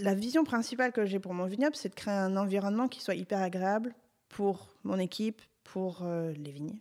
la 0.00 0.14
vision 0.14 0.44
principale 0.44 0.92
que 0.92 1.04
j'ai 1.04 1.18
pour 1.18 1.34
mon 1.34 1.46
vignoble, 1.46 1.76
c'est 1.76 1.88
de 1.88 1.94
créer 1.94 2.14
un 2.14 2.36
environnement 2.36 2.88
qui 2.88 3.00
soit 3.00 3.14
hyper 3.14 3.40
agréable 3.40 3.94
pour 4.28 4.68
mon 4.84 4.98
équipe, 4.98 5.42
pour 5.64 6.02
euh, 6.02 6.32
les 6.32 6.50
vignes, 6.50 6.78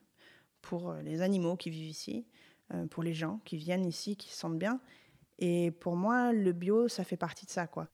pour 0.61 0.91
euh, 0.91 1.01
les 1.01 1.21
animaux 1.21 1.55
qui 1.55 1.69
vivent 1.69 1.89
ici, 1.89 2.25
euh, 2.73 2.85
pour 2.87 3.03
les 3.03 3.13
gens 3.13 3.39
qui 3.45 3.57
viennent 3.57 3.85
ici, 3.85 4.15
qui 4.15 4.31
se 4.31 4.37
sentent 4.37 4.59
bien. 4.59 4.79
Et 5.39 5.71
pour 5.71 5.95
moi, 5.95 6.33
le 6.33 6.51
bio, 6.51 6.87
ça 6.87 7.03
fait 7.03 7.17
partie 7.17 7.45
de 7.45 7.51
ça, 7.51 7.67
quoi. 7.67 7.87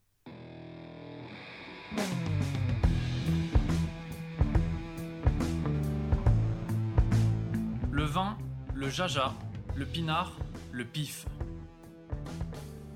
Le 7.92 8.04
vin, 8.06 8.38
le 8.74 8.90
jaja, 8.90 9.34
le 9.76 9.86
pinard, 9.86 10.38
le 10.72 10.84
pif. 10.86 11.26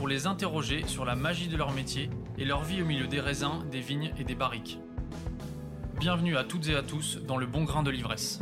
pour 0.00 0.08
les 0.08 0.26
interroger 0.26 0.86
sur 0.86 1.04
la 1.04 1.14
magie 1.14 1.48
de 1.48 1.58
leur 1.58 1.72
métier 1.72 2.08
et 2.38 2.46
leur 2.46 2.62
vie 2.62 2.80
au 2.80 2.86
milieu 2.86 3.06
des 3.06 3.20
raisins, 3.20 3.68
des 3.70 3.82
vignes 3.82 4.14
et 4.18 4.24
des 4.24 4.34
barriques. 4.34 4.80
Bienvenue 5.98 6.38
à 6.38 6.44
toutes 6.44 6.68
et 6.68 6.74
à 6.74 6.82
tous 6.82 7.18
dans 7.18 7.36
le 7.36 7.44
bon 7.44 7.64
grain 7.64 7.82
de 7.82 7.90
l'ivresse. 7.90 8.40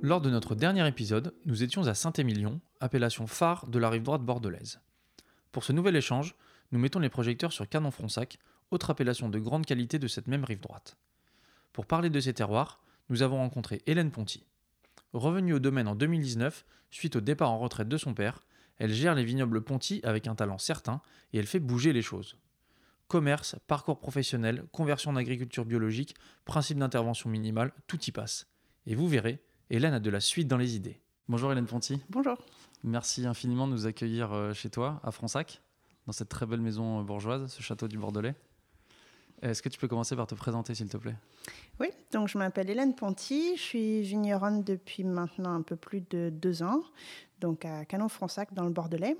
Lors 0.00 0.20
de 0.20 0.30
notre 0.30 0.56
dernier 0.56 0.84
épisode, 0.88 1.32
nous 1.44 1.62
étions 1.62 1.86
à 1.86 1.94
Saint-Émilion, 1.94 2.60
appellation 2.80 3.28
phare 3.28 3.68
de 3.68 3.78
la 3.78 3.88
rive 3.88 4.02
droite 4.02 4.22
bordelaise. 4.22 4.80
Pour 5.52 5.62
ce 5.62 5.72
nouvel 5.72 5.94
échange, 5.94 6.34
nous 6.72 6.80
mettons 6.80 6.98
les 6.98 7.08
projecteurs 7.08 7.52
sur 7.52 7.68
Canon-Fronsac, 7.68 8.40
autre 8.72 8.90
appellation 8.90 9.28
de 9.28 9.38
grande 9.38 9.64
qualité 9.64 10.00
de 10.00 10.08
cette 10.08 10.26
même 10.26 10.42
rive 10.42 10.58
droite. 10.58 10.96
Pour 11.72 11.86
parler 11.86 12.10
de 12.10 12.18
ces 12.18 12.34
terroirs, 12.34 12.80
nous 13.10 13.22
avons 13.22 13.36
rencontré 13.36 13.80
Hélène 13.86 14.10
Ponty. 14.10 14.44
Revenue 15.12 15.52
au 15.52 15.58
domaine 15.58 15.88
en 15.88 15.94
2019, 15.94 16.64
suite 16.90 17.16
au 17.16 17.20
départ 17.20 17.50
en 17.50 17.58
retraite 17.58 17.88
de 17.88 17.98
son 17.98 18.14
père, 18.14 18.40
elle 18.78 18.92
gère 18.92 19.14
les 19.14 19.24
vignobles 19.24 19.62
Ponty 19.62 20.00
avec 20.04 20.26
un 20.26 20.34
talent 20.34 20.56
certain 20.56 21.02
et 21.32 21.38
elle 21.38 21.46
fait 21.46 21.60
bouger 21.60 21.92
les 21.92 22.00
choses. 22.00 22.38
Commerce, 23.08 23.56
parcours 23.66 24.00
professionnel, 24.00 24.64
conversion 24.72 25.10
en 25.10 25.16
agriculture 25.16 25.66
biologique, 25.66 26.14
principe 26.46 26.78
d'intervention 26.78 27.28
minimale, 27.28 27.72
tout 27.86 28.02
y 28.06 28.10
passe. 28.10 28.46
Et 28.86 28.94
vous 28.94 29.06
verrez, 29.06 29.42
Hélène 29.68 29.92
a 29.92 30.00
de 30.00 30.08
la 30.08 30.20
suite 30.20 30.48
dans 30.48 30.56
les 30.56 30.76
idées. 30.76 30.98
Bonjour 31.28 31.52
Hélène 31.52 31.66
Ponty, 31.66 32.00
Bonjour. 32.08 32.38
merci 32.82 33.26
infiniment 33.26 33.68
de 33.68 33.72
nous 33.72 33.86
accueillir 33.86 34.32
euh, 34.32 34.54
chez 34.54 34.70
toi, 34.70 34.98
à 35.04 35.10
Fronsac, 35.10 35.60
dans 36.06 36.12
cette 36.12 36.30
très 36.30 36.46
belle 36.46 36.62
maison 36.62 37.00
euh, 37.00 37.02
bourgeoise, 37.02 37.52
ce 37.52 37.62
château 37.62 37.86
du 37.86 37.98
Bordelais. 37.98 38.34
Est-ce 39.42 39.60
que 39.60 39.68
tu 39.68 39.78
peux 39.78 39.88
commencer 39.88 40.14
par 40.14 40.28
te 40.28 40.36
présenter 40.36 40.74
s'il 40.74 40.88
te 40.88 40.96
plaît? 40.96 41.16
Oui, 41.80 41.88
donc 42.12 42.28
je 42.28 42.38
m'appelle 42.38 42.70
Hélène 42.70 42.94
Ponty, 42.94 43.56
je 43.56 43.60
suis 43.60 44.02
vigneronne 44.02 44.62
depuis 44.62 45.02
maintenant 45.02 45.52
un 45.52 45.62
peu 45.62 45.74
plus 45.74 46.00
de 46.10 46.30
deux 46.30 46.62
ans, 46.62 46.80
donc 47.40 47.64
à 47.64 47.84
Canon-Fronsac 47.84 48.54
dans 48.54 48.62
le 48.62 48.70
Bordelais, 48.70 49.16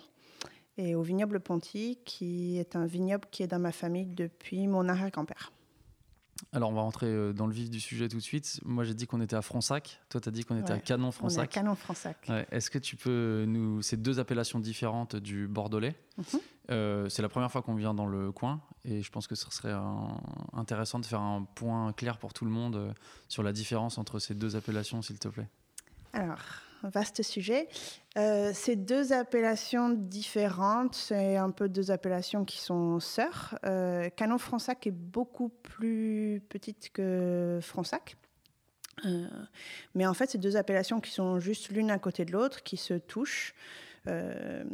et 0.78 0.94
au 0.94 1.02
vignoble 1.02 1.40
Ponty, 1.40 1.98
qui 2.04 2.58
est 2.58 2.76
un 2.76 2.86
vignoble 2.86 3.26
qui 3.32 3.42
est 3.42 3.48
dans 3.48 3.58
ma 3.58 3.72
famille 3.72 4.06
depuis 4.06 4.68
mon 4.68 4.88
arrière-grand-père. 4.88 5.52
Alors 6.52 6.70
on 6.70 6.74
va 6.74 6.82
rentrer 6.82 7.06
euh, 7.06 7.32
dans 7.32 7.46
le 7.46 7.52
vif 7.54 7.70
du 7.70 7.80
sujet 7.80 8.08
tout 8.08 8.16
de 8.18 8.22
suite. 8.22 8.60
Moi 8.64 8.84
j'ai 8.84 8.94
dit 8.94 9.06
qu'on 9.06 9.20
était 9.20 9.36
à 9.36 9.42
Fronsac, 9.42 10.00
toi 10.08 10.20
tu 10.20 10.28
as 10.28 10.32
dit 10.32 10.44
qu'on 10.44 10.56
était 10.58 10.70
à 10.72 10.74
On 10.74 10.78
est 10.78 10.80
à 10.80 10.82
Canon-Fronsac. 10.84 11.50
Canon-Fronsac. 11.50 12.16
Ouais, 12.28 12.46
Est-ce 12.50 12.70
que 12.70 12.78
tu 12.78 12.96
peux 12.96 13.44
nous. 13.46 13.80
Ces 13.82 13.96
deux 13.96 14.18
appellations 14.20 14.58
différentes 14.60 15.16
du 15.16 15.48
Bordelais. 15.48 15.94
Mhm. 16.18 16.24
Euh, 16.70 17.08
c'est 17.08 17.22
la 17.22 17.28
première 17.28 17.50
fois 17.50 17.62
qu'on 17.62 17.74
vient 17.74 17.94
dans 17.94 18.06
le 18.06 18.30
coin 18.32 18.60
et 18.84 19.02
je 19.02 19.10
pense 19.10 19.26
que 19.26 19.34
ce 19.34 19.50
serait 19.50 19.72
un- 19.72 20.20
intéressant 20.52 20.98
de 21.00 21.06
faire 21.06 21.20
un 21.20 21.42
point 21.54 21.92
clair 21.92 22.18
pour 22.18 22.32
tout 22.32 22.44
le 22.44 22.50
monde 22.50 22.76
euh, 22.76 22.92
sur 23.28 23.42
la 23.42 23.52
différence 23.52 23.98
entre 23.98 24.18
ces 24.18 24.34
deux 24.34 24.54
appellations, 24.56 25.00
s'il 25.02 25.18
te 25.18 25.28
plaît. 25.28 25.48
Alors, 26.12 26.38
vaste 26.88 27.22
sujet. 27.22 27.68
Euh, 28.16 28.52
ces 28.54 28.76
deux 28.76 29.12
appellations 29.12 29.90
différentes, 29.90 30.94
c'est 30.94 31.36
un 31.36 31.50
peu 31.50 31.68
deux 31.68 31.90
appellations 31.90 32.44
qui 32.44 32.58
sont 32.58 33.00
sœurs. 33.00 33.58
Euh, 33.64 34.08
Canon-Fronsac 34.10 34.86
est 34.86 34.90
beaucoup 34.90 35.48
plus 35.48 36.42
petite 36.48 36.90
que 36.92 37.58
Fronsac. 37.62 38.16
Euh, 39.04 39.26
mais 39.94 40.06
en 40.06 40.14
fait, 40.14 40.30
c'est 40.30 40.38
deux 40.38 40.56
appellations 40.56 41.00
qui 41.00 41.10
sont 41.10 41.40
juste 41.40 41.70
l'une 41.70 41.90
à 41.90 41.98
côté 41.98 42.24
de 42.24 42.32
l'autre, 42.32 42.62
qui 42.62 42.76
se 42.76 42.94
touchent. 42.94 43.54
Euh, 44.06 44.64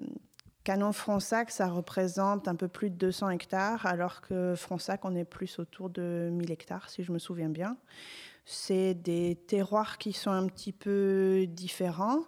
Canon-Fronsac, 0.65 1.51
ça 1.51 1.69
représente 1.69 2.47
un 2.47 2.55
peu 2.55 2.69
plus 2.69 2.91
de 2.91 2.97
200 2.97 3.31
hectares, 3.31 3.87
alors 3.87 4.21
que 4.21 4.55
Fronsac, 4.55 5.05
on 5.05 5.15
est 5.15 5.25
plus 5.25 5.59
autour 5.59 5.89
de 5.89 6.29
1000 6.33 6.51
hectares, 6.51 6.91
si 6.91 7.03
je 7.03 7.13
me 7.13 7.19
souviens 7.19 7.49
bien. 7.49 7.77
C'est 8.50 8.94
des 8.94 9.36
terroirs 9.47 9.98
qui 9.98 10.14
sont 10.14 10.31
un 10.31 10.47
petit 10.47 10.72
peu 10.72 11.44
différents. 11.47 12.22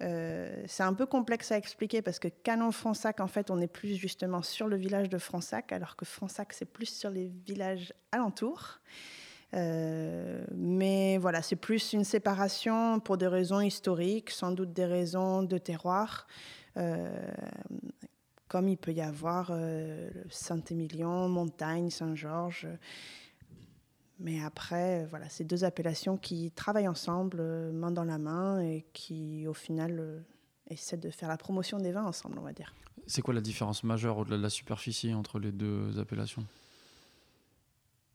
Euh, 0.00 0.52
c'est 0.66 0.82
un 0.82 0.92
peu 0.92 1.06
complexe 1.06 1.52
à 1.52 1.56
expliquer 1.56 2.02
parce 2.02 2.18
que 2.18 2.26
Canon-Fronsac, 2.26 3.20
en 3.20 3.28
fait, 3.28 3.48
on 3.48 3.60
est 3.60 3.68
plus 3.68 3.94
justement 3.94 4.42
sur 4.42 4.66
le 4.66 4.76
village 4.76 5.08
de 5.08 5.18
Fronsac, 5.18 5.70
alors 5.70 5.94
que 5.94 6.04
Fronsac, 6.04 6.52
c'est 6.52 6.64
plus 6.64 6.86
sur 6.86 7.10
les 7.10 7.30
villages 7.46 7.94
alentours. 8.10 8.80
Euh, 9.54 10.44
mais 10.52 11.16
voilà, 11.18 11.42
c'est 11.42 11.54
plus 11.54 11.92
une 11.92 12.02
séparation 12.02 12.98
pour 12.98 13.16
des 13.16 13.28
raisons 13.28 13.60
historiques, 13.60 14.30
sans 14.30 14.50
doute 14.50 14.72
des 14.72 14.86
raisons 14.86 15.44
de 15.44 15.58
terroir, 15.58 16.26
euh, 16.76 17.08
comme 18.48 18.66
il 18.66 18.78
peut 18.78 18.92
y 18.92 19.00
avoir 19.00 19.52
Saint-Émilion, 20.28 21.28
Montagne, 21.28 21.88
Saint-Georges. 21.88 22.66
Mais 24.18 24.42
après, 24.42 25.02
euh, 25.02 25.06
voilà, 25.08 25.28
c'est 25.28 25.44
deux 25.44 25.64
appellations 25.64 26.16
qui 26.16 26.50
travaillent 26.52 26.88
ensemble, 26.88 27.38
euh, 27.40 27.72
main 27.72 27.90
dans 27.90 28.04
la 28.04 28.18
main, 28.18 28.60
et 28.60 28.84
qui, 28.92 29.46
au 29.46 29.54
final, 29.54 29.98
euh, 29.98 30.20
essaient 30.68 30.96
de 30.96 31.10
faire 31.10 31.28
la 31.28 31.36
promotion 31.36 31.78
des 31.78 31.92
vins 31.92 32.04
ensemble, 32.04 32.38
on 32.38 32.42
va 32.42 32.52
dire. 32.52 32.74
C'est 33.06 33.22
quoi 33.22 33.34
la 33.34 33.40
différence 33.40 33.82
majeure 33.82 34.18
au-delà 34.18 34.36
de 34.36 34.42
la 34.42 34.50
superficie 34.50 35.12
entre 35.12 35.38
les 35.38 35.50
deux 35.50 35.98
appellations? 35.98 36.46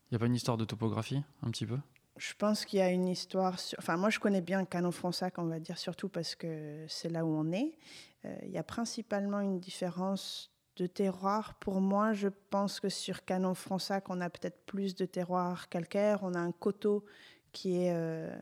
Il 0.10 0.14
n'y 0.14 0.16
a 0.16 0.20
pas 0.20 0.28
une 0.28 0.36
histoire 0.36 0.58
de 0.58 0.64
topographie, 0.64 1.22
un 1.42 1.52
petit 1.52 1.66
peu? 1.66 1.78
Je 2.16 2.34
pense 2.34 2.66
qu'il 2.66 2.80
y 2.80 2.82
a 2.82 2.90
une 2.90 3.08
histoire. 3.08 3.60
Sur... 3.60 3.78
Enfin, 3.80 3.98
moi, 3.98 4.10
je 4.10 4.20
connais 4.20 4.42
bien 4.42 4.66
Canon-Fronsac, 4.66 5.38
on 5.38 5.46
va 5.46 5.60
dire, 5.60 5.78
surtout 5.78 6.10
parce 6.10 6.36
que 6.36 6.86
c'est 6.88 7.10
là 7.10 7.26
où 7.26 7.30
on 7.30 7.52
est. 7.52 7.78
Euh, 8.26 8.36
il 8.44 8.52
y 8.52 8.58
a 8.58 8.64
principalement 8.64 9.40
une 9.40 9.60
différence 9.60 10.52
de 10.78 10.88
terroir. 10.88 11.56
Pour 11.56 11.82
moi, 11.82 12.14
je 12.14 12.28
pense 12.50 12.80
que 12.80 12.90
sur 12.90 13.26
Canon-Fronsac, 13.26 14.10
on 14.10 14.22
a 14.22 14.30
peut-être 14.30 14.66
plus 14.66 14.96
de 14.96 15.06
terroir 15.06 15.70
calcaire. 15.70 16.20
On 16.22 16.34
a 16.36 16.40
un 16.40 16.52
coteau 16.52 17.04
qui 17.52 17.78
est 17.78 17.92
euh, 17.94 18.36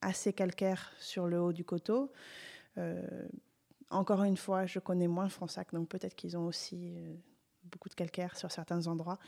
assez 0.00 0.32
calcaire 0.32 0.92
sur 0.98 1.26
le 1.26 1.40
haut 1.40 1.52
du 1.52 1.64
coteau. 1.64 2.10
Euh, 2.78 3.28
encore 3.90 4.24
une 4.24 4.38
fois, 4.38 4.64
je 4.66 4.78
connais 4.78 5.08
moins 5.08 5.28
Fronsac, 5.28 5.72
donc 5.72 5.88
peut-être 5.88 6.14
qu'ils 6.14 6.36
ont 6.36 6.46
aussi 6.46 6.94
euh, 6.96 7.14
beaucoup 7.64 7.90
de 7.90 7.94
calcaire 7.94 8.36
sur 8.36 8.50
certains 8.50 8.86
endroits. 8.86 9.18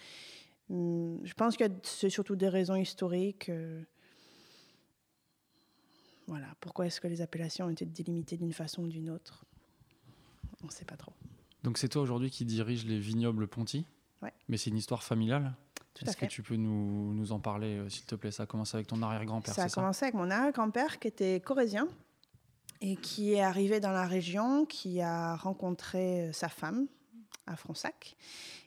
Hum, 0.70 1.20
Je 1.24 1.34
pense 1.34 1.56
que 1.56 1.64
c'est 1.82 2.10
surtout 2.10 2.36
des 2.36 2.48
raisons 2.48 2.76
historiques. 2.76 3.50
Voilà, 6.26 6.48
pourquoi 6.60 6.86
est-ce 6.86 7.00
que 7.00 7.06
les 7.06 7.20
appellations 7.20 7.66
ont 7.66 7.70
été 7.70 7.84
délimitées 7.84 8.36
d'une 8.36 8.52
façon 8.52 8.82
ou 8.82 8.88
d'une 8.88 9.10
autre? 9.10 9.44
On 10.62 10.66
ne 10.66 10.72
sait 10.72 10.84
pas 10.84 10.96
trop. 10.96 11.12
Donc 11.66 11.78
c'est 11.78 11.88
toi 11.88 12.00
aujourd'hui 12.00 12.30
qui 12.30 12.44
dirige 12.44 12.86
les 12.86 13.00
vignobles 13.00 13.48
Ponty 13.48 13.84
Ouais. 14.22 14.32
Mais 14.48 14.56
c'est 14.56 14.70
une 14.70 14.76
histoire 14.76 15.02
familiale 15.02 15.52
Est-ce 16.00 16.16
que 16.16 16.24
tu 16.24 16.42
peux 16.42 16.54
nous, 16.54 17.12
nous 17.12 17.32
en 17.32 17.40
parler, 17.40 17.78
euh, 17.78 17.88
s'il 17.88 18.06
te 18.06 18.14
plaît? 18.14 18.30
Ça 18.30 18.44
a 18.44 18.46
commencé 18.46 18.76
avec 18.76 18.86
ton 18.86 19.02
arrière-grand-père, 19.02 19.52
Ça 19.52 19.64
a 19.64 19.68
commencé 19.68 20.04
avec 20.04 20.14
mon 20.14 20.30
arrière-grand-père 20.30 21.00
qui 21.00 21.08
était 21.08 21.40
corésien 21.40 21.88
et 22.80 22.96
qui 22.96 23.32
est 23.32 23.42
arrivé 23.42 23.80
dans 23.80 23.90
la 23.90 24.06
région, 24.06 24.64
qui 24.64 25.02
a 25.02 25.34
rencontré 25.34 26.28
euh, 26.28 26.32
sa 26.32 26.48
femme 26.48 26.86
à 27.48 27.56
Fronsac 27.56 28.16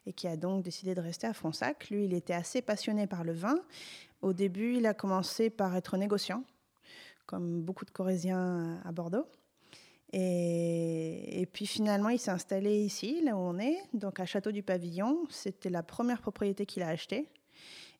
et 0.05 0.11
qui 0.11 0.27
a 0.27 0.35
donc 0.35 0.61
décidé 0.61 0.93
de 0.93 1.01
rester 1.01 1.25
à 1.25 1.33
Fronsac. 1.33 1.89
Lui, 1.89 2.03
il 2.03 2.13
était 2.13 2.33
assez 2.33 2.61
passionné 2.61 3.07
par 3.07 3.23
le 3.23 3.31
vin. 3.31 3.59
Au 4.21 4.33
début, 4.33 4.75
il 4.75 4.85
a 4.85 4.93
commencé 4.93 5.49
par 5.49 5.73
être 5.77 5.95
négociant, 5.95 6.43
comme 7.27 7.61
beaucoup 7.61 7.85
de 7.85 7.91
Corésiens 7.91 8.81
à 8.83 8.91
Bordeaux. 8.91 9.25
Et, 10.11 11.47
puis 11.53 11.67
finalement, 11.67 12.09
il 12.09 12.19
s'est 12.19 12.31
installé 12.31 12.79
ici, 12.79 13.21
là 13.23 13.35
où 13.35 13.39
on 13.39 13.59
est, 13.59 13.77
donc 13.93 14.19
à 14.19 14.25
Château 14.25 14.51
du 14.51 14.63
Pavillon. 14.63 15.25
C'était 15.29 15.69
la 15.69 15.83
première 15.83 16.21
propriété 16.21 16.65
qu'il 16.65 16.83
a 16.83 16.87
achetée. 16.87 17.29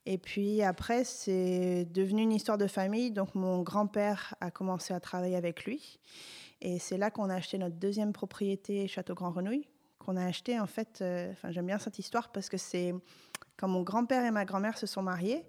Et 0.06 0.17
puis 0.17 0.63
après, 0.63 1.03
c'est 1.03 1.85
devenu 1.85 2.23
une 2.23 2.31
histoire 2.31 2.57
de 2.57 2.67
famille. 2.67 3.11
Donc 3.11 3.35
mon 3.35 3.61
grand-père 3.61 4.33
a 4.41 4.50
commencé 4.50 4.94
à 4.94 5.00
travailler 5.00 5.35
avec 5.35 5.65
lui. 5.65 6.00
Et 6.61 6.79
c'est 6.79 6.97
là 6.97 7.11
qu'on 7.11 7.29
a 7.29 7.35
acheté 7.35 7.57
notre 7.57 7.75
deuxième 7.75 8.12
propriété, 8.12 8.88
Château 8.88 9.13
Grand 9.13 9.31
Renouille, 9.31 9.67
qu'on 10.00 10.17
a 10.17 10.25
acheté, 10.25 10.59
en 10.59 10.67
fait, 10.67 11.00
euh, 11.01 11.31
j'aime 11.50 11.67
bien 11.67 11.77
cette 11.77 12.00
histoire 12.00 12.31
parce 12.31 12.50
que 12.50 12.57
c'est 12.57 12.94
quand 13.55 13.67
mon 13.67 13.83
grand-père 13.83 14.25
et 14.25 14.31
ma 14.31 14.45
grand-mère 14.45 14.77
se 14.77 14.88
sont 14.88 15.01
mariés, 15.01 15.45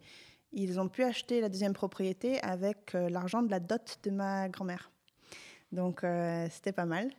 ils 0.52 0.78
ont 0.78 0.88
pu 0.88 1.04
acheter 1.04 1.40
la 1.40 1.48
deuxième 1.48 1.72
propriété 1.72 2.40
avec 2.42 2.94
euh, 2.94 3.08
l'argent 3.08 3.42
de 3.42 3.50
la 3.50 3.60
dot 3.60 3.98
de 4.02 4.10
ma 4.10 4.48
grand-mère. 4.48 4.90
Donc, 5.72 6.04
euh, 6.04 6.46
c'était 6.50 6.72
pas 6.72 6.86
mal. 6.86 7.10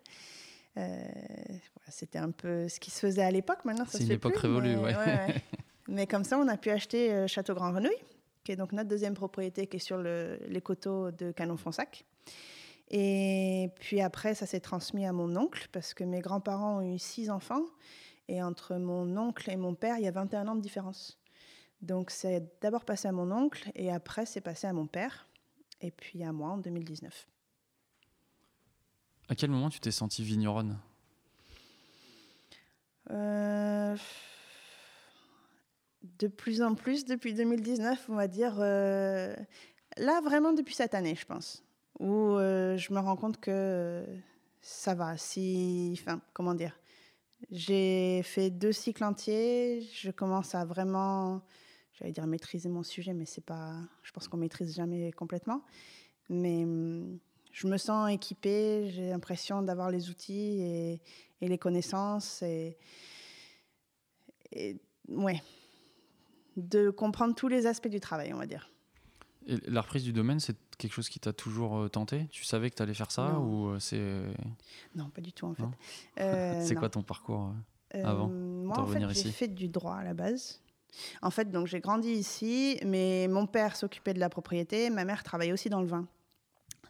c'était 1.89 2.19
un 2.19 2.31
peu 2.31 2.68
ce 2.69 2.80
qui 2.80 2.92
se 2.92 3.00
faisait 3.00 3.24
à 3.24 3.31
l'époque. 3.31 3.65
Maintenant, 3.65 3.86
c'est 3.88 4.03
une 4.03 4.12
époque 4.12 4.38
révolue, 4.38 4.77
mais, 4.77 5.42
mais 5.88 6.07
comme 6.07 6.24
ça, 6.24 6.38
on 6.38 6.48
a 6.48 6.57
pu 6.57 6.69
acheter 6.69 7.27
Château 7.27 7.53
Grand 7.53 7.74
Renouille, 7.74 7.92
qui 8.44 8.51
est 8.53 8.56
donc 8.56 8.71
notre 8.71 8.89
deuxième 8.89 9.13
propriété, 9.13 9.68
qui 9.68 9.77
est 9.77 9.80
sur 9.80 9.98
les 9.98 10.62
coteaux 10.62 11.12
de 11.12 11.31
Canon-Fonsac. 11.31 12.06
Et 12.89 13.69
puis 13.80 14.01
après, 14.01 14.36
ça 14.36 14.45
s'est 14.45 14.59
transmis 14.59 15.06
à 15.06 15.13
mon 15.13 15.36
oncle, 15.38 15.68
parce 15.71 15.94
que 15.94 16.04
mes 16.04 16.19
grands-parents 16.19 16.80
ont 16.80 16.95
eu 16.95 17.00
six 17.00 17.30
enfants. 17.30 17.63
Et 18.27 18.44
entre 18.44 18.75
mon 18.75 19.18
oncle 19.18 19.50
et 19.50 19.57
mon 19.57 19.75
père, 19.75 19.97
il 19.97 20.04
y 20.04 20.07
a 20.07 20.12
21 20.12 20.47
ans 20.47 20.56
de 20.56 20.62
différence. 20.62 21.19
Donc 21.81 22.12
c'est 22.12 22.62
d'abord 22.62 22.86
passé 22.86 23.07
à 23.07 23.12
mon 23.12 23.31
oncle, 23.31 23.71
et 23.75 23.92
après 23.92 24.25
c'est 24.25 24.42
passé 24.42 24.68
à 24.68 24.74
mon 24.74 24.86
père, 24.86 25.27
et 25.81 25.92
puis 25.92 26.24
à 26.24 26.31
moi 26.31 26.50
en 26.51 26.57
2019. 26.57 27.27
À 29.31 29.36
quel 29.36 29.50
moment 29.50 29.69
tu 29.69 29.80
t'es 29.80 29.92
sentie 29.92 30.25
vigneronne? 30.25 30.78
Euh, 33.12 33.95
De 36.19 36.28
plus 36.28 36.62
en 36.62 36.75
plus 36.75 37.06
depuis 37.06 37.33
2019, 37.33 38.07
on 38.10 38.16
va 38.16 38.28
dire. 38.28 38.57
Euh, 38.60 39.33
là, 39.95 40.19
vraiment 40.19 40.51
depuis 40.51 40.75
cette 40.75 40.94
année, 40.94 41.16
je 41.16 41.25
pense 41.25 41.63
où 42.01 42.33
euh, 42.36 42.75
je 42.75 42.92
me 42.94 43.00
rends 43.00 43.16
compte 43.16 43.39
que 43.39 44.04
ça 44.60 44.95
va. 44.95 45.16
Si, 45.16 45.98
comment 46.33 46.54
dire 46.54 46.78
J'ai 47.51 48.24
fait 48.24 48.50
deux 48.50 48.74
cycles 48.74 49.06
entiers. 49.06 49.88
Je 49.94 50.12
commence 50.12 50.56
à 50.56 50.66
vraiment, 50.66 51.42
j'allais 51.94 52.12
dire 52.12 52.28
maîtriser 52.28 52.68
mon 52.68 52.83
sujet, 52.83 53.13
mais 53.13 53.25
c'est 53.25 53.45
pas. 53.45 53.78
Je 54.04 54.12
pense 54.12 54.28
qu'on 54.28 54.36
maîtrise 54.36 54.75
jamais 54.75 55.13
complètement. 55.13 55.63
Mais 56.28 56.66
hum, 56.66 57.18
je 57.51 57.68
me 57.68 57.77
sens 57.77 58.12
équipée. 58.12 58.89
J'ai 58.92 59.09
l'impression 59.09 59.62
d'avoir 59.62 59.89
les 59.89 60.09
outils 60.09 60.62
et, 60.62 61.01
et, 61.42 61.48
les 61.48 61.57
connaissances 61.57 62.42
et, 62.42 62.77
et 64.51 64.77
ouais, 65.07 65.42
de 66.57 66.89
comprendre 66.89 67.36
tous 67.36 67.48
les 67.48 67.65
aspects 67.65 67.88
du 67.88 68.00
travail, 68.00 68.33
on 68.33 68.38
va 68.38 68.45
dire. 68.45 68.69
Et 69.48 69.57
la 69.68 69.81
reprise 69.81 70.03
du 70.03 70.13
domaine, 70.13 70.39
c'est 70.39 70.56
quelque 70.77 70.94
chose 70.94 71.09
qui 71.09 71.19
t'a 71.19 71.33
toujours 71.33 71.77
euh, 71.77 71.89
tenté? 71.89 72.27
Tu 72.31 72.44
savais 72.44 72.69
que 72.69 72.75
tu 72.75 72.83
allais 72.83 72.94
faire 72.94 73.12
ça 73.12 73.39
ou 73.39 73.69
euh, 73.69 73.80
c'est 73.80 74.21
Non, 74.95 75.09
pas 75.09 75.21
du 75.21 75.33
tout 75.33 75.45
en 75.45 75.54
fait. 75.54 75.63
Euh, 76.19 76.62
c'est 76.65 76.75
quoi 76.75 76.89
ton 76.89 77.04
parcours 77.04 77.54
avant 77.94 78.27
Moi, 78.30 78.80
en 78.80 78.88
fait, 78.88 79.00
j'ai 79.09 79.31
fait 79.31 79.47
du 79.47 79.68
droit 79.68 79.95
à 79.95 80.04
la 80.04 80.13
base. 80.13 80.62
En 81.21 81.31
fait, 81.31 81.50
donc 81.50 81.68
j'ai 81.68 81.80
grandi 81.80 82.09
ici, 82.09 82.77
mais 82.86 83.27
mon 83.30 83.47
père 83.47 83.75
s'occupait 83.75 84.13
de 84.13 84.19
la 84.19 84.30
propriété, 84.30 84.89
ma 84.89 85.06
mère 85.06 85.24
travaillait 85.24 85.54
aussi 85.54 85.69
dans 85.69 85.81
le 85.81 85.88
vin. 85.88 86.07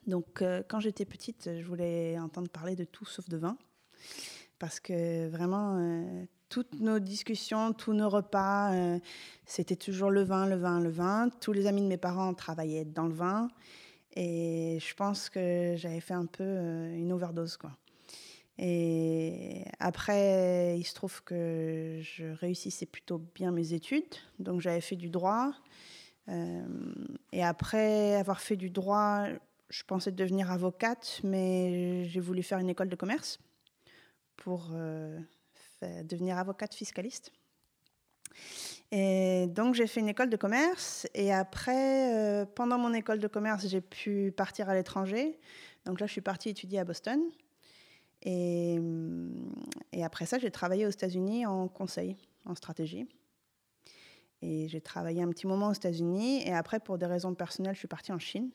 Donc, 0.08 0.44
quand 0.68 0.80
j'étais 0.80 1.06
petite, 1.06 1.50
je 1.60 1.66
voulais 1.66 2.18
entendre 2.20 2.50
parler 2.50 2.76
de 2.76 2.84
tout 2.84 3.06
sauf 3.06 3.30
de 3.30 3.38
vin, 3.38 3.58
parce 4.58 4.80
que 4.80 5.30
vraiment, 5.30 5.78
toutes 6.52 6.82
nos 6.82 7.00
discussions, 7.00 7.72
tous 7.72 7.94
nos 7.94 8.10
repas, 8.10 8.74
euh, 8.74 9.00
c'était 9.46 9.78
toujours 9.78 10.12
le 10.12 10.22
vin, 10.22 10.46
le 10.46 10.58
vin, 10.58 10.82
le 10.82 10.90
vin. 10.90 11.30
Tous 11.40 11.54
les 11.54 11.66
amis 11.66 11.82
de 11.82 11.88
mes 11.88 11.98
parents 11.98 12.34
travaillaient 12.34 12.84
dans 12.84 13.08
le 13.08 13.14
vin. 13.14 13.48
Et 14.18 14.78
je 14.82 14.94
pense 14.94 15.30
que 15.30 15.76
j'avais 15.78 16.02
fait 16.02 16.14
un 16.14 16.26
peu 16.26 16.44
euh, 16.44 16.94
une 16.94 17.14
overdose. 17.14 17.56
Quoi. 17.56 17.72
Et 18.58 19.64
après, 19.80 20.78
il 20.78 20.84
se 20.84 20.94
trouve 20.94 21.24
que 21.24 22.00
je 22.02 22.26
réussissais 22.26 22.86
plutôt 22.86 23.22
bien 23.34 23.52
mes 23.52 23.72
études. 23.72 24.04
Donc 24.38 24.60
j'avais 24.60 24.82
fait 24.82 24.98
du 24.98 25.10
droit. 25.10 25.54
Euh, 26.28 26.66
et 27.32 27.46
après 27.46 28.16
avoir 28.16 28.42
fait 28.42 28.58
du 28.58 28.70
droit, 28.70 29.26
je 29.72 29.84
pensais 29.84 30.12
devenir 30.12 30.52
avocate, 30.52 31.22
mais 31.24 32.06
j'ai 32.06 32.20
voulu 32.20 32.44
faire 32.44 32.60
une 32.60 32.70
école 32.70 32.90
de 32.90 32.96
commerce 32.96 33.40
pour 34.36 34.70
devenir 35.82 36.38
avocate 36.38 36.76
fiscaliste. 36.76 37.32
Et 38.92 39.48
donc 39.48 39.74
j'ai 39.74 39.88
fait 39.88 40.02
une 40.02 40.10
école 40.10 40.30
de 40.30 40.36
commerce 40.36 41.08
et 41.14 41.32
après, 41.32 42.14
euh, 42.14 42.46
pendant 42.46 42.78
mon 42.78 42.94
école 42.94 43.20
de 43.20 43.28
commerce, 43.28 43.66
j'ai 43.68 43.82
pu 43.82 44.34
partir 44.36 44.70
à 44.70 44.76
l'étranger. 44.76 45.40
Donc 45.86 46.00
là, 46.00 46.08
je 46.08 46.12
suis 46.12 46.22
partie 46.22 46.50
étudier 46.50 46.80
à 46.80 46.84
Boston. 46.84 47.22
Mm, 48.26 49.50
et 49.94 50.04
après 50.04 50.26
ça, 50.26 50.38
j'ai 50.40 50.52
travaillé 50.52 50.86
aux 50.86 50.90
États-Unis 50.90 51.46
en 51.46 51.68
conseil, 51.70 52.18
en 52.46 52.54
stratégie. 52.54 53.08
Et 54.42 54.68
j'ai 54.68 54.82
travaillé 54.82 55.22
un 55.22 55.30
petit 55.30 55.48
moment 55.48 55.70
aux 55.70 55.74
États-Unis 55.74 56.42
et 56.46 56.54
après, 56.54 56.80
pour 56.80 56.98
des 56.98 57.06
raisons 57.06 57.34
personnelles, 57.34 57.76
je 57.76 57.80
suis 57.80 57.88
partie 57.88 58.12
en 58.12 58.20
Chine. 58.20 58.50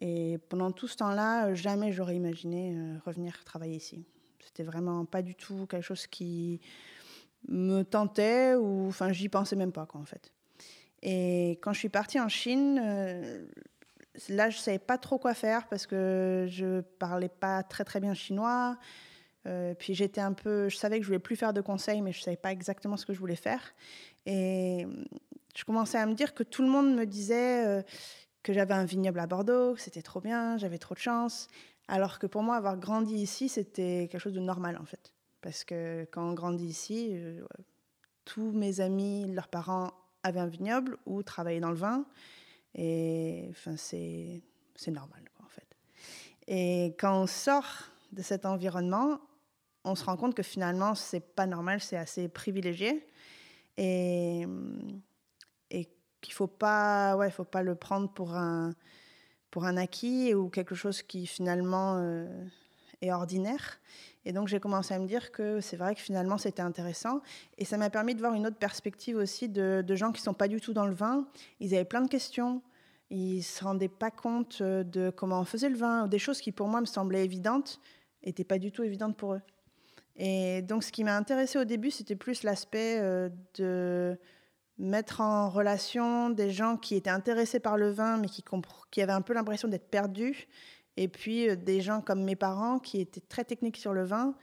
Et 0.00 0.38
pendant 0.48 0.70
tout 0.70 0.88
ce 0.88 0.96
temps-là, 0.96 1.54
jamais 1.54 1.92
j'aurais 1.92 2.16
imaginé 2.16 2.74
euh, 2.74 2.96
revenir 3.04 3.44
travailler 3.44 3.76
ici. 3.76 4.04
C'était 4.44 4.62
vraiment 4.62 5.04
pas 5.04 5.22
du 5.22 5.34
tout 5.34 5.66
quelque 5.66 5.84
chose 5.84 6.06
qui 6.06 6.60
me 7.48 7.82
tentait 7.82 8.54
ou 8.54 8.88
enfin 8.88 9.12
j'y 9.12 9.28
pensais 9.28 9.56
même 9.56 9.72
pas 9.72 9.86
quoi 9.86 10.00
en 10.00 10.04
fait. 10.04 10.32
Et 11.02 11.52
quand 11.62 11.72
je 11.72 11.78
suis 11.78 11.88
partie 11.88 12.20
en 12.20 12.28
Chine, 12.28 12.80
euh, 12.82 13.46
là 14.28 14.50
je 14.50 14.58
savais 14.58 14.78
pas 14.78 14.98
trop 14.98 15.18
quoi 15.18 15.34
faire 15.34 15.66
parce 15.68 15.86
que 15.86 16.46
je 16.48 16.80
parlais 16.98 17.28
pas 17.28 17.62
très 17.62 17.84
très 17.84 18.00
bien 18.00 18.14
chinois. 18.14 18.78
Euh, 19.46 19.74
puis 19.74 19.94
j'étais 19.94 20.20
un 20.20 20.32
peu, 20.32 20.68
je 20.68 20.76
savais 20.76 20.98
que 20.98 21.02
je 21.02 21.08
voulais 21.08 21.18
plus 21.18 21.36
faire 21.36 21.52
de 21.52 21.60
conseils, 21.60 22.02
mais 22.02 22.12
je 22.12 22.20
savais 22.20 22.36
pas 22.36 22.52
exactement 22.52 22.96
ce 22.96 23.06
que 23.06 23.14
je 23.14 23.18
voulais 23.18 23.36
faire. 23.36 23.74
Et 24.26 24.86
je 25.56 25.64
commençais 25.64 25.98
à 25.98 26.06
me 26.06 26.14
dire 26.14 26.34
que 26.34 26.42
tout 26.42 26.62
le 26.62 26.68
monde 26.68 26.94
me 26.94 27.06
disait 27.06 27.66
euh, 27.66 27.82
que 28.42 28.52
j'avais 28.52 28.74
un 28.74 28.84
vignoble 28.84 29.20
à 29.20 29.26
Bordeaux, 29.26 29.76
c'était 29.76 30.02
trop 30.02 30.20
bien, 30.20 30.56
j'avais 30.56 30.78
trop 30.78 30.94
de 30.94 31.00
chance. 31.00 31.48
Alors 31.88 32.18
que 32.18 32.26
pour 32.26 32.42
moi, 32.42 32.56
avoir 32.56 32.76
grandi 32.76 33.14
ici, 33.16 33.48
c'était 33.48 34.08
quelque 34.10 34.20
chose 34.20 34.34
de 34.34 34.40
normal 34.40 34.78
en 34.80 34.84
fait. 34.84 35.12
Parce 35.40 35.64
que 35.64 36.06
quand 36.12 36.30
on 36.30 36.34
grandit 36.34 36.66
ici, 36.66 37.10
euh, 37.12 37.42
tous 38.24 38.52
mes 38.52 38.80
amis, 38.80 39.26
leurs 39.32 39.48
parents 39.48 39.92
avaient 40.22 40.40
un 40.40 40.46
vignoble 40.46 40.98
ou 41.06 41.22
travaillaient 41.22 41.60
dans 41.60 41.70
le 41.70 41.76
vin. 41.76 42.04
Et 42.74 43.48
enfin, 43.50 43.76
c'est, 43.76 44.42
normal 44.86 45.22
en 45.42 45.48
fait. 45.48 45.66
Et 46.46 46.94
quand 46.98 47.22
on 47.22 47.26
sort 47.26 47.90
de 48.12 48.22
cet 48.22 48.46
environnement, 48.46 49.20
on 49.84 49.94
se 49.94 50.04
rend 50.04 50.16
compte 50.16 50.34
que 50.34 50.42
finalement, 50.42 50.94
c'est 50.94 51.20
pas 51.20 51.46
normal, 51.46 51.80
c'est 51.80 51.96
assez 51.96 52.28
privilégié. 52.28 53.06
Et, 53.76 54.42
et 54.42 54.46
qu'il 56.20 56.34
faut 56.34 56.46
pas, 56.46 57.16
ouais, 57.16 57.30
faut 57.30 57.44
pas 57.44 57.62
le 57.62 57.74
prendre 57.74 58.08
pour 58.10 58.34
un 58.34 58.74
pour 59.50 59.64
un 59.64 59.76
acquis 59.76 60.34
ou 60.34 60.48
quelque 60.48 60.74
chose 60.74 61.02
qui 61.02 61.26
finalement 61.26 61.96
euh, 61.96 62.26
est 63.02 63.12
ordinaire. 63.12 63.80
Et 64.24 64.32
donc 64.32 64.48
j'ai 64.48 64.60
commencé 64.60 64.94
à 64.94 64.98
me 64.98 65.06
dire 65.06 65.32
que 65.32 65.60
c'est 65.60 65.76
vrai 65.76 65.94
que 65.94 66.00
finalement 66.00 66.38
c'était 66.38 66.62
intéressant. 66.62 67.20
Et 67.58 67.64
ça 67.64 67.76
m'a 67.76 67.90
permis 67.90 68.14
de 68.14 68.20
voir 68.20 68.34
une 68.34 68.46
autre 68.46 68.58
perspective 68.58 69.16
aussi 69.16 69.48
de, 69.48 69.84
gens 69.94 70.12
qui 70.12 70.20
ne 70.20 70.24
sont 70.24 70.34
pas 70.34 70.48
du 70.48 70.60
tout 70.60 70.72
dans 70.72 70.86
le 70.86 70.94
vin. 70.94 71.26
Ils 71.58 71.74
avaient 71.74 71.84
plein 71.84 72.02
de 72.02 72.08
questions. 72.08 72.62
Ils 73.10 73.38
ne 73.38 73.42
se 73.42 73.64
rendaient 73.64 73.88
pas 73.88 74.10
compte 74.10 74.58
euh, 74.60 74.84
de 74.84 75.10
comment 75.10 75.40
on 75.40 75.44
faisait 75.44 75.68
le 75.68 75.76
vin. 75.76 76.06
Des 76.06 76.18
choses 76.18 76.40
qui 76.40 76.52
pour 76.52 76.68
moi 76.68 76.80
me 76.80 76.86
semblaient 76.86 77.24
évidentes 77.24 77.80
n'étaient 78.24 78.44
pas 78.44 78.58
du 78.58 78.70
tout 78.70 78.84
évidentes 78.84 79.16
pour 79.16 79.34
eux. 79.34 79.40
Et 80.16 80.62
donc 80.62 80.84
ce 80.84 80.92
qui 80.92 81.02
m'a 81.02 81.16
intéressé 81.16 81.58
au 81.58 81.64
début, 81.64 81.90
c'était 81.90 82.14
plus 82.14 82.42
l'aspect 82.42 82.98
euh, 83.00 83.30
de 83.54 84.18
mettre 84.80 85.20
en 85.20 85.50
relation 85.50 86.30
des 86.30 86.50
gens 86.50 86.76
qui 86.76 86.96
étaient 86.96 87.10
intéressés 87.10 87.60
par 87.60 87.76
le 87.76 87.90
vin, 87.90 88.16
mais 88.16 88.28
qui, 88.28 89.02
avaient 89.02 89.12
un 89.12 89.20
peu 89.20 89.34
l'impression 89.34 89.68
d'être 89.68 89.90
perdus, 89.90 90.48
et 90.96 91.06
puis 91.06 91.48
euh, 91.48 91.56
des 91.56 91.80
gens 91.80 92.00
comme 92.00 92.24
mes 92.24 92.36
parents 92.36 92.78
qui 92.78 93.00
étaient 93.00 93.20
très 93.20 93.44
techniques 93.44 93.76
sur 93.76 93.92
le 93.92 94.04
vin, 94.04 94.34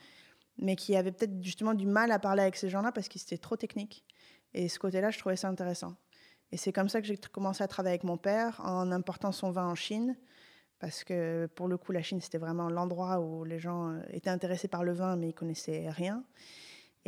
mais 0.59 0.75
qui 0.75 0.95
avaient 0.95 1.11
peut-être 1.11 1.41
justement 1.43 1.73
du 1.73 1.87
mal 1.87 2.11
à 2.11 2.19
parler 2.19 2.43
avec 2.43 2.55
ces 2.55 2.69
gens-là 2.69 2.91
parce 2.91 3.07
qu'ils 3.07 3.21
étaient 3.21 3.37
trop 3.37 3.57
techniques. 3.57 4.05
Et 4.53 4.69
ce 4.69 4.79
côté-là, 4.79 5.11
je 5.11 5.19
trouvais 5.19 5.35
ça 5.35 5.49
intéressant. 5.49 5.95
Et 6.51 6.57
c'est 6.57 6.71
comme 6.71 6.87
ça 6.87 7.01
que 7.01 7.07
j'ai 7.07 7.17
commencé 7.17 7.63
à 7.63 7.67
travailler 7.67 7.93
avec 7.93 8.03
mon 8.03 8.17
père 8.17 8.61
en 8.63 8.91
important 8.91 9.31
son 9.31 9.51
vin 9.51 9.67
en 9.67 9.75
Chine, 9.75 10.15
parce 10.79 11.03
que 11.03 11.47
pour 11.55 11.67
le 11.67 11.77
coup, 11.77 11.91
la 11.91 12.03
Chine, 12.03 12.21
c'était 12.21 12.37
vraiment 12.37 12.69
l'endroit 12.69 13.19
où 13.19 13.43
les 13.43 13.59
gens 13.59 13.89
euh, 13.89 14.01
étaient 14.11 14.29
intéressés 14.29 14.67
par 14.67 14.83
le 14.83 14.93
vin, 14.93 15.15
mais 15.15 15.29
ils 15.29 15.33
connaissaient 15.33 15.89
rien. 15.89 16.23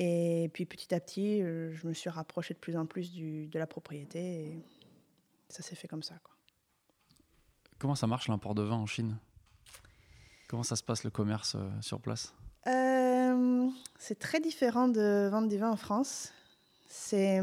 Et 0.02 0.50
puis 0.54 0.66
petit 0.66 0.96
à 0.96 1.02
petit, 1.02 1.44
euh, 1.44 1.74
je 1.74 1.86
me 1.86 1.94
suis 1.94 2.10
rapprochée 2.10 2.54
de 2.54 2.60
plus 2.60 2.78
en 2.78 2.86
plus 2.86 3.12
du, 3.12 3.48
de 3.48 3.60
la 3.60 3.68
propriété 3.68 4.46
et 4.46 4.60
ça 5.50 5.62
s'est 5.62 5.76
fait 5.76 5.90
comme 5.90 6.04
ça. 6.04 6.16
Quoi. 6.24 6.34
Comment 7.80 7.96
ça 7.96 8.08
marche 8.08 8.30
l'import 8.30 8.56
de 8.56 8.62
vin 8.62 8.78
en 8.78 8.86
Chine? 8.86 9.18
Comment 10.48 10.64
ça 10.64 10.78
se 10.78 10.84
passe 10.84 11.04
le 11.04 11.10
commerce 11.10 11.56
euh, 11.56 11.70
sur 11.82 12.00
place? 12.00 12.34
Euh, 12.68 13.68
C'est 13.98 14.18
très 14.18 14.40
différent 14.40 14.88
de 14.88 15.28
vendre 15.30 15.50
des 15.50 15.58
vins 15.58 15.72
en 15.72 15.76
France. 15.76 16.32
C'est, 16.88 17.42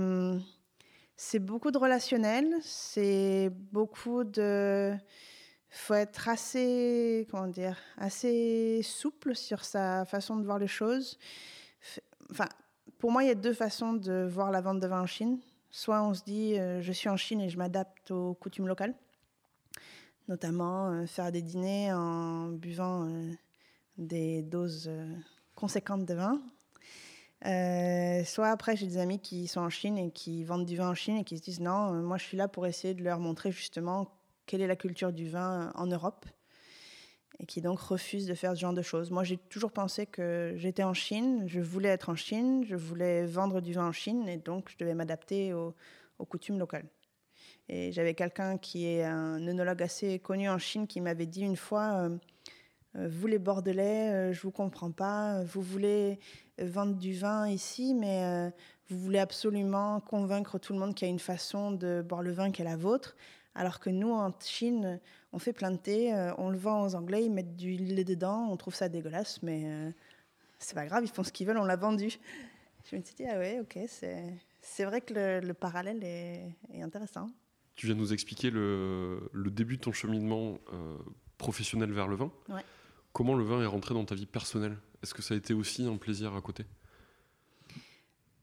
c'est 1.15 1.39
beaucoup 1.39 1.71
de 1.71 1.77
relationnel, 1.77 2.55
c'est 2.63 3.51
beaucoup 3.71 4.25
de... 4.25 4.95
Il 4.95 5.77
faut 5.77 5.95
être 5.95 6.31
assez, 6.31 7.29
comment 7.31 7.49
dire, 7.49 7.77
assez 7.99 8.81
souple 8.83 9.37
sur 9.37 9.63
sa 9.63 10.07
façon 10.07 10.37
de 10.37 10.45
voir 10.47 10.59
les 10.59 10.69
choses 10.69 11.19
Enfin, 12.31 12.49
pour 12.99 13.13
moi, 13.13 13.23
il 13.23 13.29
y 13.29 13.31
a 13.31 13.35
deux 13.35 13.53
façons 13.53 13.93
de 13.93 14.27
voir 14.29 14.51
la 14.51 14.61
vente 14.61 14.81
de 14.81 14.87
vin 14.87 15.03
en 15.03 15.07
Chine. 15.07 15.39
Soit 15.71 16.03
on 16.03 16.15
se 16.15 16.25
dit, 16.25 16.59
euh, 16.59 16.81
je 16.81 16.93
suis 16.93 17.09
en 17.09 17.17
Chine 17.17 17.41
et 17.41 17.49
je 17.49 17.59
m'adapte 17.59 18.11
aux 18.11 18.35
coutumes 18.35 18.67
locales, 18.67 18.95
notamment 20.29 20.91
euh, 20.91 21.07
faire 21.07 21.31
des 21.33 21.43
dîners 21.43 21.93
en 21.93 22.49
buvant 22.49 23.07
euh, 23.09 23.31
des 23.99 24.43
doses 24.43 24.91
conséquentes 25.55 26.07
de 26.07 26.15
vin. 26.15 26.41
soit 28.25 28.49
après, 28.49 28.77
j'ai 28.77 28.87
des 28.87 28.99
amis 28.99 29.21
qui 29.21 29.47
sont 29.49 29.61
en 29.61 29.71
Chine 29.71 29.99
et 29.99 30.11
qui 30.11 30.45
vendent 30.45 30.67
du 30.67 30.77
vin 30.77 30.91
en 30.91 30.95
Chine 30.95 31.17
et 31.17 31.25
qui 31.25 31.37
se 31.37 31.43
disent, 31.43 31.61
non, 31.61 31.93
moi 32.03 32.17
je 32.17 32.25
suis 32.25 32.37
là 32.37 32.49
pour 32.49 32.67
essayer 32.67 32.95
de 32.95 33.03
leur 33.03 33.19
montrer 33.19 33.53
justement 33.53 34.11
quelle 34.47 34.63
est 34.63 34.67
la 34.67 34.77
culture 34.77 35.13
du 35.13 35.29
vin 35.29 35.73
en 35.75 35.87
Europe 35.87 36.27
et 37.39 37.47
qui 37.47 37.61
donc 37.61 37.81
refuse 37.81 38.27
de 38.27 38.35
faire 38.35 38.55
ce 38.55 38.61
genre 38.61 38.73
de 38.73 38.83
choses. 38.83 39.11
Moi, 39.11 39.25
j'ai 39.25 39.37
toujours 39.37 39.73
pensé 39.73 40.07
que 40.07 40.55
j'étais 40.57 40.83
en 40.83 40.95
Chine, 40.95 41.45
je 41.47 41.61
voulais 41.61 41.91
être 41.91 42.09
en 42.09 42.17
Chine, 42.17 42.65
je 42.67 42.77
voulais 42.77 43.27
vendre 43.27 43.61
du 43.61 43.73
vin 43.73 43.89
en 43.89 43.93
Chine, 43.93 44.29
et 44.29 44.37
donc 44.37 44.71
je 44.71 44.77
devais 44.79 44.95
m'adapter 44.95 45.53
aux, 45.53 45.75
coutumes 46.29 46.59
locales. 46.59 46.87
Et 47.69 47.93
j'avais 47.93 48.15
quelqu'un 48.15 48.59
qui 48.59 48.87
est 48.87 49.05
un 49.05 49.47
œnologue 49.47 49.83
assez 49.83 50.19
connu 50.19 50.49
en 50.49 50.59
Chine 50.59 50.87
qui 50.87 51.01
m'avait 51.01 51.27
dit 51.27 51.43
une 51.43 51.57
fois 51.57 51.95
euh, 51.97 52.17
euh, 52.97 53.09
Vous 53.11 53.27
les 53.27 53.39
Bordelais, 53.39 54.13
euh, 54.13 54.33
je 54.33 54.41
vous 54.41 54.53
comprends 54.53 54.93
pas, 54.93 55.43
vous 55.43 55.61
voulez 55.61 56.19
vendre 56.59 56.95
du 56.95 57.13
vin 57.13 57.49
ici, 57.49 57.93
mais 57.93 58.51
vous 58.89 58.99
voulez 58.99 59.19
absolument 59.19 60.01
convaincre 60.01 60.59
tout 60.59 60.73
le 60.73 60.79
monde 60.79 60.95
qu'il 60.95 61.07
y 61.07 61.11
a 61.11 61.13
une 61.13 61.19
façon 61.19 61.71
de 61.71 62.03
boire 62.03 62.23
le 62.23 62.33
vin 62.33 62.51
qui 62.51 62.63
est 62.63 62.65
la 62.65 62.77
vôtre. 62.77 63.15
Alors 63.57 63.81
que 63.81 63.89
nous, 63.89 64.13
en 64.13 64.35
Chine, 64.39 65.01
on 65.33 65.39
fait 65.39 65.55
plein 65.55 65.71
de 65.71 65.79
thé, 65.79 66.13
euh, 66.15 66.33
on 66.37 66.51
le 66.51 66.59
vend 66.59 66.85
aux 66.85 66.95
Anglais, 66.95 67.25
ils 67.25 67.33
mettent 67.33 67.57
du 67.57 67.73
lait 67.73 68.05
dedans, 68.05 68.49
on 68.51 68.57
trouve 68.59 68.75
ça 68.75 68.91
dégueulasse, 68.91 69.43
mais 69.43 69.63
euh, 69.65 69.91
c'est 70.59 70.75
pas 70.75 70.85
grave, 70.85 71.05
ils 71.05 71.11
font 71.11 71.25
ce 71.25 71.33
qu'ils 71.33 71.47
veulent, 71.47 71.57
on 71.57 71.65
l'a 71.65 71.77
vendu. 71.77 72.19
Je 72.91 72.97
me 72.97 73.03
suis 73.03 73.15
dit, 73.15 73.25
ah 73.25 73.39
ouais, 73.39 73.59
ok, 73.61 73.79
c'est 73.89 74.85
vrai 74.85 75.01
que 75.01 75.41
le, 75.41 75.55
parallèle 75.55 76.05
est, 76.05 76.83
intéressant. 76.83 77.29
Tu 77.75 77.87
viens 77.87 77.95
de 77.95 78.01
nous 78.01 78.13
expliquer 78.13 78.51
le, 78.51 79.31
début 79.35 79.79
de 79.79 79.83
ton 79.83 79.93
cheminement 79.93 80.59
euh, 80.75 80.99
professionnel 81.39 81.91
vers 81.93 82.09
le 82.09 82.17
vin. 82.17 82.31
Comment 83.15 83.35
le 83.35 83.45
vin 83.45 83.63
est 83.63 83.67
rentré 83.67 83.95
dans 83.95 84.05
ta 84.05 84.15
vie 84.15 84.27
personnelle? 84.27 84.77
Est-ce 85.03 85.15
que 85.15 85.23
ça 85.23 85.33
a 85.33 85.37
été 85.37 85.55
aussi 85.55 85.87
un 85.87 85.97
plaisir 85.97 86.35
à 86.37 86.43
côté? 86.43 86.67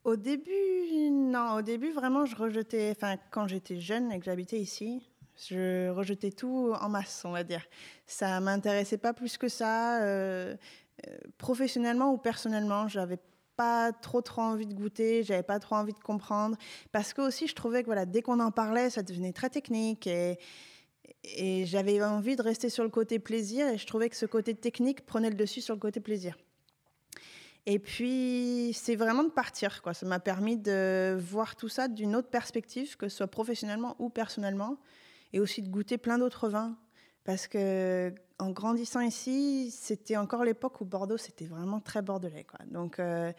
Au 0.04 0.16
début, 0.16 1.10
non. 1.12 1.56
Au 1.56 1.62
début, 1.62 1.92
vraiment, 1.92 2.26
je 2.26 2.36
rejetais. 2.36 2.92
Enfin, 2.92 3.16
quand 3.32 3.48
j'étais 3.48 3.80
jeune 3.80 4.12
et 4.12 4.20
que 4.20 4.26
j'habitais 4.26 4.60
ici, 4.60 5.02
je 5.50 5.90
rejetais 5.90 6.32
tout 6.32 6.74
en 6.80 6.90
masse, 6.90 7.24
on 7.26 7.32
va 7.32 7.44
dire. 7.44 7.64
Ça 8.06 8.40
m'intéressait 8.40 8.98
pas 8.98 9.14
plus 9.14 9.38
que 9.38 9.48
ça, 9.48 10.02
euh, 10.04 10.56
euh, 11.08 11.18
professionnellement 11.38 12.12
ou 12.14 12.18
personnellement. 12.18 12.88
J'avais 12.88 13.20
pas 13.56 13.92
trop 13.92 14.22
trop 14.22 14.42
envie 14.42 14.66
de 14.66 14.74
goûter, 14.74 15.24
j'avais 15.24 15.44
pas 15.44 15.60
trop 15.60 15.76
envie 15.76 15.94
de 15.94 16.00
comprendre, 16.00 16.58
parce 16.92 17.14
que 17.14 17.22
aussi 17.22 17.48
je 17.48 17.54
trouvais 17.54 17.82
que 17.82 17.86
voilà, 17.86 18.06
dès 18.06 18.24
qu'on 18.24 18.40
en 18.40 18.52
parlait, 18.52 18.90
ça 18.90 19.04
devenait 19.04 19.32
très 19.32 19.52
technique 19.52 20.08
et, 20.08 20.40
et 21.24 21.66
j'avais 21.68 22.02
envie 22.04 22.36
de 22.36 22.42
rester 22.42 22.70
sur 22.70 22.84
le 22.84 22.90
côté 22.90 23.20
plaisir 23.20 23.68
et 23.68 23.78
je 23.78 23.86
trouvais 23.86 24.10
que 24.10 24.16
ce 24.16 24.26
côté 24.26 24.56
technique 24.56 25.06
prenait 25.06 25.30
le 25.30 25.36
dessus 25.36 25.62
sur 25.62 25.76
le 25.76 25.80
côté 25.80 26.00
plaisir. 26.00 26.36
Et 27.66 27.80
puis, 27.80 28.72
c'est 28.74 28.96
vraiment 28.96 29.24
de 29.24 29.30
partir. 29.30 29.82
Quoi. 29.82 29.94
Ça 29.94 30.06
m'a 30.06 30.20
permis 30.20 30.58
de 30.58 31.18
voir 31.20 31.56
tout 31.56 31.70
ça 31.70 31.88
d'une 31.88 32.16
autre 32.16 32.30
perspective, 32.30 32.98
que 32.98 33.08
ce 33.08 33.18
soit 33.18 33.28
professionnellement 33.28 33.96
ou 34.00 34.10
personnellement, 34.10 34.78
et 35.32 35.40
aussi 35.40 35.62
de 35.62 35.70
goûter 35.70 35.98
plein 35.98 36.18
d'autres 36.18 36.50
vins. 36.50 36.78
Parce 37.24 37.48
que 37.48 38.14
en 38.38 38.52
grandissant 38.52 39.00
ici, 39.00 39.72
c'était 39.72 40.18
encore 40.18 40.44
l'époque 40.44 40.82
où 40.82 40.86
Bordeaux, 40.86 41.18
c'était 41.18 41.46
vraiment 41.46 41.80
très 41.80 42.02
bordelais. 42.02 42.44
Quoi. 42.44 42.60
Donc, 42.70 43.00
euh, 43.00 43.32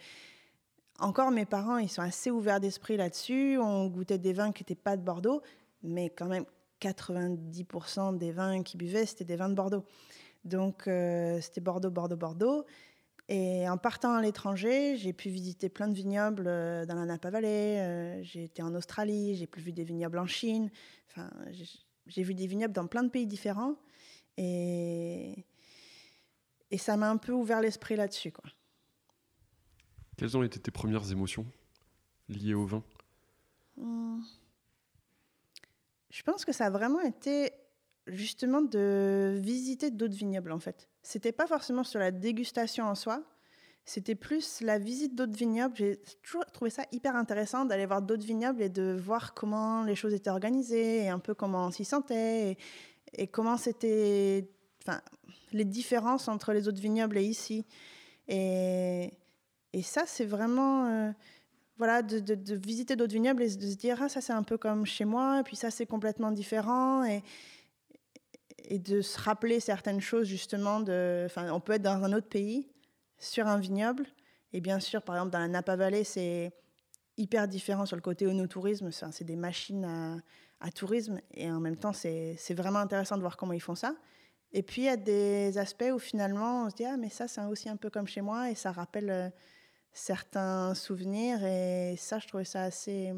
encore 0.99 1.29
mes 1.29 1.45
parents, 1.45 1.77
ils 1.77 1.89
sont 1.89 2.01
assez 2.01 2.31
ouverts 2.31 2.59
d'esprit 2.59 2.97
là-dessus. 2.97 3.59
On 3.59 3.87
goûtait 3.87 4.17
des 4.17 4.33
vins 4.33 4.51
qui 4.51 4.63
n'étaient 4.63 4.75
pas 4.75 4.97
de 4.97 5.03
Bordeaux, 5.03 5.43
mais 5.83 6.09
quand 6.09 6.25
même 6.25 6.45
90% 6.81 8.17
des 8.17 8.31
vins 8.31 8.63
qu'ils 8.63 8.79
buvaient, 8.79 9.05
c'était 9.05 9.25
des 9.25 9.35
vins 9.35 9.49
de 9.49 9.55
Bordeaux. 9.55 9.85
Donc, 10.45 10.87
euh, 10.87 11.39
c'était 11.41 11.61
Bordeaux, 11.61 11.91
Bordeaux, 11.91 12.15
Bordeaux. 12.15 12.65
Et 13.27 13.67
en 13.67 13.77
partant 13.77 14.13
à 14.13 14.21
l'étranger, 14.21 14.97
j'ai 14.97 15.11
pu 15.11 15.29
visiter 15.29 15.67
plein 15.67 15.87
de 15.87 15.95
vignobles 15.95 16.45
euh, 16.47 16.85
dans 16.85 16.93
la 16.93 17.05
Napa 17.05 17.31
Valley. 17.31 17.79
Euh, 17.79 18.23
j'ai 18.23 18.43
été 18.43 18.61
en 18.61 18.75
Australie, 18.75 19.35
j'ai 19.35 19.47
pu 19.47 19.61
vu 19.61 19.71
des 19.71 19.83
vignobles 19.83 20.19
en 20.19 20.27
Chine. 20.27 20.69
Enfin, 21.09 21.31
j'ai 22.05 22.23
vu 22.23 22.35
des 22.35 22.45
vignobles 22.45 22.73
dans 22.73 22.85
plein 22.85 23.01
de 23.03 23.09
pays 23.09 23.25
différents. 23.25 23.75
Et, 24.37 25.45
et 26.69 26.77
ça 26.77 26.97
m'a 26.97 27.09
un 27.09 27.17
peu 27.17 27.31
ouvert 27.31 27.61
l'esprit 27.61 27.95
là-dessus. 27.95 28.31
Quoi. 28.31 28.49
Quelles 30.17 30.37
ont 30.37 30.43
été 30.43 30.59
tes 30.59 30.71
premières 30.71 31.11
émotions 31.11 31.45
liées 32.29 32.53
au 32.53 32.65
vin? 32.65 32.83
Hmm. 33.77 34.21
Je 36.11 36.23
pense 36.23 36.45
que 36.45 36.51
ça 36.51 36.67
a 36.67 36.69
vraiment 36.69 37.01
été 37.01 37.51
justement 38.07 38.61
de 38.61 39.35
visiter 39.41 39.89
d'autres 39.89 40.15
vignobles 40.15 40.51
en 40.51 40.59
fait. 40.59 40.87
C'était 41.05 41.31
pas 41.31 41.45
forcément 41.45 41.83
sur 41.83 41.99
la 41.99 42.09
dégustation 42.09 42.85
en 42.85 42.95
soi, 42.95 43.21
c'était 43.85 44.15
plus 44.15 44.61
la 44.61 44.79
visite 44.79 45.13
d'autres 45.13 45.37
vignobles. 45.37 45.75
J'ai 45.75 46.01
toujours 46.23 46.43
trouvé 46.47 46.71
ça 46.71 46.81
hyper 46.91 47.15
intéressant 47.15 47.63
d'aller 47.63 47.85
voir 47.85 48.01
d'autres 48.01 48.25
vignobles 48.25 48.63
et 48.63 48.69
de 48.69 48.97
voir 48.99 49.35
comment 49.35 49.83
les 49.83 49.93
choses 49.93 50.15
étaient 50.15 50.31
organisées 50.31 51.03
et 51.03 51.09
un 51.09 51.19
peu 51.19 51.35
comment 51.35 51.67
on 51.67 51.71
s'y 51.71 51.85
sentait 51.85 52.57
et, 53.13 53.27
comment 53.27 53.55
c'était, 53.55 54.49
enfin, 54.81 54.99
les 55.53 55.63
différences 55.63 56.27
entre 56.27 56.53
les 56.53 56.67
autres 56.67 56.81
vignobles 56.81 57.19
et 57.19 57.23
ici. 57.23 57.67
Et, 58.27 59.11
et 59.73 59.83
ça, 59.83 60.05
c'est 60.07 60.25
vraiment, 60.25 60.87
euh, 60.87 61.11
voilà, 61.77 62.01
de, 62.01 62.55
visiter 62.55 62.95
d'autres 62.95 63.13
vignobles 63.13 63.43
et 63.43 63.55
de 63.55 63.69
se 63.69 63.75
dire, 63.75 63.99
ah, 64.01 64.09
ça 64.09 64.21
c'est 64.21 64.33
un 64.33 64.41
peu 64.41 64.57
comme 64.57 64.87
chez 64.87 65.05
moi, 65.05 65.41
et 65.41 65.43
puis 65.43 65.55
ça 65.55 65.69
c'est 65.69 65.85
complètement 65.85 66.31
différent. 66.31 67.03
Et 68.69 68.79
de 68.79 69.01
se 69.01 69.19
rappeler 69.19 69.59
certaines 69.59 70.01
choses 70.01 70.27
justement. 70.27 70.79
De, 70.79 71.27
on 71.51 71.59
peut 71.59 71.73
être 71.73 71.81
dans 71.81 72.03
un 72.03 72.13
autre 72.13 72.27
pays 72.27 72.69
sur 73.17 73.47
un 73.47 73.59
vignoble 73.59 74.05
et 74.55 74.61
bien 74.61 74.79
sûr, 74.79 75.01
par 75.01 75.15
exemple, 75.15 75.31
dans 75.31 75.39
la 75.39 75.49
Napa 75.49 75.75
Valley, 75.75 76.05
c'est 76.05 76.53
hyper 77.17 77.45
différent 77.45 77.85
sur 77.85 77.97
le 77.97 78.01
côté 78.01 78.25
onotourisme. 78.25 78.89
C'est 78.89 79.25
des 79.25 79.35
machines 79.35 79.83
à, 80.61 80.71
tourisme 80.71 81.19
et 81.33 81.51
en 81.51 81.59
même 81.59 81.75
temps, 81.75 81.91
c'est 81.91 82.53
vraiment 82.53 82.79
intéressant 82.79 83.17
de 83.17 83.21
voir 83.21 83.35
comment 83.35 83.51
ils 83.51 83.61
font 83.61 83.75
ça. 83.75 83.93
Et 84.53 84.63
puis, 84.63 84.83
il 84.83 84.85
y 84.85 84.89
a 84.89 84.95
des 84.95 85.57
aspects 85.57 85.91
où 85.93 85.99
finalement, 85.99 86.63
on 86.63 86.69
se 86.69 86.75
dit, 86.75 86.85
ah, 86.85 86.95
mais 86.95 87.09
ça, 87.09 87.27
c'est 87.27 87.41
aussi 87.41 87.67
un 87.67 87.75
peu 87.75 87.89
comme 87.89 88.07
chez 88.07 88.21
moi 88.21 88.49
et 88.49 88.55
ça 88.55 88.71
rappelle 88.71 89.09
euh, 89.09 89.29
certains 89.91 90.73
souvenirs. 90.73 91.43
Et 91.43 91.95
ça, 91.97 92.19
je 92.19 92.27
trouvais 92.29 92.45
ça 92.45 92.63
assez. 92.63 93.13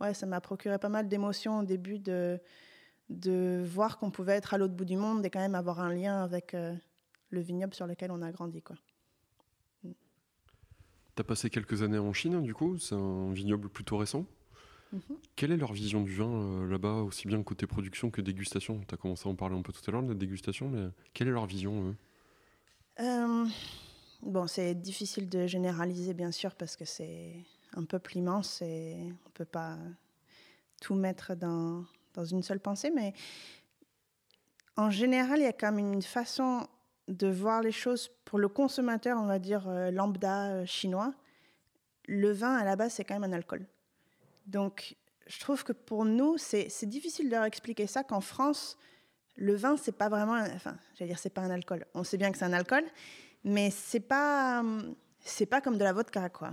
Ouais, 0.00 0.14
ça 0.14 0.24
m'a 0.24 0.40
procuré 0.40 0.78
pas 0.78 0.88
mal 0.88 1.06
d'émotions 1.06 1.58
au 1.58 1.64
début 1.64 1.98
de 1.98 2.40
de 3.10 3.64
voir 3.66 3.98
qu'on 3.98 4.10
pouvait 4.10 4.34
être 4.34 4.54
à 4.54 4.58
l'autre 4.58 4.74
bout 4.74 4.84
du 4.84 4.96
monde 4.96 5.24
et 5.24 5.30
quand 5.30 5.40
même 5.40 5.54
avoir 5.54 5.80
un 5.80 5.92
lien 5.92 6.22
avec 6.22 6.54
euh, 6.54 6.74
le 7.30 7.40
vignoble 7.40 7.74
sur 7.74 7.86
lequel 7.86 8.10
on 8.10 8.22
a 8.22 8.30
grandi. 8.30 8.62
Quoi. 8.62 8.76
Mm. 9.84 9.92
Tu 11.16 11.20
as 11.20 11.24
passé 11.24 11.50
quelques 11.50 11.82
années 11.82 11.98
en 11.98 12.12
Chine, 12.12 12.42
du 12.42 12.54
coup, 12.54 12.78
c'est 12.78 12.94
un 12.94 13.32
vignoble 13.32 13.68
plutôt 13.68 13.96
récent. 13.96 14.26
Mm-hmm. 14.94 15.16
Quelle 15.36 15.52
est 15.52 15.56
leur 15.56 15.72
vision 15.72 16.02
du 16.02 16.14
vin 16.14 16.30
euh, 16.30 16.66
là-bas, 16.68 17.02
aussi 17.02 17.28
bien 17.28 17.42
côté 17.42 17.66
production 17.66 18.10
que 18.10 18.20
dégustation? 18.20 18.80
Tu 18.86 18.94
as 18.94 18.98
commencé 18.98 19.28
à 19.28 19.32
en 19.32 19.34
parler 19.34 19.56
un 19.56 19.62
peu 19.62 19.72
tout 19.72 19.82
à 19.86 19.90
l'heure 19.90 20.02
de 20.02 20.08
la 20.08 20.14
dégustation, 20.14 20.68
mais 20.68 20.88
quelle 21.14 21.28
est 21.28 21.32
leur 21.32 21.46
vision 21.46 21.90
eux? 21.90 21.96
Euh, 23.00 23.46
Bon, 24.22 24.48
c'est 24.48 24.74
difficile 24.74 25.28
de 25.28 25.46
généraliser, 25.46 26.12
bien 26.12 26.32
sûr, 26.32 26.54
parce 26.56 26.76
que 26.76 26.84
c'est 26.84 27.36
un 27.74 27.84
peuple 27.84 28.16
immense 28.16 28.60
et 28.62 28.96
on 28.98 29.28
ne 29.28 29.32
peut 29.32 29.44
pas 29.44 29.78
tout 30.80 30.94
mettre 30.94 31.36
dans, 31.36 31.84
dans 32.18 32.24
une 32.24 32.42
seule 32.42 32.58
pensée, 32.58 32.90
mais 32.90 33.14
en 34.76 34.90
général, 34.90 35.38
il 35.38 35.44
y 35.44 35.46
a 35.46 35.52
quand 35.52 35.70
même 35.70 35.92
une 35.92 36.02
façon 36.02 36.66
de 37.06 37.28
voir 37.28 37.62
les 37.62 37.72
choses 37.72 38.10
pour 38.24 38.38
le 38.40 38.48
consommateur, 38.48 39.18
on 39.18 39.26
va 39.26 39.38
dire 39.38 39.68
euh, 39.68 39.90
lambda 39.92 40.50
euh, 40.50 40.66
chinois. 40.66 41.14
Le 42.06 42.32
vin, 42.32 42.56
à 42.56 42.64
la 42.64 42.74
base, 42.74 42.94
c'est 42.94 43.04
quand 43.04 43.14
même 43.14 43.30
un 43.30 43.36
alcool. 43.36 43.66
Donc, 44.46 44.96
je 45.26 45.38
trouve 45.38 45.62
que 45.62 45.72
pour 45.72 46.04
nous, 46.04 46.38
c'est 46.38 46.86
difficile 46.86 47.26
de 47.26 47.34
leur 47.34 47.44
expliquer 47.44 47.86
ça 47.86 48.02
qu'en 48.02 48.20
France, 48.20 48.76
le 49.36 49.54
vin, 49.54 49.76
c'est 49.76 49.96
pas 49.96 50.08
vraiment, 50.08 50.40
enfin, 50.54 50.76
j'allais 50.94 51.10
dire, 51.10 51.18
c'est 51.18 51.30
pas 51.30 51.42
un 51.42 51.50
alcool. 51.50 51.86
On 51.94 52.02
sait 52.02 52.16
bien 52.16 52.32
que 52.32 52.38
c'est 52.38 52.46
un 52.46 52.52
alcool, 52.52 52.84
mais 53.44 53.70
c'est 53.70 54.00
pas, 54.00 54.64
c'est 55.20 55.46
pas 55.46 55.60
comme 55.60 55.78
de 55.78 55.84
la 55.84 55.92
vodka, 55.92 56.28
quoi. 56.30 56.52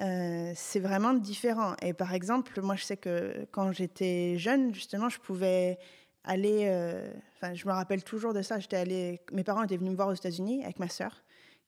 Euh, 0.00 0.52
c'est 0.56 0.80
vraiment 0.80 1.14
différent. 1.14 1.74
Et 1.82 1.92
par 1.92 2.14
exemple, 2.14 2.60
moi, 2.60 2.76
je 2.76 2.84
sais 2.84 2.96
que 2.96 3.46
quand 3.52 3.72
j'étais 3.72 4.36
jeune, 4.38 4.74
justement, 4.74 5.08
je 5.08 5.18
pouvais 5.20 5.78
aller. 6.24 6.66
Euh, 6.68 7.12
enfin, 7.36 7.54
je 7.54 7.66
me 7.66 7.72
rappelle 7.72 8.02
toujours 8.02 8.34
de 8.34 8.42
ça. 8.42 8.58
J'étais 8.58 8.76
allée. 8.76 9.20
Mes 9.32 9.44
parents 9.44 9.62
étaient 9.62 9.76
venus 9.76 9.92
me 9.92 9.96
voir 9.96 10.08
aux 10.08 10.14
États-Unis 10.14 10.64
avec 10.64 10.78
ma 10.78 10.88
sœur, 10.88 11.22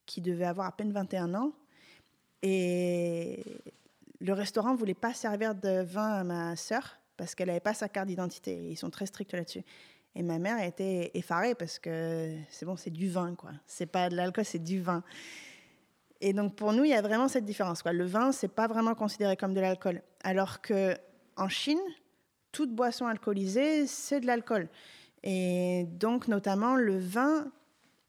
qui 0.06 0.20
devait 0.20 0.44
avoir 0.44 0.66
à 0.66 0.72
peine 0.72 0.92
21 0.92 1.34
ans. 1.34 1.52
Et 2.42 3.42
le 4.20 4.32
restaurant 4.32 4.74
voulait 4.74 4.94
pas 4.94 5.14
servir 5.14 5.54
de 5.54 5.82
vin 5.82 6.12
à 6.14 6.24
ma 6.24 6.56
sœur 6.56 6.98
parce 7.16 7.34
qu'elle 7.34 7.48
n'avait 7.48 7.60
pas 7.60 7.74
sa 7.74 7.88
carte 7.88 8.08
d'identité. 8.08 8.68
Ils 8.70 8.76
sont 8.76 8.90
très 8.90 9.06
stricts 9.06 9.32
là-dessus. 9.32 9.62
Et 10.14 10.22
ma 10.22 10.38
mère 10.38 10.62
était 10.62 11.10
effarée 11.14 11.54
parce 11.54 11.78
que 11.78 12.34
c'est 12.48 12.64
bon, 12.64 12.76
c'est 12.76 12.90
du 12.90 13.08
vin, 13.08 13.34
quoi. 13.34 13.50
C'est 13.66 13.86
pas 13.86 14.08
de 14.08 14.16
l'alcool, 14.16 14.44
c'est 14.44 14.62
du 14.62 14.80
vin. 14.80 15.02
Et 16.20 16.32
donc 16.32 16.56
pour 16.56 16.72
nous, 16.72 16.84
il 16.84 16.90
y 16.90 16.94
a 16.94 17.02
vraiment 17.02 17.28
cette 17.28 17.44
différence. 17.44 17.82
Quoi. 17.82 17.92
Le 17.92 18.04
vin, 18.04 18.32
c'est 18.32 18.48
pas 18.48 18.66
vraiment 18.66 18.94
considéré 18.94 19.36
comme 19.36 19.54
de 19.54 19.60
l'alcool, 19.60 20.02
alors 20.22 20.60
que 20.60 20.96
en 21.36 21.48
Chine, 21.48 21.80
toute 22.52 22.74
boisson 22.74 23.06
alcoolisée, 23.06 23.86
c'est 23.86 24.20
de 24.20 24.26
l'alcool. 24.26 24.68
Et 25.22 25.86
donc 25.90 26.28
notamment 26.28 26.76
le 26.76 26.98
vin, 26.98 27.50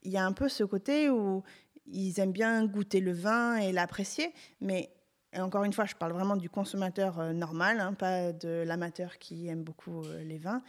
il 0.02 0.12
y 0.12 0.16
a 0.16 0.24
un 0.24 0.32
peu 0.32 0.48
ce 0.48 0.64
côté 0.64 1.10
où 1.10 1.42
ils 1.86 2.18
aiment 2.20 2.32
bien 2.32 2.64
goûter 2.64 3.00
le 3.00 3.12
vin 3.12 3.56
et 3.56 3.72
l'apprécier, 3.72 4.32
mais 4.60 4.90
encore 5.36 5.64
une 5.64 5.72
fois, 5.72 5.84
je 5.84 5.94
parle 5.94 6.12
vraiment 6.12 6.36
du 6.36 6.48
consommateur 6.48 7.20
euh, 7.20 7.32
normal, 7.32 7.80
hein, 7.80 7.92
pas 7.92 8.32
de 8.32 8.64
l'amateur 8.66 9.18
qui 9.18 9.48
aime 9.48 9.62
beaucoup 9.62 10.04
euh, 10.04 10.22
les 10.24 10.38
vins. 10.38 10.62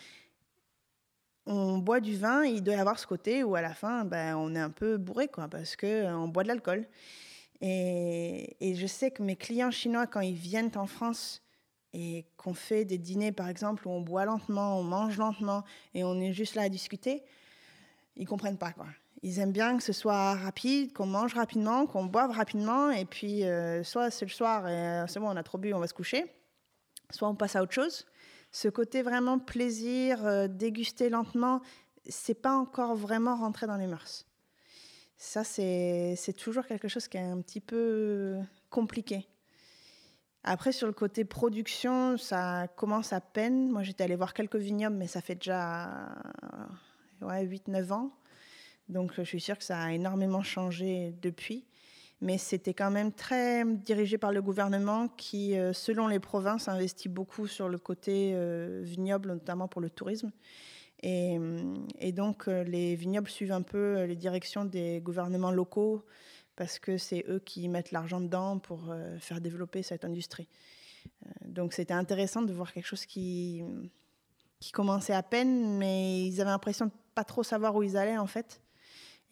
On 1.45 1.77
boit 1.77 1.99
du 1.99 2.15
vin, 2.15 2.43
il 2.43 2.61
doit 2.61 2.75
y 2.75 2.79
avoir 2.79 2.99
ce 2.99 3.07
côté 3.07 3.43
où 3.43 3.55
à 3.55 3.61
la 3.61 3.73
fin, 3.73 4.05
ben, 4.05 4.35
on 4.35 4.53
est 4.55 4.59
un 4.59 4.69
peu 4.69 4.97
bourré, 4.97 5.27
quoi, 5.27 5.47
parce 5.47 5.75
qu'on 5.75 5.87
euh, 5.87 6.27
boit 6.27 6.43
de 6.43 6.49
l'alcool. 6.49 6.85
Et, 7.61 8.75
je 8.75 8.87
sais 8.87 9.11
que 9.11 9.21
mes 9.21 9.35
clients 9.35 9.71
chinois, 9.71 10.07
quand 10.07 10.21
ils 10.21 10.35
viennent 10.35 10.71
en 10.75 10.87
France 10.87 11.41
et 11.93 12.25
qu'on 12.37 12.53
fait 12.53 12.85
des 12.85 12.97
dîners, 12.97 13.31
par 13.31 13.49
exemple, 13.49 13.87
où 13.87 13.91
on 13.91 14.01
boit 14.01 14.25
lentement, 14.25 14.79
on 14.79 14.83
mange 14.83 15.17
lentement 15.17 15.63
et 15.93 16.03
on 16.03 16.19
est 16.19 16.33
juste 16.33 16.55
là 16.55 16.63
à 16.63 16.69
discuter, 16.69 17.23
ils 18.15 18.27
comprennent 18.27 18.57
pas, 18.57 18.71
quoi. 18.71 18.85
Ils 19.21 19.39
aiment 19.39 19.51
bien 19.51 19.75
que 19.75 19.83
ce 19.83 19.91
soit 19.91 20.35
rapide, 20.35 20.93
qu'on 20.93 21.05
mange 21.05 21.33
rapidement, 21.33 21.85
qu'on 21.87 22.05
boive 22.05 22.31
rapidement, 22.31 22.89
et 22.89 23.03
puis 23.03 23.43
euh, 23.43 23.83
soit 23.83 24.11
c'est 24.11 24.25
le 24.25 24.31
soir 24.31 24.67
et 24.67 24.71
euh, 24.71 25.07
c'est 25.07 25.19
bon, 25.19 25.27
on 25.27 25.35
a 25.35 25.43
trop 25.43 25.57
bu, 25.57 25.73
on 25.73 25.79
va 25.79 25.87
se 25.87 25.93
coucher, 25.93 26.31
soit 27.09 27.27
on 27.27 27.35
passe 27.35 27.57
à 27.57 27.61
autre 27.61 27.73
chose. 27.73 28.05
Ce 28.51 28.69
côté 28.69 29.01
vraiment 29.01 29.37
plaisir, 29.37 30.25
euh, 30.25 30.47
déguster 30.47 31.09
lentement, 31.09 31.61
c'est 32.07 32.41
pas 32.41 32.55
encore 32.55 32.95
vraiment 32.95 33.35
rentré 33.35 33.67
dans 33.67 33.75
les 33.75 33.87
mœurs. 33.87 34.25
Ça, 35.21 35.43
c'est 35.43 36.33
toujours 36.37 36.65
quelque 36.65 36.87
chose 36.87 37.09
qui 37.09 37.17
est 37.17 37.19
un 37.19 37.41
petit 37.41 37.59
peu 37.59 38.37
compliqué. 38.69 39.27
Après, 40.45 40.71
sur 40.71 40.87
le 40.87 40.93
côté 40.93 41.25
production, 41.25 42.17
ça 42.17 42.69
commence 42.77 43.11
à 43.11 43.19
peine. 43.19 43.69
Moi, 43.69 43.83
j'étais 43.83 44.05
allée 44.05 44.15
voir 44.15 44.33
quelques 44.33 44.55
vignobles, 44.55 44.95
mais 44.95 45.07
ça 45.07 45.19
fait 45.19 45.35
déjà 45.35 46.07
ouais, 47.21 47.45
8-9 47.45 47.91
ans. 47.91 48.11
Donc 48.87 49.11
je 49.13 49.21
suis 49.23 49.41
sûre 49.41 49.57
que 49.57 49.63
ça 49.65 49.81
a 49.81 49.91
énormément 49.91 50.41
changé 50.41 51.13
depuis. 51.21 51.65
Mais 52.21 52.37
c'était 52.37 52.73
quand 52.73 52.89
même 52.89 53.11
très 53.11 53.65
dirigé 53.65 54.17
par 54.17 54.31
le 54.31 54.41
gouvernement 54.41 55.09
qui, 55.09 55.57
euh, 55.57 55.73
selon 55.73 56.07
les 56.07 56.19
provinces, 56.19 56.69
investit 56.69 57.09
beaucoup 57.09 57.45
sur 57.45 57.67
le 57.67 57.77
côté 57.77 58.31
euh, 58.35 58.79
vignoble, 58.83 59.33
notamment 59.33 59.67
pour 59.67 59.81
le 59.81 59.89
tourisme. 59.89 60.31
Et, 61.01 61.37
euh, 61.39 62.11
donc 62.11 62.47
les 62.47 62.95
vignobles 62.95 63.29
suivent 63.29 63.51
un 63.53 63.61
peu 63.61 64.03
les 64.03 64.15
directions 64.15 64.65
des 64.65 64.99
gouvernements 65.01 65.51
locaux 65.51 66.03
parce 66.55 66.77
que 66.77 66.97
c'est 66.97 67.23
eux 67.29 67.39
qui 67.39 67.69
mettent 67.69 67.91
l'argent 67.91 68.19
dedans 68.19 68.59
pour 68.59 68.93
faire 69.19 69.39
développer 69.39 69.81
cette 69.81 70.03
industrie. 70.03 70.49
donc 71.45 71.71
c'était 71.71 71.93
intéressant 71.93 72.41
de 72.41 72.51
voir 72.51 72.73
quelque 72.73 72.85
chose 72.85 73.05
qui, 73.05 73.63
qui 74.59 74.71
commençait 74.71 75.13
à 75.13 75.23
peine, 75.23 75.77
mais 75.77 76.25
ils 76.25 76.41
avaient 76.41 76.49
l'impression 76.49 76.87
de 76.87 76.91
pas 77.15 77.23
trop 77.23 77.43
savoir 77.43 77.75
où 77.75 77.83
ils 77.83 77.97
allaient 77.97 78.17
en 78.17 78.27
fait. 78.27 78.61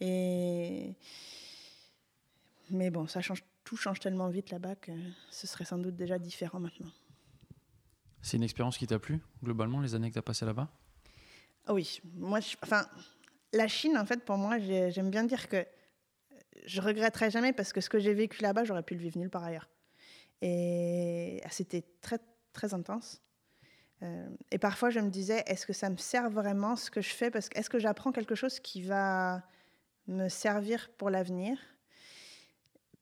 Et... 0.00 0.94
Mais 2.70 2.90
bon, 2.90 3.06
ça 3.06 3.20
change, 3.20 3.42
tout 3.64 3.76
change 3.76 4.00
tellement 4.00 4.28
vite 4.28 4.50
là-bas 4.50 4.74
que 4.76 4.92
ce 5.30 5.46
serait 5.46 5.64
sans 5.64 5.78
doute 5.78 5.96
déjà 5.96 6.18
différent 6.18 6.60
maintenant. 6.60 6.90
C'est 8.20 8.36
une 8.36 8.42
expérience 8.42 8.76
qui 8.76 8.86
t'a 8.86 8.98
plu, 8.98 9.20
globalement, 9.42 9.80
les 9.80 9.94
années 9.94 10.08
que 10.08 10.14
tu 10.14 10.18
as 10.18 10.22
passées 10.22 10.44
là-bas? 10.44 10.68
Oui. 11.68 12.00
Moi, 12.14 12.40
enfin, 12.62 12.86
la 13.52 13.68
Chine, 13.68 13.96
en 13.96 14.04
fait, 14.04 14.24
pour 14.24 14.36
moi, 14.36 14.58
j'aime 14.58 15.10
bien 15.10 15.24
dire 15.24 15.48
que 15.48 15.66
je 16.66 16.80
regretterai 16.80 17.30
jamais 17.30 17.52
parce 17.52 17.72
que 17.72 17.80
ce 17.80 17.88
que 17.88 17.98
j'ai 17.98 18.14
vécu 18.14 18.42
là-bas, 18.42 18.64
j'aurais 18.64 18.82
pu 18.82 18.94
le 18.94 19.00
vivre 19.00 19.18
nulle 19.18 19.30
part 19.30 19.44
ailleurs. 19.44 19.68
Et 20.42 21.42
c'était 21.50 21.84
très, 22.00 22.18
très 22.52 22.74
intense. 22.74 23.22
Euh, 24.02 24.28
et 24.50 24.58
parfois, 24.58 24.90
je 24.90 25.00
me 25.00 25.10
disais, 25.10 25.42
est-ce 25.46 25.66
que 25.66 25.72
ça 25.72 25.90
me 25.90 25.96
sert 25.96 26.30
vraiment 26.30 26.76
ce 26.76 26.90
que 26.90 27.00
je 27.00 27.10
fais? 27.10 27.30
Parce 27.30 27.48
que 27.48 27.58
est-ce 27.58 27.70
que 27.70 27.78
j'apprends 27.78 28.12
quelque 28.12 28.34
chose 28.34 28.60
qui 28.60 28.82
va 28.82 29.42
me 30.06 30.28
servir 30.28 30.90
pour 30.96 31.10
l'avenir? 31.10 31.58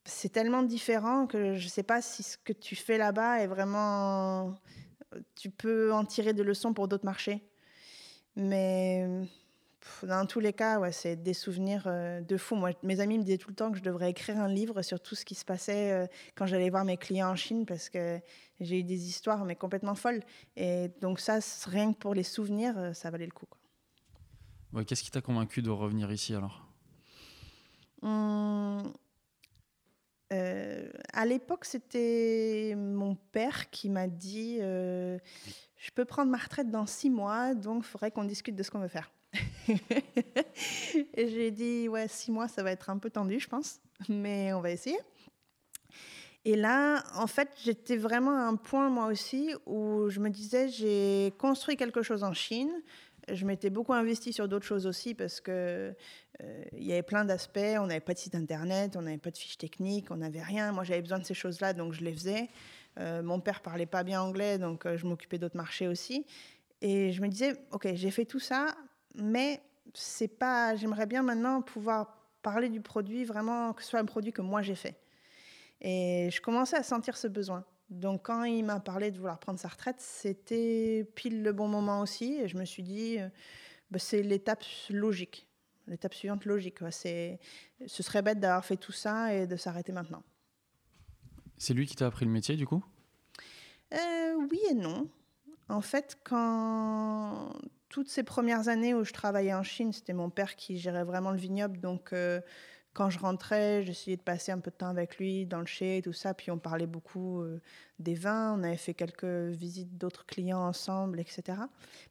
C'est 0.05 0.31
tellement 0.31 0.62
différent 0.62 1.27
que 1.27 1.55
je 1.55 1.64
ne 1.64 1.69
sais 1.69 1.83
pas 1.83 2.01
si 2.01 2.23
ce 2.23 2.38
que 2.38 2.53
tu 2.53 2.77
fais 2.77 2.99
là-bas 2.99 3.40
est 3.40 3.47
vraiment... 3.47 4.55
Tu 5.35 5.51
peux 5.51 5.93
en 5.93 6.05
tirer 6.05 6.33
des 6.33 6.43
leçons 6.43 6.73
pour 6.73 6.88
d'autres 6.88 7.05
marchés. 7.05 7.43
Mais 8.37 9.27
dans 10.03 10.27
tous 10.27 10.40
les 10.40 10.53
cas, 10.53 10.79
ouais, 10.79 10.92
c'est 10.92 11.16
des 11.16 11.35
souvenirs 11.35 11.85
euh, 11.87 12.20
de 12.20 12.37
fou. 12.37 12.55
Moi, 12.55 12.70
mes 12.83 13.01
amis 13.01 13.18
me 13.18 13.25
disaient 13.25 13.38
tout 13.38 13.51
le 13.51 13.55
temps 13.55 13.70
que 13.70 13.79
je 13.79 13.83
devrais 13.83 14.11
écrire 14.11 14.38
un 14.38 14.49
livre 14.49 14.83
sur 14.83 15.01
tout 15.01 15.14
ce 15.14 15.25
qui 15.25 15.35
se 15.35 15.44
passait 15.44 15.92
euh, 15.92 16.07
quand 16.35 16.46
j'allais 16.46 16.70
voir 16.70 16.85
mes 16.85 16.96
clients 16.96 17.31
en 17.31 17.37
Chine 17.37 17.64
parce 17.66 17.88
que 17.88 18.20
j'ai 18.61 18.81
eu 18.81 18.83
des 18.83 19.09
histoires 19.09 19.44
mais 19.44 19.57
complètement 19.57 19.94
folles. 19.94 20.22
Et 20.57 20.90
donc 21.01 21.20
ça, 21.20 21.38
rien 21.66 21.92
que 21.92 21.99
pour 21.99 22.14
les 22.14 22.22
souvenirs, 22.22 22.77
euh, 22.77 22.92
ça 22.92 23.11
valait 23.11 23.27
le 23.27 23.33
coup. 23.33 23.46
Ouais, 24.72 24.85
Qu'est-ce 24.85 25.03
qui 25.03 25.11
t'a 25.11 25.22
convaincu 25.22 25.62
de 25.62 25.70
revenir 25.70 26.11
ici 26.12 26.35
alors? 26.35 26.66
Hum, 28.03 28.92
euh, 30.33 30.88
à 31.12 31.25
l'époque, 31.25 31.64
c'était 31.64 32.75
mon 32.77 33.14
père 33.14 33.70
qui 33.70 33.88
m'a 33.88 34.09
dit 34.09 34.59
euh, 34.61 35.18
Je 35.87 35.92
peux 35.92 36.05
prendre 36.05 36.33
ma 36.33 36.38
retraite 36.38 36.68
dans 36.68 36.85
six 36.85 37.11
mois, 37.11 37.55
donc 37.55 37.85
il 37.85 37.88
faudrait 37.88 38.11
qu'on 38.11 38.25
discute 38.25 38.57
de 38.57 38.62
ce 38.64 38.72
qu'on 38.72 38.81
veut 38.81 38.88
faire. 38.88 39.12
et 39.68 41.29
j'ai 41.29 41.53
dit 41.53 41.88
Ouais, 41.88 42.09
six 42.09 42.33
mois, 42.33 42.49
ça 42.49 42.64
va 42.64 42.72
être 42.72 42.90
un 42.90 42.99
peu 42.99 43.09
tendu, 43.09 43.38
je 43.38 43.46
pense, 43.46 43.79
mais 44.09 44.53
on 44.53 44.61
va 44.61 44.72
essayer. 44.72 44.99
Et 46.44 46.57
là, 46.57 47.05
en 47.14 47.29
fait, 47.29 47.51
j'étais 47.62 47.96
vraiment 47.96 48.37
à 48.37 48.49
un 48.49 48.57
point, 48.57 48.90
moi 48.90 49.07
aussi, 49.07 49.55
où 49.64 50.09
je 50.09 50.18
me 50.18 50.29
disais 50.29 50.68
J'ai 50.68 51.33
construit 51.38 51.77
quelque 51.77 52.03
chose 52.03 52.25
en 52.25 52.33
Chine 52.33 52.72
je 53.33 53.44
m'étais 53.44 53.70
beaucoup 53.70 53.92
investie 53.92 54.33
sur 54.33 54.49
d'autres 54.49 54.66
choses 54.66 54.87
aussi 54.87 55.14
parce 55.14 55.40
que 55.40 55.94
euh, 56.42 56.64
il 56.72 56.85
y 56.85 56.92
avait 56.92 57.03
plein 57.03 57.25
d'aspects. 57.25 57.59
On 57.79 57.87
n'avait 57.87 58.01
pas 58.01 58.14
de 58.14 58.18
site 58.18 58.35
internet, 58.35 58.96
on 58.96 59.03
n'avait 59.03 59.18
pas 59.18 59.31
de 59.31 59.38
fiches 59.38 59.59
techniques, 59.59 60.11
on 60.11 60.16
n'avait 60.16 60.42
rien. 60.42 60.72
Moi, 60.72 60.85
j'avais 60.85 61.03
besoin 61.03 61.18
de 61.18 61.25
ces 61.25 61.35
choses-là, 61.35 61.72
donc 61.72 61.92
je 61.92 62.05
les 62.05 62.12
faisais. 62.12 62.49
Euh, 62.99 63.23
mon 63.23 63.41
père 63.41 63.61
parlait 63.61 63.87
pas 63.87 64.03
bien 64.03 64.23
anglais, 64.23 64.59
donc 64.59 64.87
euh, 64.87 64.97
je 64.97 65.07
m'occupais 65.07 65.39
d'autres 65.39 65.57
marchés 65.57 65.89
aussi. 65.89 66.27
Et 66.81 67.13
je 67.13 67.21
me 67.23 67.29
disais, 67.29 67.55
ok, 67.73 67.89
j'ai 67.95 68.11
fait 68.11 68.25
tout 68.25 68.39
ça, 68.39 68.75
mais 69.15 69.61
c'est 69.95 70.29
pas. 70.29 70.77
J'aimerais 70.77 71.07
bien 71.07 71.23
maintenant 71.23 71.63
pouvoir 71.63 72.17
parler 72.43 72.69
du 72.69 72.81
produit 72.81 73.25
vraiment 73.25 73.73
que 73.73 73.83
ce 73.83 73.91
soit 73.91 74.01
un 74.01 74.05
produit 74.05 74.33
que 74.33 74.43
moi 74.43 74.63
j'ai 74.63 74.75
fait. 74.75 74.97
Et 75.81 76.29
je 76.31 76.41
commençais 76.41 76.77
à 76.77 76.83
sentir 76.83 77.17
ce 77.17 77.27
besoin. 77.27 77.65
Donc 77.91 78.27
quand 78.27 78.45
il 78.45 78.65
m'a 78.65 78.81
parlé 78.81 79.11
de 79.11 79.17
vouloir 79.19 79.39
prendre 79.39 79.59
sa 79.59 79.69
retraite, 79.69 80.01
c'était 80.01 81.07
pile 81.15 81.43
le 81.43 81.53
bon 81.53 81.69
moment 81.69 82.01
aussi. 82.01 82.39
Et 82.41 82.49
je 82.49 82.57
me 82.57 82.65
suis 82.65 82.83
dit, 82.83 83.19
euh, 83.19 83.29
bah, 83.91 83.99
c'est 83.99 84.23
l'étape 84.23 84.65
logique, 84.91 85.47
l'étape 85.87 86.15
suivante 86.15 86.45
logique. 86.45 86.79
C'est, 86.91 87.39
ce 87.87 88.03
serait 88.03 88.23
bête 88.23 88.41
d'avoir 88.41 88.65
fait 88.65 88.77
tout 88.77 88.93
ça 88.93 89.35
et 89.35 89.47
de 89.47 89.57
s'arrêter 89.57 89.93
maintenant. 89.93 90.23
C'est 91.59 91.75
lui 91.75 91.87
qui 91.87 91.97
t'a 91.97 92.07
appris 92.07 92.25
le 92.25 92.31
métier 92.31 92.57
du 92.57 92.66
coup? 92.66 92.85
Euh, 93.95 94.35
Oui 94.51 94.61
et 94.71 94.75
non. 94.75 95.09
En 95.69 95.81
fait, 95.81 96.19
quand 96.23 97.53
toutes 97.88 98.09
ces 98.09 98.23
premières 98.23 98.69
années 98.69 98.95
où 98.95 99.05
je 99.05 99.12
travaillais 99.12 99.55
en 99.55 99.62
Chine, 99.62 99.92
c'était 99.92 100.12
mon 100.12 100.31
père 100.31 100.57
qui 100.57 100.79
gérait 100.79 101.05
vraiment 101.05 101.33
le 101.33 101.38
vignoble, 101.38 101.81
donc 101.81 102.12
euh, 102.12 102.40
quand 102.92 103.11
je 103.11 103.19
rentrais, 103.19 103.83
j'essayais 103.83 104.16
de 104.16 104.23
passer 104.23 104.53
un 104.53 104.59
peu 104.59 104.71
de 104.71 104.77
temps 104.77 104.88
avec 104.88 105.19
lui 105.19 105.45
dans 105.45 105.61
le 105.61 105.66
chai 105.66 105.99
et 105.99 106.03
tout 106.03 106.12
ça. 106.12 106.33
Puis 106.35 106.51
on 106.51 106.59
parlait 106.59 106.87
beaucoup 106.87 107.42
euh, 107.42 107.61
des 107.99 108.14
vins. 108.14 108.55
On 108.59 108.62
avait 108.62 108.79
fait 108.79 108.95
quelques 108.95 109.25
visites 109.25 109.99
d'autres 109.99 110.25
clients 110.25 110.61
ensemble, 110.61 111.21
etc. 111.21 111.59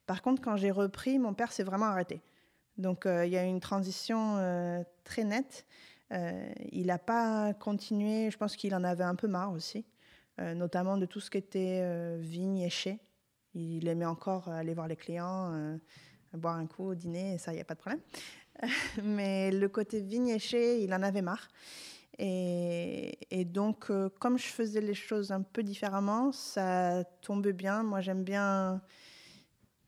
Par 0.06 0.22
contre, 0.22 0.44
quand 0.44 0.58
j'ai 0.58 0.70
repris, 0.70 1.18
mon 1.18 1.34
père 1.34 1.52
s'est 1.52 1.64
vraiment 1.64 1.88
arrêté. 1.88 2.22
Donc 2.78 3.06
il 3.06 3.30
y 3.30 3.38
a 3.38 3.46
eu 3.46 3.48
une 3.48 3.62
transition 3.62 4.84
très 5.06 5.24
nette. 5.24 5.66
Il 6.12 6.88
n'a 6.88 6.98
pas 6.98 7.54
continué. 7.54 8.30
Je 8.32 8.38
pense 8.38 8.56
qu'il 8.56 8.76
en 8.76 8.84
avait 8.84 9.04
un 9.04 9.16
peu 9.16 9.28
marre 9.28 9.52
aussi, 9.52 9.86
notamment 10.38 10.98
de 10.98 11.06
tout 11.06 11.20
ce 11.20 11.30
qui 11.30 11.38
était 11.38 12.18
vigne 12.18 12.60
et 12.60 12.70
chai. 12.70 13.00
Il 13.54 13.88
aimait 13.88 14.06
encore 14.06 14.50
aller 14.50 14.74
voir 14.74 14.88
les 14.88 14.96
clients, 14.96 15.78
boire 16.34 16.56
un 16.56 16.68
coup 16.68 16.94
dîner, 16.96 17.36
et 17.36 17.38
ça, 17.38 17.52
il 17.52 17.56
n'y 17.56 17.62
a 17.62 17.66
pas 17.66 17.76
de 17.76 17.80
problème. 17.80 18.02
mais 19.04 19.52
le 19.52 19.68
côté 19.68 20.02
vignéché, 20.02 20.82
il 20.82 20.94
en 20.94 21.02
avait 21.02 21.22
marre. 21.22 21.48
Et, 22.18 23.46
donc, 23.46 23.90
euh, 23.90 24.10
comme 24.20 24.38
je 24.38 24.48
faisais 24.48 24.82
les 24.82 24.94
choses 24.94 25.32
un 25.32 25.42
peu 25.42 25.64
différemment, 25.64 26.32
ça 26.32 27.04
tombait 27.22 27.54
bien. 27.54 27.84
Moi, 27.84 28.02
j'aime 28.02 28.24
bien 28.24 28.82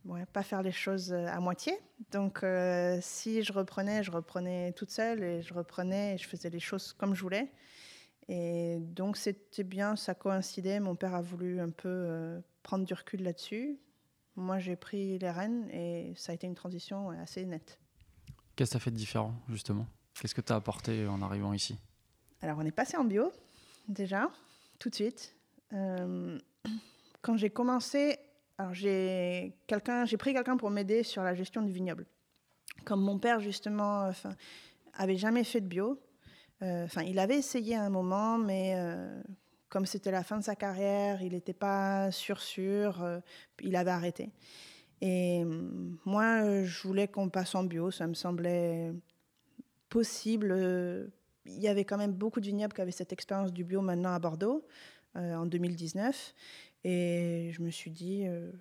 ouais, 0.07 0.25
pas 0.25 0.43
faire 0.43 0.61
les 0.61 0.71
choses 0.71 1.11
euh, 1.11 1.27
à 1.27 1.39
moitié. 1.39 1.77
Donc, 2.11 2.43
euh, 2.43 2.97
si 3.01 3.43
je 3.43 3.53
reprenais, 3.53 4.03
je 4.03 4.11
reprenais 4.11 4.73
toute 4.73 4.91
seule 4.91 5.23
et 5.23 5.41
je 5.41 5.53
reprenais 5.53 6.15
et 6.15 6.17
je 6.17 6.27
faisais 6.27 6.49
les 6.49 6.59
choses 6.59 6.93
comme 6.93 7.13
je 7.13 7.21
voulais. 7.21 7.51
Et 8.29 8.77
donc, 8.79 9.17
c'était 9.17 9.63
bien, 9.63 9.95
ça 9.95 10.15
coïncidait. 10.15 10.79
Mon 10.79 10.95
père 10.95 11.15
a 11.15 11.21
voulu 11.21 11.61
un 11.61 11.69
peu 11.69 12.41
prendre 12.61 12.83
du 12.83 12.93
recul 12.93 13.23
là-dessus. 13.23 13.79
Moi, 14.35 14.59
j'ai 14.59 14.75
pris 14.75 15.17
les 15.17 15.31
rênes 15.31 15.69
et 15.71 16.13
ça 16.17 16.33
a 16.33 16.35
été 16.35 16.45
une 16.45 16.55
transition 16.55 17.09
assez 17.11 17.45
nette. 17.45 17.79
Qu'est-ce 18.57 18.71
que 18.71 18.77
as 18.77 18.79
fait 18.81 18.91
de 18.91 18.97
différent, 18.97 19.33
justement? 19.47 19.87
Qu'est-ce 20.19 20.35
que 20.35 20.41
tu 20.41 20.51
as 20.51 20.57
apporté 20.57 21.07
en 21.07 21.21
arrivant 21.21 21.53
ici? 21.53 21.77
Alors, 22.41 22.57
on 22.59 22.65
est 22.65 22.71
passé 22.71 22.97
en 22.97 23.05
bio, 23.05 23.31
déjà, 23.87 24.29
tout 24.79 24.89
de 24.89 24.95
suite. 24.95 25.35
Euh, 25.73 26.39
quand 27.21 27.37
j'ai 27.37 27.49
commencé, 27.49 28.19
alors 28.57 28.73
j'ai 28.73 29.53
quelqu'un, 29.67 30.05
j'ai 30.05 30.17
pris 30.17 30.33
quelqu'un 30.33 30.57
pour 30.57 30.69
m'aider 30.69 31.03
sur 31.03 31.23
la 31.23 31.35
gestion 31.35 31.61
du 31.61 31.71
vignoble. 31.71 32.05
Comme 32.85 33.01
mon 33.01 33.19
père 33.19 33.39
justement, 33.39 34.07
enfin, 34.07 34.31
avait 34.93 35.17
jamais 35.17 35.43
fait 35.43 35.61
de 35.61 35.67
bio. 35.67 36.01
Euh, 36.63 36.85
enfin, 36.85 37.03
il 37.03 37.19
avait 37.19 37.37
essayé 37.37 37.75
à 37.75 37.83
un 37.83 37.89
moment, 37.89 38.39
mais 38.39 38.73
euh, 38.75 39.21
comme 39.69 39.85
c'était 39.85 40.09
la 40.09 40.23
fin 40.23 40.37
de 40.37 40.43
sa 40.43 40.55
carrière, 40.55 41.21
il 41.21 41.33
n'était 41.33 41.53
pas 41.53 42.11
sûr 42.11 42.41
sûr, 42.41 43.21
il 43.61 43.75
avait 43.75 43.91
arrêté. 43.91 44.31
Et 45.01 45.43
moi, 46.05 46.63
je 46.63 46.87
voulais 46.87 47.07
qu'on 47.07 47.29
passe 47.29 47.53
en 47.53 47.63
bio, 47.63 47.91
ça 47.91 48.07
me 48.07 48.15
semblait 48.15 48.91
possible. 49.89 51.11
Il 51.45 51.59
y 51.61 51.67
avait 51.67 51.85
quand 51.85 51.97
même 51.97 52.13
beaucoup 52.13 52.39
de 52.39 52.47
vignobles 52.47 52.73
qui 52.73 52.81
avaient 52.81 52.89
cette 52.89 53.13
expérience 53.13 53.53
du 53.53 53.63
bio 53.63 53.81
maintenant 53.81 54.13
à 54.13 54.19
Bordeaux 54.19 54.65
en 55.13 55.45
2019. 55.45 56.33
Et 56.83 57.51
je 57.53 57.61
me 57.61 57.69
suis 57.69 57.91
dit, 57.91 58.23
euh, 58.27 58.51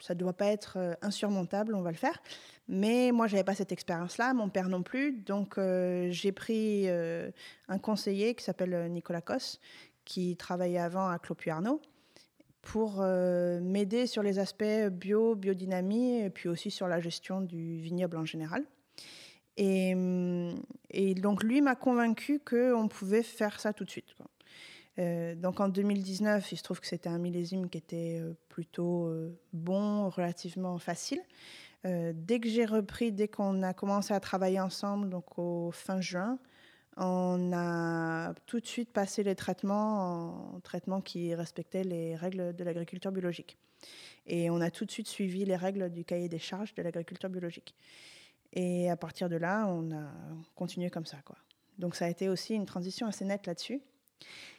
ça 0.00 0.14
ne 0.14 0.18
doit 0.18 0.32
pas 0.32 0.46
être 0.46 0.76
euh, 0.78 0.94
insurmontable, 1.02 1.74
on 1.74 1.82
va 1.82 1.90
le 1.90 1.96
faire. 1.96 2.20
Mais 2.68 3.12
moi, 3.12 3.26
je 3.26 3.34
n'avais 3.34 3.44
pas 3.44 3.54
cette 3.54 3.72
expérience-là, 3.72 4.34
mon 4.34 4.48
père 4.48 4.68
non 4.68 4.82
plus. 4.82 5.12
Donc, 5.12 5.58
euh, 5.58 6.08
j'ai 6.10 6.32
pris 6.32 6.88
un 6.88 7.78
conseiller 7.78 8.34
qui 8.34 8.44
s'appelle 8.44 8.90
Nicolas 8.90 9.20
Cos, 9.20 9.58
qui 10.04 10.36
travaillait 10.36 10.78
avant 10.78 11.08
à 11.08 11.18
Clopu 11.18 11.50
Arnaud, 11.50 11.80
pour 12.62 13.02
m'aider 13.02 14.06
sur 14.06 14.22
les 14.22 14.38
aspects 14.38 14.88
bio, 14.90 15.34
biodynamie, 15.34 16.20
et 16.20 16.30
puis 16.30 16.48
aussi 16.48 16.70
sur 16.70 16.88
la 16.88 17.00
gestion 17.00 17.42
du 17.42 17.78
vignoble 17.78 18.16
en 18.16 18.24
général. 18.24 18.64
Et, 19.56 19.94
et 20.90 21.14
donc, 21.14 21.42
lui 21.42 21.60
m'a 21.60 21.74
convaincu 21.74 22.40
qu'on 22.40 22.88
pouvait 22.88 23.22
faire 23.22 23.60
ça 23.60 23.74
tout 23.74 23.84
de 23.84 23.90
suite. 23.90 24.14
Euh, 24.98 25.34
donc 25.34 25.60
en 25.60 25.68
2019, 25.68 26.52
il 26.52 26.56
se 26.56 26.62
trouve 26.62 26.80
que 26.80 26.86
c'était 26.86 27.08
un 27.08 27.18
millésime 27.18 27.68
qui 27.68 27.78
était 27.78 28.20
euh, 28.20 28.34
plutôt 28.48 29.06
euh, 29.06 29.36
bon, 29.52 30.08
relativement 30.08 30.78
facile. 30.78 31.20
dès 31.84 32.40
que 32.40 32.48
j'ai 32.48 32.64
repris, 32.64 33.12
dès 33.12 33.28
qu'on 33.28 33.62
a 33.62 33.74
commencé 33.74 34.14
à 34.14 34.20
travailler 34.20 34.58
ensemble, 34.58 35.10
donc 35.10 35.38
au 35.38 35.70
fin 35.70 36.00
juin, 36.00 36.38
on 36.96 37.52
a 37.52 38.32
tout 38.46 38.58
de 38.58 38.66
suite 38.66 38.90
passé 38.90 39.22
les 39.22 39.34
traitements 39.34 40.54
en 40.54 40.60
traitements 40.60 41.02
qui 41.02 41.34
respectaient 41.34 41.84
les 41.84 42.16
règles 42.16 42.54
de 42.54 42.64
l'agriculture 42.64 43.12
biologique. 43.12 43.58
Et 44.26 44.48
on 44.48 44.62
a 44.62 44.70
tout 44.70 44.86
de 44.86 44.90
suite 44.90 45.08
suivi 45.08 45.44
les 45.44 45.56
règles 45.56 45.90
du 45.90 46.06
cahier 46.06 46.30
des 46.30 46.38
charges 46.38 46.74
de 46.74 46.82
l'agriculture 46.82 47.28
biologique. 47.28 47.74
Et 48.54 48.88
à 48.88 48.96
partir 48.96 49.28
de 49.28 49.36
là, 49.36 49.66
on 49.68 49.92
a 49.92 50.10
continué 50.54 50.88
comme 50.88 51.04
ça. 51.04 51.18
Quoi. 51.22 51.36
Donc 51.78 51.96
ça 51.96 52.06
a 52.06 52.08
été 52.08 52.30
aussi 52.30 52.54
une 52.54 52.66
transition 52.66 53.06
assez 53.06 53.26
nette 53.26 53.46
là-dessus. 53.46 53.82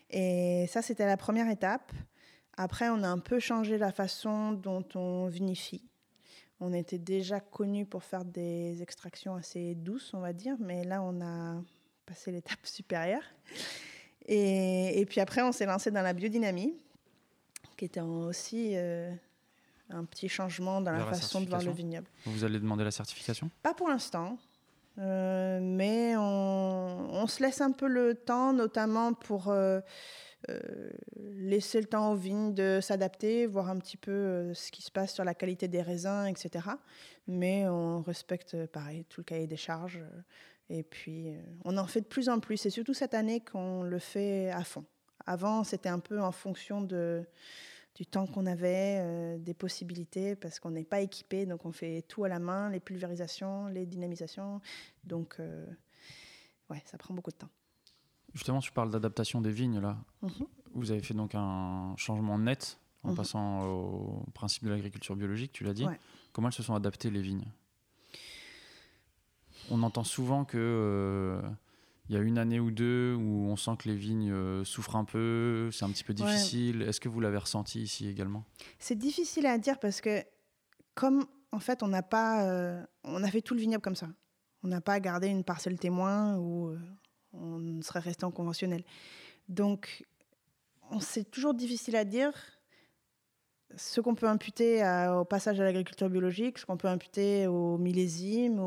Et 0.10 0.66
ça, 0.70 0.82
c'était 0.82 1.06
la 1.06 1.18
première 1.18 1.50
étape. 1.50 1.92
Après, 2.58 2.90
on 2.90 3.04
a 3.04 3.08
un 3.08 3.20
peu 3.20 3.40
changé 3.40 3.78
la 3.78 3.92
façon 3.92 4.54
dont 4.54 4.86
on 4.96 5.28
vinifie. 5.28 5.84
On 6.62 6.72
était 6.74 7.00
déjà 7.00 7.42
connu 7.42 7.86
pour 7.86 8.04
faire 8.04 8.24
des 8.24 8.82
extractions 8.82 9.36
assez 9.36 9.76
douces, 9.76 10.14
on 10.14 10.20
va 10.20 10.32
dire, 10.32 10.56
mais 10.60 10.86
là, 10.86 11.02
on 11.02 11.22
a 11.22 11.62
passé 12.06 12.32
l'étape 12.32 12.60
supérieure. 12.64 13.24
Et, 14.28 15.06
puis 15.08 15.20
après, 15.20 15.42
on 15.42 15.52
s'est 15.52 15.66
lancé 15.66 15.92
dans 15.92 16.02
la 16.02 16.14
biodynamie, 16.14 16.74
qui 17.78 17.86
était 17.86 18.00
aussi 18.00 18.72
euh, 18.76 19.14
un 19.90 20.06
petit 20.06 20.30
changement 20.30 20.82
dans 20.82 20.92
la 20.92 21.06
façon 21.06 21.42
de 21.42 21.50
voir 21.50 21.62
le 21.62 21.72
vignoble. 21.72 22.08
Vous 22.26 22.44
allez 22.44 22.60
demander 22.60 22.84
la 22.84 22.92
certification? 22.92 23.52
Pas 23.62 23.74
pour 23.74 23.90
l'instant. 23.90 24.38
Euh, 24.98 25.60
mais 25.62 26.16
on, 26.18 27.28
se 27.28 27.44
laisse 27.44 27.62
un 27.62 27.72
peu 27.72 27.88
le 27.88 28.16
temps, 28.16 28.54
notamment 28.54 29.14
pour 29.14 29.50
euh, 29.50 29.82
euh, 30.50 30.60
laisser 31.18 31.82
le 31.82 31.88
temps 31.88 32.12
aux 32.12 32.16
vignes 32.16 32.54
de 32.54 32.80
s'adapter, 32.82 33.46
voir 33.46 33.70
un 33.70 33.80
petit 33.80 33.98
peu 33.98 34.54
ce 34.54 34.72
qui 34.72 34.82
se 34.82 34.92
passe 34.92 35.14
sur 35.14 35.24
la 35.24 35.34
qualité 35.34 35.68
des 35.68 35.82
raisins, 35.82 36.28
etc. 36.28 36.70
Mais 37.28 37.68
on 37.68 38.02
respecte, 38.02 38.66
pareil, 38.68 39.06
tout 39.10 39.22
le 39.22 39.26
cahier 39.26 39.48
des 39.48 39.58
charges. 39.58 40.02
et 40.70 40.84
puis, 40.84 41.34
on 41.64 41.78
en 41.78 41.88
fait 41.88 42.02
de 42.02 42.08
plus 42.08 42.30
en 42.30 42.40
plus. 42.40 42.58
C'est 42.58 42.70
surtout 42.70 42.94
cette 42.94 43.14
année 43.14 43.42
qu'on 43.42 43.84
le 43.84 44.00
fait 44.00 44.52
à 44.52 44.64
fond. 44.64 44.86
Avant, 45.26 45.64
c'était 45.64 45.90
un 45.90 46.00
peu 46.00 46.22
en 46.22 46.32
fonction 46.32 46.82
de 46.82 47.26
du 47.96 48.06
temps 48.06 48.28
qu'on 48.28 48.46
avait, 48.46 49.00
euh, 49.00 49.38
des 49.38 49.54
possibilités, 49.54 50.36
parce 50.36 50.60
qu'on 50.60 50.72
n'est 50.72 50.84
pas 50.84 51.00
équipé, 51.00 51.46
donc 51.46 51.66
on 51.66 51.72
fait 51.72 52.04
tout 52.08 52.26
à 52.26 52.30
la 52.30 52.40
main, 52.40 52.70
les 52.70 52.82
pulvérisations, 52.82 53.68
les 53.68 53.86
dynamisations. 53.86 54.62
Donc, 55.06 55.38
euh, 55.40 55.66
ouais, 56.70 56.84
ça 56.86 56.98
prend 56.98 57.14
beaucoup 57.14 57.32
de 57.32 57.38
temps. 57.38 57.50
Justement, 58.34 58.60
tu 58.60 58.74
parles 58.74 58.92
d'adaptation 58.92 59.40
des 59.40 59.52
vignes, 59.52 59.80
là. 59.80 59.98
Mhm. 60.22 60.30
Vous 60.74 60.92
avez 60.92 61.02
fait 61.02 61.14
donc 61.14 61.36
un 61.36 61.96
changement 61.96 62.38
net 62.38 62.78
en 63.04 63.12
mhm. 63.12 63.16
passant 63.16 63.66
au 63.66 64.26
principe 64.34 64.66
de 64.66 64.70
l'agriculture 64.70 65.16
biologique, 65.16 65.54
tu 65.54 65.64
l'as 65.64 65.74
dit. 65.74 65.86
Comment 66.34 66.50
elles 66.50 66.54
se 66.54 66.64
sont 66.64 66.76
adaptées, 66.76 67.10
les 67.10 67.22
vignes? 67.22 67.48
On 69.72 69.82
entend 69.84 70.04
souvent 70.04 70.44
que... 70.44 70.58
Euh, 70.58 71.42
il 72.10 72.16
y 72.16 72.18
a 72.18 72.22
une 72.22 72.38
année 72.38 72.60
ou 72.60 72.72
deux 72.72 73.16
où 73.16 73.48
on 73.48 73.56
sent 73.56 73.72
que 73.80 73.90
les 73.90 73.96
vignes 73.96 74.32
euh, 74.32 74.64
souffrent 74.64 74.96
un 74.96 75.06
peu, 75.06 75.70
c'est 75.72 75.86
un 75.86 75.90
petit 75.90 76.04
peu 76.04 76.14
difficile. 76.14 76.84
Est-ce 76.84 77.00
que 77.00 77.10
vous 77.10 77.20
l'avez 77.20 77.38
ressenti 77.38 77.82
ici 77.82 78.08
également? 78.08 78.44
C'est 78.78 78.98
difficile 78.98 79.46
à 79.48 79.58
dire 79.58 79.80
parce 79.80 80.02
que 80.02 80.24
comme 80.94 81.26
en 81.52 81.60
fait 81.60 81.82
on 81.84 81.88
n'a 81.88 82.04
pas, 82.04 82.46
euh, 82.46 82.84
on 83.04 83.24
a 83.24 83.30
fait 83.30 83.42
tout 83.42 83.56
le 83.56 83.60
vignoble 83.60 83.82
comme 83.82 83.96
ça. 83.96 84.10
On 84.64 84.68
n'a 84.68 84.82
pas 84.82 85.00
gardé 85.00 85.28
une 85.28 85.44
parcelle 85.44 85.80
témoin 85.80 86.38
où 86.38 86.70
euh, 86.70 86.80
on 87.34 87.82
serait 87.82 88.00
resté 88.00 88.26
en 88.26 88.32
conventionnel. 88.32 88.84
Donc 89.50 90.06
c'est 91.00 91.30
toujours 91.30 91.54
difficile 91.54 91.96
à 91.96 92.06
dire 92.06 92.34
ce 93.76 94.00
qu'on 94.00 94.16
peut 94.16 94.28
imputer 94.28 94.84
au 95.10 95.26
passage 95.26 95.60
à 95.60 95.64
l'agriculture 95.64 96.10
biologique, 96.10 96.60
ce 96.60 96.66
qu'on 96.66 96.78
peut 96.78 96.88
imputer 96.88 97.48
au 97.48 97.78
millésime, 97.78 98.60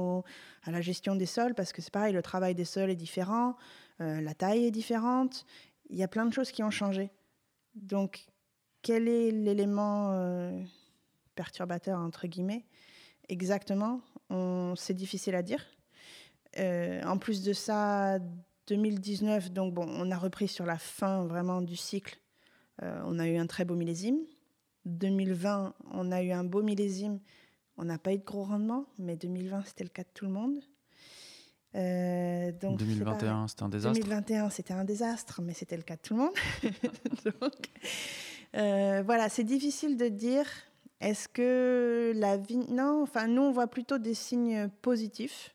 à 0.65 0.71
la 0.71 0.81
gestion 0.81 1.15
des 1.15 1.27
sols, 1.27 1.55
parce 1.55 1.73
que 1.73 1.81
c'est 1.81 1.93
pareil, 1.93 2.13
le 2.13 2.23
travail 2.23 2.55
des 2.55 2.65
sols 2.65 2.91
est 2.91 2.97
différent, 2.97 3.57
euh, 4.01 4.21
la 4.21 4.35
taille 4.35 4.67
est 4.67 4.71
différente, 4.71 5.45
il 5.91 5.97
y 5.97 6.03
a 6.03 6.09
plein 6.09 6.27
de 6.27 6.33
choses 6.33 6.51
qui 6.51 6.63
ont 6.63 6.71
changé. 6.71 7.11
Donc, 7.75 8.27
quel 8.83 9.09
est 9.09 9.31
l'élément 9.31 10.11
euh, 10.13 10.63
perturbateur, 11.35 11.99
entre 11.99 12.27
guillemets? 12.27 12.65
Exactement, 13.29 14.01
c'est 14.77 14.95
difficile 14.95 15.35
à 15.35 15.43
dire. 15.43 15.65
Euh, 16.59 17.03
en 17.05 17.19
plus 17.19 17.43
de 17.43 17.53
ça, 17.53 18.19
2019, 18.69 19.53
donc 19.53 19.75
bon, 19.75 19.87
on 19.89 20.11
a 20.11 20.17
repris 20.17 20.49
sur 20.49 20.65
la 20.65 20.79
fin 20.79 21.25
vraiment 21.27 21.61
du 21.61 21.77
cycle. 21.77 22.19
on 22.81 23.19
a 23.19 23.27
eu 23.27 23.37
un 23.37 23.47
très 23.47 23.65
beau 23.65 23.75
millésime. 23.75 24.19
2020, 24.89 25.75
on 25.93 26.13
a 26.13 26.23
eu 26.23 26.33
un 26.33 26.45
beau 26.45 26.63
millésime. 26.63 27.21
On 27.77 27.85
n'a 27.85 27.99
pas 27.99 28.13
eu 28.13 28.19
de 28.19 28.25
gros 28.25 28.45
rendement, 28.45 28.87
mais 28.99 29.17
2020, 29.17 29.63
c'était 29.67 29.85
le 29.85 29.91
cas 29.91 30.03
de 30.03 30.09
tout 30.13 30.25
le 30.25 30.33
monde. 30.33 30.61
Euh, 31.75 32.51
donc 32.53 32.79
2021, 32.79 33.47
c'était 33.47 33.63
un 33.63 33.69
désastre 33.69 34.01
2021, 34.01 34.51
c'était 34.51 34.75
un 34.75 34.85
désastre, 34.85 35.43
mais 35.43 35.53
c'était 35.53 35.77
le 35.77 35.83
cas 35.83 35.97
de 35.97 36.01
tout 36.01 36.15
le 36.15 36.21
monde. 36.21 36.33
Euh, 38.57 39.03
voilà, 39.05 39.29
c'est 39.29 39.45
difficile 39.45 39.99
de 39.99 40.09
dire. 40.09 40.47
Est-ce 41.03 41.29
que 41.29 42.15
la 42.17 42.39
vie. 42.39 42.57
Non, 42.71 43.03
enfin, 43.03 43.27
nous, 43.27 43.43
on 43.43 43.53
voit 43.53 43.67
plutôt 43.67 43.99
des 43.99 44.15
signes 44.15 44.71
positifs 44.81 45.55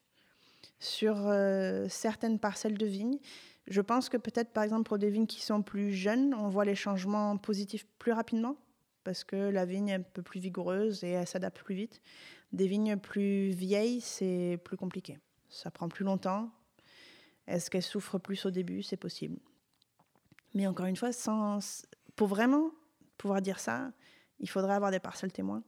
sur 0.78 1.16
euh, 1.26 1.88
certaines 1.90 2.38
parcelles 2.38 2.78
de 2.78 2.86
vignes. 2.86 3.18
Je 3.66 3.82
pense 3.82 4.10
que 4.10 4.18
peut-être, 4.18 4.52
par 4.52 4.64
exemple, 4.64 4.84
pour 4.84 5.00
des 5.00 5.10
vignes 5.10 5.26
qui 5.26 5.42
sont 5.42 5.64
plus 5.64 5.92
jeunes, 5.92 6.36
on 6.36 6.50
voit 6.50 6.66
les 6.66 6.76
changements 6.76 7.36
positifs 7.38 7.88
plus 7.98 8.12
rapidement 8.12 8.58
parce 9.04 9.24
que 9.24 9.36
la 9.36 9.66
vigne 9.66 9.90
est 9.90 9.96
un 9.96 10.02
peu 10.02 10.22
plus 10.22 10.40
vigoureuse 10.40 11.04
et 11.04 11.12
elle 11.12 11.28
s'adapte 11.28 11.62
plus 11.62 11.76
vite. 11.76 12.02
Des 12.52 12.68
vignes 12.68 12.98
plus 12.98 13.52
vieilles, 13.52 14.02
c'est 14.02 14.60
plus 14.64 14.78
compliqué. 14.78 15.18
Ça 15.50 15.72
prend 15.72 15.90
plus 15.90 16.06
longtemps. 16.06 16.52
Est-ce 17.48 17.70
qu'elles 17.70 17.84
souffrent 17.84 18.20
plus 18.20 18.46
au 18.46 18.52
début? 18.52 18.84
C'est 18.84 18.98
possible. 18.98 19.38
Mais 20.54 20.68
encore 20.68 20.86
une 20.86 20.96
fois, 20.96 21.12
sans, 21.12 21.86
pour 22.16 22.28
vraiment 22.28 22.72
pouvoir 23.18 23.42
dire 23.42 23.60
ça, 23.60 23.92
il 24.40 24.50
faudrait 24.50 24.76
avoir 24.76 24.92
des 24.92 25.00
parcelles 25.00 25.32
témoins. 25.32 25.64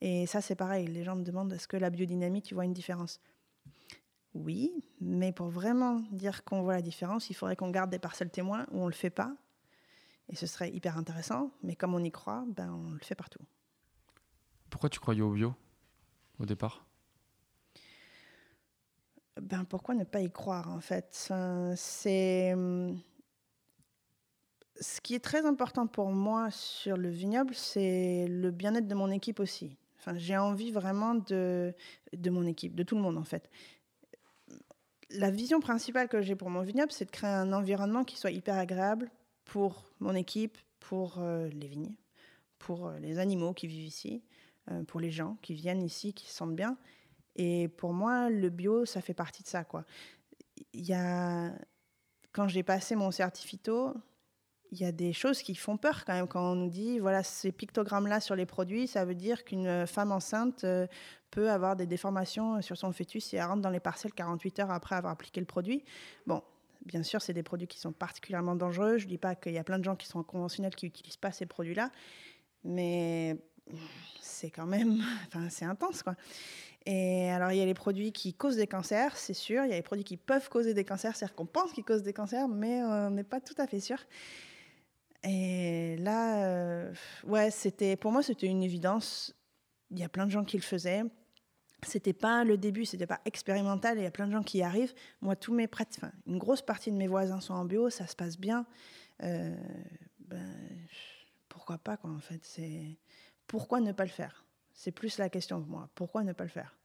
Et 0.00 0.26
ça, 0.26 0.40
c'est 0.40 0.56
pareil. 0.56 0.86
Les 0.86 1.04
gens 1.04 1.16
me 1.16 1.22
demandent 1.22 1.52
est-ce 1.52 1.68
que 1.68 1.76
la 1.76 1.90
biodynamie, 1.90 2.42
tu 2.42 2.54
vois 2.54 2.64
une 2.64 2.72
différence? 2.72 3.20
Oui, 4.34 4.72
mais 5.00 5.32
pour 5.32 5.48
vraiment 5.48 6.02
dire 6.10 6.42
qu'on 6.44 6.62
voit 6.62 6.74
la 6.74 6.82
différence, 6.82 7.28
il 7.28 7.34
faudrait 7.34 7.56
qu'on 7.56 7.70
garde 7.70 7.90
des 7.90 7.98
parcelles 7.98 8.30
témoins 8.30 8.66
où 8.72 8.78
on 8.78 8.84
ne 8.84 8.90
le 8.90 8.94
fait 8.94 9.10
pas 9.10 9.36
et 10.28 10.36
ce 10.36 10.46
serait 10.46 10.70
hyper 10.70 10.96
intéressant, 10.96 11.50
mais 11.62 11.76
comme 11.76 11.94
on 11.94 12.02
y 12.02 12.10
croit, 12.10 12.44
ben, 12.48 12.72
on 12.72 12.92
le 12.92 13.00
fait 13.00 13.14
partout. 13.14 13.40
Pourquoi 14.70 14.88
tu 14.88 15.00
croyais 15.00 15.20
au 15.20 15.32
bio 15.32 15.54
au 16.38 16.46
départ? 16.46 16.86
Ben, 19.40 19.64
Pourquoi 19.64 19.94
ne 19.94 20.04
pas 20.04 20.20
y 20.20 20.30
croire 20.30 20.68
en 20.70 20.80
fait? 20.80 21.32
C'est 21.76 22.52
hum, 22.54 23.00
Ce 24.80 25.00
qui 25.00 25.14
est 25.14 25.24
très 25.24 25.44
important 25.44 25.86
pour 25.86 26.10
moi 26.10 26.50
sur 26.50 26.96
le 26.96 27.08
vignoble, 27.10 27.54
c'est 27.54 28.26
le 28.28 28.50
bien-être 28.50 28.88
de 28.88 28.94
mon 28.94 29.10
équipe 29.10 29.40
aussi. 29.40 29.76
Enfin, 29.98 30.16
J'ai 30.16 30.36
envie 30.36 30.72
vraiment 30.72 31.14
de, 31.14 31.74
de 32.12 32.30
mon 32.30 32.46
équipe, 32.46 32.74
de 32.74 32.82
tout 32.82 32.96
le 32.96 33.02
monde 33.02 33.18
en 33.18 33.24
fait 33.24 33.50
la 35.14 35.30
vision 35.30 35.60
principale 35.60 36.08
que 36.08 36.20
j'ai 36.22 36.36
pour 36.36 36.50
mon 36.50 36.62
vignoble, 36.62 36.92
c'est 36.92 37.04
de 37.04 37.10
créer 37.10 37.30
un 37.30 37.52
environnement 37.52 38.04
qui 38.04 38.16
soit 38.16 38.30
hyper 38.30 38.56
agréable 38.56 39.10
pour 39.52 39.84
mon 40.00 40.14
équipe, 40.14 40.56
pour 40.80 41.18
euh, 41.18 41.46
les 41.48 41.66
vignes, 41.66 41.94
pour 42.58 42.86
euh, 42.86 42.98
les 43.00 43.18
animaux 43.18 43.52
qui 43.52 43.66
vivent 43.66 43.84
ici, 43.84 44.24
euh, 44.70 44.82
pour 44.84 44.98
les 44.98 45.10
gens 45.10 45.36
qui 45.42 45.52
viennent 45.52 45.82
ici, 45.82 46.14
qui 46.14 46.26
se 46.26 46.32
sentent 46.32 46.56
bien. 46.56 46.78
Et 47.36 47.68
pour 47.68 47.92
moi, 47.92 48.30
le 48.30 48.48
bio, 48.48 48.86
ça 48.86 49.02
fait 49.02 49.12
partie 49.12 49.42
de 49.42 49.48
ça. 49.48 49.62
Quoi. 49.62 49.84
Y 50.72 50.94
a... 50.94 51.52
Quand 52.32 52.48
j'ai 52.48 52.62
passé 52.62 52.96
mon 52.96 53.10
certificat, 53.10 53.92
il 54.70 54.80
y 54.80 54.86
a 54.86 54.92
des 54.92 55.12
choses 55.12 55.42
qui 55.42 55.54
font 55.54 55.76
peur 55.76 56.06
quand 56.06 56.14
même 56.14 56.28
quand 56.28 56.52
on 56.52 56.54
nous 56.54 56.70
dit 56.70 56.98
voilà 56.98 57.22
ces 57.22 57.52
pictogrammes 57.52 58.06
là 58.06 58.20
sur 58.20 58.34
les 58.34 58.46
produits 58.46 58.86
ça 58.86 59.04
veut 59.04 59.14
dire 59.14 59.44
qu'une 59.44 59.86
femme 59.86 60.12
enceinte 60.12 60.64
peut 61.30 61.50
avoir 61.50 61.76
des 61.76 61.84
déformations 61.84 62.62
sur 62.62 62.78
son 62.78 62.90
fœtus 62.90 63.22
si 63.22 63.36
elle 63.36 63.44
rentre 63.44 63.60
dans 63.60 63.68
les 63.68 63.80
parcelles 63.80 64.14
48 64.14 64.60
heures 64.60 64.70
après 64.70 64.94
avoir 64.94 65.12
appliqué 65.12 65.40
le 65.40 65.46
produit 65.46 65.84
bon 66.26 66.42
bien 66.86 67.02
sûr 67.02 67.20
c'est 67.22 67.32
des 67.32 67.42
produits 67.42 67.68
qui 67.68 67.78
sont 67.78 67.92
particulièrement 67.92 68.54
dangereux 68.54 68.98
je 68.98 69.06
dis 69.06 69.18
pas 69.18 69.34
qu'il 69.34 69.52
y 69.52 69.58
a 69.58 69.64
plein 69.64 69.78
de 69.78 69.84
gens 69.84 69.96
qui 69.96 70.06
sont 70.06 70.22
conventionnels 70.22 70.74
qui 70.74 70.86
n'utilisent 70.86 71.16
pas 71.16 71.32
ces 71.32 71.46
produits 71.46 71.74
là 71.74 71.90
mais 72.64 73.36
c'est 74.20 74.50
quand 74.50 74.66
même 74.66 75.02
enfin 75.26 75.48
c'est 75.48 75.64
intense 75.64 76.02
quoi 76.02 76.16
et 76.86 77.30
alors, 77.30 77.52
il 77.52 77.58
y 77.58 77.62
a 77.62 77.64
les 77.64 77.74
produits 77.74 78.12
qui 78.12 78.34
causent 78.34 78.56
des 78.56 78.66
cancers, 78.66 79.16
c'est 79.16 79.34
sûr. 79.34 79.64
Il 79.64 79.70
y 79.70 79.72
a 79.72 79.76
les 79.76 79.82
produits 79.82 80.04
qui 80.04 80.16
peuvent 80.16 80.48
causer 80.48 80.74
des 80.74 80.84
cancers, 80.84 81.14
c'est-à-dire 81.14 81.36
qu'on 81.36 81.46
pense 81.46 81.72
qu'ils 81.72 81.84
causent 81.84 82.02
des 82.02 82.12
cancers, 82.12 82.48
mais 82.48 82.82
on 82.82 83.10
n'est 83.10 83.22
pas 83.22 83.40
tout 83.40 83.54
à 83.58 83.66
fait 83.66 83.80
sûr. 83.80 83.98
Et 85.22 85.96
là, 85.98 86.44
euh, 86.46 86.92
ouais, 87.24 87.50
c'était 87.52 87.96
pour 87.96 88.10
moi, 88.10 88.22
c'était 88.22 88.48
une 88.48 88.62
évidence. 88.62 89.34
Il 89.90 89.98
y 89.98 90.02
a 90.02 90.08
plein 90.08 90.26
de 90.26 90.32
gens 90.32 90.44
qui 90.44 90.56
le 90.56 90.62
faisaient. 90.62 91.02
C'était 91.84 92.12
pas 92.12 92.44
le 92.44 92.56
début, 92.56 92.84
c'était 92.84 93.06
pas 93.06 93.20
expérimental. 93.24 93.98
Il 93.98 94.04
y 94.04 94.06
a 94.06 94.10
plein 94.10 94.26
de 94.26 94.32
gens 94.32 94.42
qui 94.42 94.58
y 94.58 94.62
arrivent. 94.62 94.94
Moi, 95.20 95.36
tous 95.36 95.52
mes 95.52 95.68
enfin, 95.72 96.12
une 96.26 96.38
grosse 96.38 96.62
partie 96.62 96.92
de 96.92 96.96
mes 96.96 97.08
voisins 97.08 97.40
sont 97.40 97.54
en 97.54 97.64
bio, 97.64 97.90
ça 97.90 98.06
se 98.06 98.14
passe 98.14 98.38
bien. 98.38 98.66
Euh, 99.22 99.54
ben, 100.20 100.54
pourquoi 101.48 101.78
pas, 101.78 101.96
quoi, 101.96 102.10
en 102.10 102.20
fait 102.20 102.40
C'est 102.44 102.96
pourquoi 103.46 103.80
ne 103.80 103.92
pas 103.92 104.04
le 104.04 104.10
faire? 104.10 104.44
C'est 104.72 104.92
plus 104.92 105.18
la 105.18 105.28
question 105.28 105.60
pour 105.60 105.70
moi. 105.70 105.88
Pourquoi 105.94 106.22
ne 106.22 106.32
pas 106.32 106.44
le 106.44 106.50
faire? 106.50 106.76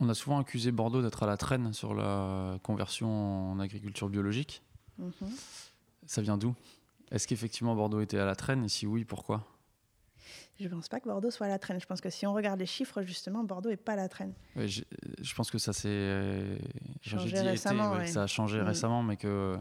On 0.00 0.08
a 0.08 0.14
souvent 0.14 0.38
accusé 0.38 0.72
Bordeaux 0.72 1.02
d'être 1.02 1.22
à 1.22 1.26
la 1.26 1.36
traîne 1.36 1.72
sur 1.72 1.94
la 1.94 2.58
conversion 2.62 3.52
en 3.52 3.60
agriculture 3.60 4.08
biologique. 4.08 4.62
Mhm. 4.98 5.12
Ça 6.06 6.20
vient 6.20 6.36
d'où? 6.36 6.54
Est-ce 7.10 7.26
qu'effectivement 7.28 7.74
Bordeaux 7.74 8.00
était 8.00 8.18
à 8.18 8.24
la 8.24 8.34
traîne? 8.34 8.64
Et 8.64 8.68
si 8.68 8.86
oui, 8.86 9.04
pourquoi? 9.04 9.46
Je 10.58 10.64
ne 10.64 10.68
pense 10.68 10.88
pas 10.88 11.00
que 11.00 11.08
Bordeaux 11.08 11.30
soit 11.30 11.46
à 11.46 11.48
la 11.48 11.58
traîne. 11.58 11.80
Je 11.80 11.86
pense 11.86 12.00
que 12.00 12.10
si 12.10 12.26
on 12.26 12.32
regarde 12.32 12.60
les 12.60 12.66
chiffres, 12.66 13.02
justement, 13.02 13.42
Bordeaux 13.42 13.70
n'est 13.70 13.76
pas 13.76 13.94
à 13.94 13.96
la 13.96 14.08
traîne. 14.08 14.34
je, 14.56 14.82
pense 15.34 15.50
que 15.50 15.58
ça 15.58 15.72
s'est 15.72 16.58
changé 17.02 17.40
récemment. 17.40 18.04
Ça 18.06 18.22
a 18.22 18.26
changé 18.26 18.60
mm. 18.60 18.66
récemment, 18.66 19.02
mais 19.02 19.16
que 19.16 19.58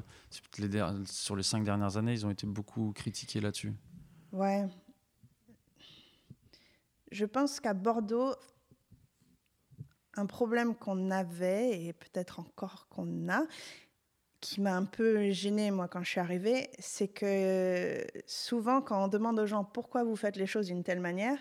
sur 1.06 1.36
les 1.36 1.43
cinq 1.43 1.63
dernières 1.63 1.97
années, 1.97 2.13
ils 2.13 2.25
ont 2.25 2.32
été 2.32 2.45
beaucoup 2.45 2.91
critiqués 2.93 3.41
là-dessus. 3.41 3.73
Ouais, 4.32 4.67
je 7.13 7.25
pense 7.25 7.60
qu'à 7.60 7.73
Bordeaux, 7.73 8.34
un 10.15 10.25
problème 10.25 10.75
qu'on 10.75 11.12
avait, 11.12 11.86
et 11.86 11.93
peut-être 11.93 12.39
encore 12.39 12.88
qu'on 12.89 13.29
a, 13.29 13.43
qui 14.43 14.60
m'a 14.60 14.75
un 14.75 14.84
peu 14.84 15.32
gênée, 15.32 15.71
moi, 15.71 15.88
quand 15.88 16.03
je 16.03 16.10
suis 16.10 16.19
arrivée, 16.19 16.69
c'est 16.77 17.08
que 17.08 18.06
souvent, 18.27 18.82
quand 18.82 19.06
on 19.06 19.08
demande 19.08 19.39
aux 19.39 19.45
gens 19.45 19.63
pourquoi 19.63 20.03
vous 20.03 20.17
faites 20.17 20.36
les 20.36 20.45
choses 20.45 20.67
d'une 20.67 20.84
telle 20.84 20.99
manière, 20.99 21.38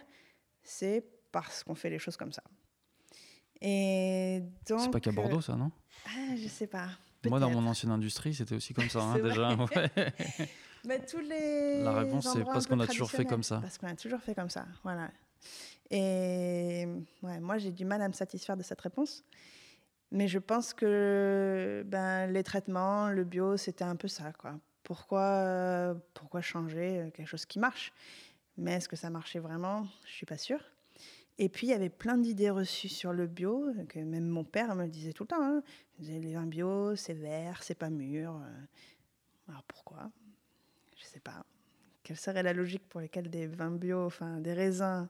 c'est 0.63 1.05
parce 1.33 1.65
qu'on 1.65 1.75
fait 1.75 1.91
les 1.91 1.99
choses 1.99 2.17
comme 2.17 2.33
ça. 2.33 2.45
Et 3.61 4.43
donc. 4.69 4.81
C'est 4.81 4.91
pas 4.91 5.01
qu'à 5.01 5.11
Bordeaux, 5.11 5.41
ça, 5.41 5.57
non? 5.57 5.73
Ah, 6.07 6.37
Je 6.37 6.47
sais 6.47 6.69
pas. 6.69 6.91
Moi, 7.25 7.41
dans 7.41 7.51
mon 7.51 7.67
ancienne 7.67 7.91
industrie, 7.91 8.35
c'était 8.35 8.55
aussi 8.55 8.73
comme 8.73 8.89
ça, 8.89 9.03
hein, 9.03 9.19
déjà. 9.19 9.57
Mais 10.85 11.05
tous 11.07 11.19
les. 11.19 11.83
La 11.83 11.95
réponse, 11.95 12.33
c'est 12.33 12.45
parce 12.45 12.69
qu'on 12.69 12.79
a 12.79 12.87
toujours 12.87 13.11
fait 13.11 13.25
comme 13.25 13.43
ça. 13.43 13.59
Parce 13.61 13.79
qu'on 13.79 13.89
a 13.89 13.97
toujours 13.97 14.21
fait 14.21 14.35
comme 14.37 14.51
ça, 14.51 14.67
voilà. 14.85 15.11
Et 15.91 16.87
ouais, 17.23 17.41
moi, 17.41 17.59
j'ai 17.59 17.73
du 17.73 17.85
mal 17.85 18.01
à 18.01 18.09
me 18.09 18.13
satisfaire 18.13 18.57
de 18.57 18.63
cette 18.63 18.81
réponse. 18.81 19.25
Mais 20.15 20.29
je 20.29 20.39
pense 20.39 20.75
que 20.75 21.83
ben, 21.87 22.27
les 22.27 22.43
traitements, 22.43 23.09
le 23.09 23.25
bio, 23.25 23.57
c'était 23.57 23.85
un 23.85 23.97
peu 23.97 24.09
ça. 24.09 24.35
Quoi. 24.35 24.61
Pourquoi, 24.83 25.97
pourquoi 26.13 26.43
changer 26.43 27.11
quelque 27.15 27.27
chose 27.27 27.47
qui 27.47 27.59
marche? 27.59 27.95
Mais 28.59 28.73
est-ce 28.75 28.91
que 28.91 28.97
ça 28.97 29.09
marchait 29.09 29.39
vraiment? 29.39 29.87
Je 30.05 30.11
ne 30.11 30.17
suis 30.17 30.27
pas 30.27 30.37
sûre. 30.37 30.63
Et 31.39 31.49
puis, 31.49 31.69
il 31.69 31.71
y 31.71 31.73
avait 31.73 31.89
plein 31.89 32.19
d'idées 32.19 32.51
reçues 32.51 32.91
sur 32.91 33.15
le 33.15 33.27
bio, 33.27 33.73
que 33.89 34.01
même 34.01 34.29
mon 34.29 34.45
père 34.45 34.75
me 34.77 34.87
disait 34.87 35.15
tout 35.15 35.23
le 35.23 35.29
temps. 35.29 35.43
Hein. 35.43 35.63
Il 35.99 36.05
disait, 36.05 36.21
les 36.21 36.35
vins 36.35 36.47
bio, 36.47 36.95
c'est 36.95 37.15
vert, 37.15 37.63
c'est 37.63 37.75
pas 37.75 37.89
mûr. 37.89 38.39
Alors 39.49 39.63
pourquoi? 39.63 40.11
Je 40.95 41.05
ne 41.05 41.09
sais 41.09 41.21
pas. 41.21 41.43
Quelle 42.03 42.19
serait 42.19 42.43
la 42.43 42.53
logique 42.53 42.87
pour 42.91 43.01
lesquelles 43.01 43.31
des 43.31 43.47
vins 43.47 43.71
bio, 43.71 44.05
enfin 44.05 44.41
des 44.41 44.53
raisins 44.53 45.09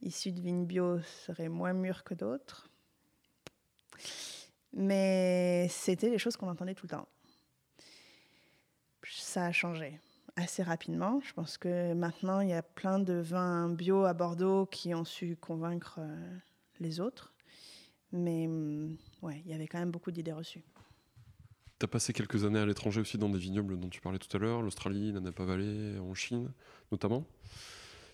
issus 0.00 0.32
de 0.32 0.40
vignes 0.40 0.64
bio 0.64 1.02
seraient 1.02 1.50
moins 1.50 1.74
mûrs 1.74 2.02
que 2.02 2.14
d'autres? 2.14 2.70
Mais 4.72 5.66
c'était 5.70 6.10
les 6.10 6.18
choses 6.18 6.36
qu'on 6.36 6.48
entendait 6.48 6.74
tout 6.74 6.86
le 6.86 6.90
temps. 6.90 7.08
Ça 9.10 9.46
a 9.46 9.52
changé 9.52 9.98
assez 10.36 10.62
rapidement. 10.62 11.20
Je 11.24 11.32
pense 11.32 11.58
que 11.58 11.94
maintenant, 11.94 12.40
il 12.40 12.50
y 12.50 12.54
a 12.54 12.62
plein 12.62 12.98
de 12.98 13.14
vins 13.14 13.68
bio 13.68 14.04
à 14.04 14.14
Bordeaux 14.14 14.66
qui 14.66 14.94
ont 14.94 15.04
su 15.04 15.36
convaincre 15.36 15.96
euh, 15.98 16.36
les 16.80 17.00
autres. 17.00 17.32
Mais 18.12 18.46
mm, 18.46 18.96
ouais, 19.22 19.42
il 19.44 19.50
y 19.50 19.54
avait 19.54 19.66
quand 19.66 19.78
même 19.78 19.90
beaucoup 19.90 20.10
d'idées 20.10 20.32
reçues. 20.32 20.62
Tu 21.78 21.84
as 21.84 21.88
passé 21.88 22.12
quelques 22.12 22.44
années 22.44 22.58
à 22.58 22.66
l'étranger 22.66 23.00
aussi 23.00 23.18
dans 23.18 23.28
des 23.28 23.38
vignobles 23.38 23.78
dont 23.78 23.88
tu 23.88 24.00
parlais 24.00 24.18
tout 24.18 24.34
à 24.36 24.40
l'heure, 24.40 24.62
l'Australie, 24.62 25.12
la 25.12 25.20
Napa 25.20 25.44
Valley, 25.44 25.98
en 25.98 26.14
Chine 26.14 26.50
notamment. 26.90 27.24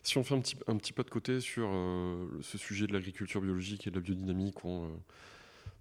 Si 0.02 0.18
on 0.18 0.24
fait 0.24 0.34
un 0.34 0.76
petit, 0.76 0.92
pas 0.92 1.02
de 1.02 1.10
côté 1.10 1.40
sur 1.40 1.70
euh, 1.72 2.28
ce 2.42 2.58
sujet 2.58 2.86
de 2.86 2.92
l'agriculture 2.92 3.40
biologique 3.40 3.86
et 3.86 3.90
de 3.90 3.94
la 3.94 4.02
biodynamique, 4.02 4.62
où 4.62 4.68
on 4.68 4.84
euh, 4.84 4.96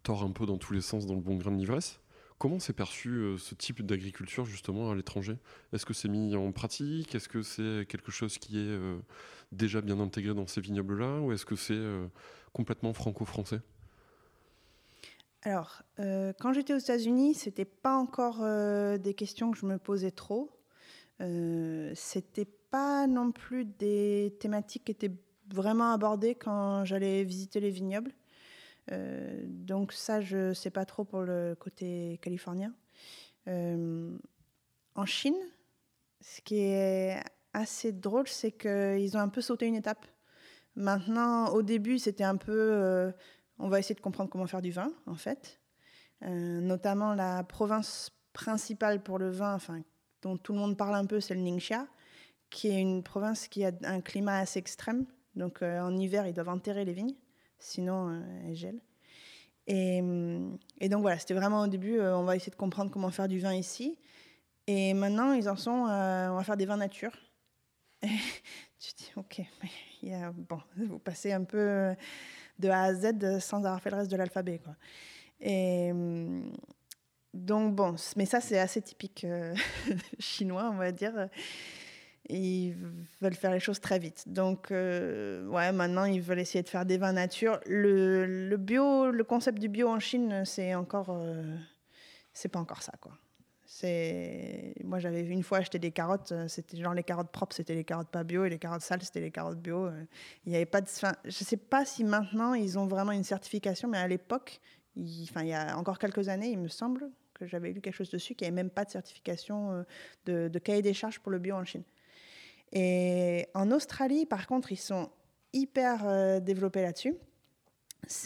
tord 0.04 0.24
un 0.24 0.32
peu 0.32 0.46
dans 0.46 0.58
tous 0.58 0.74
les 0.74 0.82
sens 0.82 1.06
dans 1.06 1.16
le 1.16 1.22
bon 1.22 1.36
grain 1.36 1.52
de 1.52 1.58
l'ivresse, 1.58 2.00
comment 2.38 2.60
s'est 2.60 2.74
perçu 2.74 3.10
euh, 3.10 3.38
ce 3.38 3.56
type 3.56 3.86
d'agriculture 3.86 4.46
justement 4.46 4.92
à 4.92 4.96
l'étranger? 4.96 5.38
Est-ce 5.72 5.86
que 5.86 5.94
c'est 5.94 6.10
mis 6.10 6.36
en 6.36 6.52
pratique? 6.52 7.16
Est-ce 7.16 7.30
que 7.30 7.42
c'est 7.42 7.86
quelque 7.88 8.12
chose 8.12 8.38
qui 8.38 8.60
est 8.60 8.78
déjà 9.52 9.82
bien 9.82 10.00
intégré 10.00 10.34
dans 10.34 10.48
ces 10.48 10.62
vignobles-là? 10.62 11.22
Ou 11.22 11.32
est-ce 11.32 11.46
que 11.46 11.56
c'est 11.56 11.82
complètement 12.52 12.94
franco-français? 12.94 13.62
Alors, 15.42 15.84
quand 15.98 16.54
j'étais 16.54 16.74
aux 16.74 16.80
États-Unis, 16.80 17.34
c'était 17.34 17.66
pas 17.66 17.96
encore 17.96 18.40
des 19.00 19.14
questions 19.14 19.52
que 19.52 19.58
je 19.58 19.66
me 19.66 19.78
posais 19.78 20.12
trop. 20.12 20.50
Euh, 21.22 21.92
c'était 21.96 22.48
pas 22.72 23.08
non 23.08 23.32
plus 23.32 23.66
des 23.66 24.36
thématiques 24.40 24.86
qui 24.86 24.92
étaient 24.92 25.16
vraiment 25.54 25.92
abordées 25.94 26.36
quand 26.36 26.86
j'allais 26.86 27.24
visiter 27.24 27.60
les 27.60 27.70
vignobles. 27.70 28.12
Euh, 28.92 29.42
donc 29.46 29.94
ça, 29.94 30.22
je 30.22 30.54
sais 30.54 30.70
pas 30.70 30.86
trop 30.86 31.04
pour 31.04 31.22
le 31.22 31.56
côté 31.60 32.20
californien. 32.22 32.74
Euh, 33.48 34.18
en 34.96 35.06
Chine, 35.06 35.38
ce 36.22 36.42
qui 36.42 36.60
est 36.60 37.22
assez 37.54 37.92
drôle, 37.92 38.28
c'est 38.28 38.52
qu'ils 38.52 39.16
ont 39.16 39.20
un 39.20 39.30
peu 39.30 39.42
sauté 39.42 39.66
une 39.66 39.76
étape. 39.76 40.06
Maintenant, 40.76 41.50
au 41.50 41.62
début, 41.62 42.00
c'était 42.00 42.24
un 42.24 42.38
peu, 42.38 43.14
on 43.60 43.70
va 43.70 43.80
essayer 43.80 43.96
de 43.96 44.02
comprendre 44.02 44.30
comment 44.30 44.48
faire 44.48 44.62
du 44.62 44.72
vin, 44.72 44.92
en 45.06 45.16
fait. 45.16 45.60
notamment 46.22 47.14
la 47.14 47.44
province 47.44 48.12
principale 48.34 49.04
pour 49.04 49.20
le 49.20 49.30
vin, 49.30 49.54
enfin 49.54 49.84
dont 50.24 50.38
tout 50.38 50.54
le 50.54 50.60
monde 50.60 50.78
parle 50.78 50.96
un 50.96 51.06
peu, 51.06 51.20
c'est 51.20 51.36
le 51.36 51.42
Ningxia, 51.42 51.88
qui 52.50 52.70
est 52.70 52.80
une 52.80 53.04
province 53.04 53.48
qui 53.48 53.64
a 53.66 53.72
un 53.84 54.02
climat 54.02 54.38
assez 54.40 54.60
extrême. 54.60 55.06
Donc 55.36 55.62
euh, 55.62 55.82
en 55.82 55.96
hiver, 55.96 56.28
ils 56.28 56.34
doivent 56.34 56.50
enterrer 56.50 56.86
les 56.86 56.94
vignes, 56.94 57.16
sinon 57.64 58.10
euh, 58.10 58.22
elles 58.48 58.56
gèlent. 58.56 58.82
Et, 59.68 60.02
et, 60.82 60.90
donc 60.90 61.02
voilà, 61.02 61.18
c'était 61.18 61.34
vraiment 61.34 61.62
au 61.62 61.68
début, 61.68 61.98
euh, 61.98 62.18
on 62.18 62.24
va 62.24 62.36
essayer 62.36 62.52
de 62.52 62.58
comprendre 62.58 62.92
comment 62.92 63.10
faire 63.12 63.30
du 63.30 63.40
vin 63.40 63.54
ici. 63.54 63.98
Et 64.68 64.94
maintenant, 64.94 65.34
ils 65.34 65.50
en 65.50 65.56
sont, 65.56 65.72
on 65.72 66.36
va 66.36 66.44
faire 66.44 66.58
des 66.58 66.66
vins 66.66 66.78
nature. 66.78 67.14
Tu 68.80 68.92
dis, 68.98 69.12
ok, 69.16 69.42
il 70.02 70.10
y 70.10 70.14
a, 70.14 70.34
bon, 70.34 70.60
vous 70.76 71.00
passez 71.00 71.32
un 71.32 71.46
peu 71.46 71.96
de 72.60 72.68
A 72.68 72.82
à 72.82 72.94
Z 72.94 73.40
sans 73.40 73.60
avoir 73.60 73.82
fait 73.82 73.90
le 73.92 73.96
reste 73.96 74.12
de 74.12 74.18
l'alphabet. 74.18 74.60
Quoi. 74.60 74.76
Et, 75.40 75.94
donc 77.34 77.74
bon, 77.74 77.96
mais 78.16 78.26
ça 78.26 78.40
c'est 78.42 78.60
assez 78.60 78.82
typique 78.82 79.24
euh, 79.24 79.56
chinois, 80.20 80.70
on 80.72 80.78
va 80.78 80.92
dire. 80.92 81.30
Ils 82.30 82.76
veulent 83.22 83.36
faire 83.36 83.52
les 83.52 83.60
choses 83.60 83.82
très 83.82 84.00
vite. 84.00 84.24
Donc 84.28 84.72
euh, 84.72 85.46
ouais, 85.48 85.72
maintenant 85.72 86.06
ils 86.06 86.22
veulent 86.22 86.40
essayer 86.40 86.64
de 86.64 86.70
faire 86.70 86.86
des 86.86 86.98
vins 86.98 87.14
nature. 87.14 87.60
Le, 87.66 88.56
bio, 88.58 89.12
le 89.12 89.24
concept 89.24 89.60
du 89.60 89.68
bio 89.68 89.90
en 89.90 90.00
Chine, 90.00 90.44
c'est 90.46 90.74
encore, 90.74 91.10
euh, 91.10 91.56
c'est 92.34 92.50
pas 92.50 92.60
encore 92.60 92.82
ça 92.82 92.94
quoi. 93.02 93.12
Moi 94.84 95.00
j'avais 95.00 95.26
une 95.26 95.44
fois 95.44 95.58
acheté 95.58 95.80
des 95.80 95.92
carottes, 95.92 96.32
c'était 96.48 96.78
genre 96.78 96.94
les 96.94 97.04
carottes 97.04 97.32
propres, 97.32 97.56
c'était 97.56 97.76
les 97.76 97.84
carottes 97.84 98.10
pas 98.10 98.24
bio 98.24 98.46
et 98.46 98.50
les 98.50 98.60
carottes 98.60 98.84
sales, 98.84 99.02
c'était 99.02 99.20
les 99.20 99.32
carottes 99.32 99.60
bio. 99.60 99.90
Il 100.46 100.52
n'y 100.52 100.56
avait 100.56 100.66
pas 100.66 100.80
de, 100.80 100.88
fin, 100.88 101.14
je 101.26 101.32
sais 101.32 101.58
pas 101.58 101.84
si 101.84 102.04
maintenant 102.04 102.54
ils 102.54 102.78
ont 102.78 102.86
vraiment 102.86 103.12
une 103.12 103.24
certification, 103.24 103.90
mais 103.90 103.98
à 103.98 104.08
l'époque 104.08 104.62
Il, 104.96 105.24
enfin, 105.24 105.42
il 105.42 105.50
y 105.50 105.54
a 105.54 105.78
encore 105.78 105.98
quelques 105.98 106.30
années, 106.30 106.50
il 106.52 106.60
me 106.60 106.68
semble 106.68 107.10
que 107.34 107.46
j'avais 107.46 107.72
lu 107.72 107.82
quelque 107.82 107.96
chose 107.96 108.10
dessus, 108.10 108.36
qui 108.36 108.44
n'y 108.44 108.48
avait 108.48 108.56
même 108.56 108.70
pas 108.70 108.86
de 108.86 108.92
certification 108.92 109.84
euh, 110.28 110.50
de, 110.50 110.60
cahier 110.60 110.82
des 110.82 110.94
charges 110.94 111.20
pour 111.20 111.32
le 111.32 111.40
bio 111.40 111.56
en 111.56 111.66
Chine. 111.66 111.84
Et 112.74 113.48
en 113.54 113.72
Australie, 113.72 114.26
par 114.26 114.48
contre, 114.48 114.72
ils 114.72 114.78
sont 114.78 115.10
hyper 115.54 116.08
euh, 116.08 116.40
développés 116.40 116.82
là-dessus. 116.82 117.16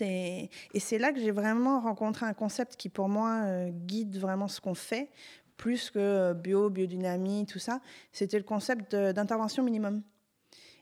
Et 0.01 0.49
c'est 0.79 0.97
là 0.97 1.11
que 1.11 1.19
j'ai 1.19 1.31
vraiment 1.31 1.81
rencontré 1.81 2.25
un 2.25 2.33
concept 2.33 2.77
qui, 2.77 2.89
pour 2.89 3.09
moi, 3.09 3.41
euh, 3.43 3.69
guide 3.69 4.17
vraiment 4.17 4.47
ce 4.47 4.59
qu'on 4.59 4.73
fait, 4.73 5.11
plus 5.55 5.91
que 5.91 6.33
bio, 6.33 6.69
biodynamie, 6.69 7.45
tout 7.45 7.59
ça. 7.59 7.81
C'était 8.11 8.37
le 8.37 8.43
concept 8.43 8.95
d'intervention 8.95 9.63
minimum. 9.63 10.01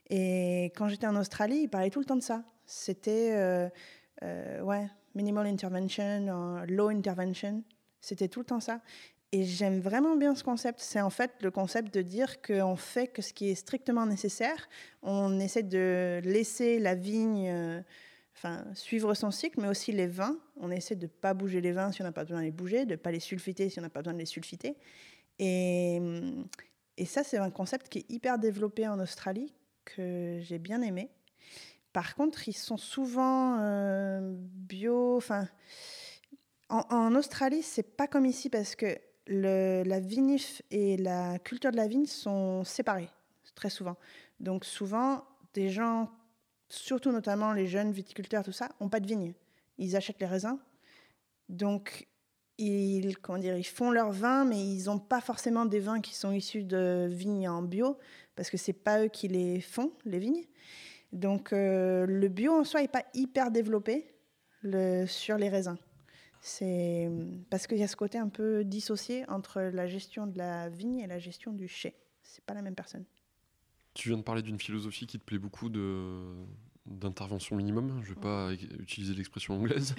Et 0.10 0.65
quand 0.78 0.88
j'étais 0.88 1.08
en 1.08 1.15
Australie, 1.15 1.62
ils 1.63 1.67
parlaient 1.67 1.89
tout 1.89 1.99
le 1.99 2.06
temps 2.06 2.15
de 2.15 2.21
ça. 2.21 2.43
C'était, 2.65 3.69
ouais, 4.21 4.88
minimal 5.15 5.47
intervention, 5.47 6.63
low 6.67 6.89
intervention. 6.89 7.63
C'était 7.99 8.28
tout 8.28 8.41
le 8.41 8.45
temps 8.45 8.60
ça. 8.60 8.82
Et 9.36 9.43
j'aime 9.43 9.82
vraiment 9.82 10.15
bien 10.15 10.34
ce 10.34 10.45
concept. 10.45 10.80
C'est 10.80 11.02
en 11.02 11.10
fait 11.10 11.30
le 11.41 11.52
concept 11.52 11.93
de 11.93 12.02
dire 12.02 12.41
qu'on 12.41 12.78
fait 12.78 13.08
que 13.08 13.21
ce 13.21 13.34
qui 13.34 13.50
est 13.50 13.56
strictement 13.56 14.06
nécessaire. 14.06 14.69
On 15.02 15.41
essaie 15.41 15.62
de 15.62 16.21
laisser 16.24 16.80
la 16.80 16.95
vigne 16.95 17.50
euh, 17.50 17.82
suivre 18.76 19.13
son 19.13 19.32
cycle, 19.32 19.60
mais 19.60 19.67
aussi 19.67 19.91
les 19.91 20.08
vins. 20.08 20.38
On 20.56 20.71
essaie 20.71 20.95
de 20.95 21.08
ne 21.08 21.12
pas 21.12 21.34
bouger 21.34 21.60
les 21.60 21.74
vins 21.74 21.91
si 21.91 22.02
on 22.02 22.06
n'a 22.06 22.13
pas 22.13 22.24
besoin 22.24 22.39
de 22.39 22.45
les 22.45 22.52
bouger, 22.52 22.86
de 22.86 22.91
ne 22.91 22.95
pas 22.95 23.12
les 23.12 23.19
sulfiter 23.19 23.69
si 23.69 23.78
on 23.78 23.82
n'a 23.82 23.89
pas 23.89 24.00
besoin 24.00 24.13
de 24.13 24.19
les 24.19 24.26
sulfiter. 24.26 24.78
Et, 25.38 26.00
et 26.95 27.06
ça, 27.06 27.26
c'est 27.26 27.38
un 27.38 27.52
concept 27.52 27.89
qui 27.89 28.00
est 28.00 28.06
hyper 28.10 28.39
développé 28.39 28.88
en 28.88 29.02
Australie, 29.02 29.54
que 29.84 30.39
j'ai 30.43 30.60
bien 30.60 30.82
aimé. 30.82 31.10
Par 31.91 32.15
contre, 32.15 32.48
ils 32.48 32.54
sont 32.54 32.78
souvent 32.78 33.58
euh, 33.60 34.21
bio. 34.32 35.17
Enfin 35.17 35.50
en, 36.69 37.15
Australie, 37.15 37.62
c'est 37.62 37.95
pas 37.95 38.08
comme 38.08 38.26
ici 38.26 38.50
parce 38.50 38.76
que 38.76 38.98
le, 39.28 39.84
la 39.86 40.00
vinif 40.00 40.62
et 40.72 40.98
la 40.98 41.40
culture 41.40 41.72
de 41.72 41.78
la 41.78 41.88
vigne 41.88 42.06
sont 42.06 42.64
séparées 42.64 43.10
très 43.56 43.70
souvent. 43.70 43.96
Donc 44.40 44.66
souvent, 44.66 45.24
des 45.54 45.70
gens, 45.70 46.12
surtout 46.70 47.12
notamment 47.12 47.54
les 47.54 47.68
jeunes 47.68 47.92
viticulteurs, 47.92 48.44
tout 48.44 48.52
ça, 48.52 48.70
ont 48.80 48.90
pas 48.90 49.00
de 49.00 49.08
vigne. 49.08 49.34
Ils 49.78 49.96
achètent 49.96 50.20
les 50.20 50.28
raisins. 50.28 50.60
Donc 51.50 52.08
ils, 52.58 53.18
comment 53.18 53.38
dire, 53.38 53.58
ils 53.58 53.66
font 53.66 53.92
leur 53.92 54.12
vin, 54.12 54.46
mais 54.46 54.60
ils 54.60 54.86
n'ont 54.86 55.00
pas 55.00 55.22
forcément 55.22 55.66
des 55.66 55.80
vins 55.80 56.02
qui 56.02 56.16
sont 56.16 56.32
issus 56.32 56.64
de 56.64 57.08
vignes 57.10 57.50
en 57.50 57.62
bio, 57.62 57.98
parce 58.36 58.50
que 58.50 58.58
c'est 58.58 58.74
pas 58.74 59.04
eux 59.04 59.08
qui 59.10 59.28
les 59.28 59.62
font, 59.62 59.92
les 60.06 60.20
vignes. 60.20 60.46
Donc 61.12 61.54
euh, 61.54 62.06
le 62.06 62.28
bio 62.28 62.54
en 62.54 62.64
soi 62.64 62.82
n'est 62.82 62.88
pas 62.88 63.06
hyper 63.14 63.52
développé 63.52 64.12
sur 65.08 65.38
les 65.38 65.50
raisins. 65.50 65.78
C'est 66.47 67.10
parce 67.49 67.65
qu'il 67.65 67.79
y 67.79 67.84
a 67.84 67.88
ce 67.88 67.95
côté 67.95 68.19
un 68.19 68.29
peu 68.29 68.63
dissocié 68.63 69.27
entre 69.29 69.62
la 69.62 69.88
gestion 69.88 70.27
de 70.27 70.38
la 70.38 70.69
vigne 70.69 70.99
et 70.99 71.08
la 71.08 71.17
gestion 71.17 71.51
du 71.51 71.67
chai. 71.67 71.95
C'est 72.21 72.45
pas 72.45 72.53
la 72.53 72.62
même 72.62 72.75
personne. 72.75 73.03
Tu 73.95 74.10
viens 74.10 74.17
de 74.19 74.21
parler 74.21 74.43
d'une 74.43 74.60
philosophie 74.60 75.08
qui 75.08 75.17
te 75.17 75.23
plaît 75.23 75.39
beaucoup 75.39 75.69
de 75.69 76.21
d'intervention 76.86 77.55
minimum. 77.55 77.99
Je 78.03 78.12
ne 78.12 78.15
vais 78.15 78.21
pas 78.21 78.53
utiliser 78.53 79.15
l'expression 79.15 79.55
anglaise. 79.55 79.95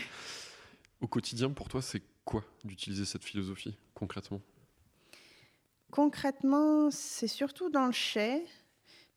Au 1.00 1.08
quotidien, 1.08 1.50
pour 1.50 1.68
toi, 1.68 1.82
c'est 1.82 2.04
quoi 2.24 2.44
d'utiliser 2.62 3.06
cette 3.06 3.24
philosophie 3.24 3.76
concrètement? 3.94 4.40
Concrètement, 5.90 6.92
c'est 6.92 7.26
surtout 7.26 7.70
dans 7.70 7.86
le 7.86 7.92
chai. 7.92 8.44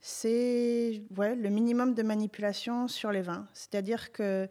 C'est 0.01 1.03
ouais, 1.15 1.35
le 1.35 1.49
minimum 1.49 1.93
de 1.93 2.01
manipulation 2.01 2.87
sur 2.87 3.11
les 3.11 3.21
vins. 3.21 3.47
C'est-à-dire 3.53 4.11
que 4.11 4.49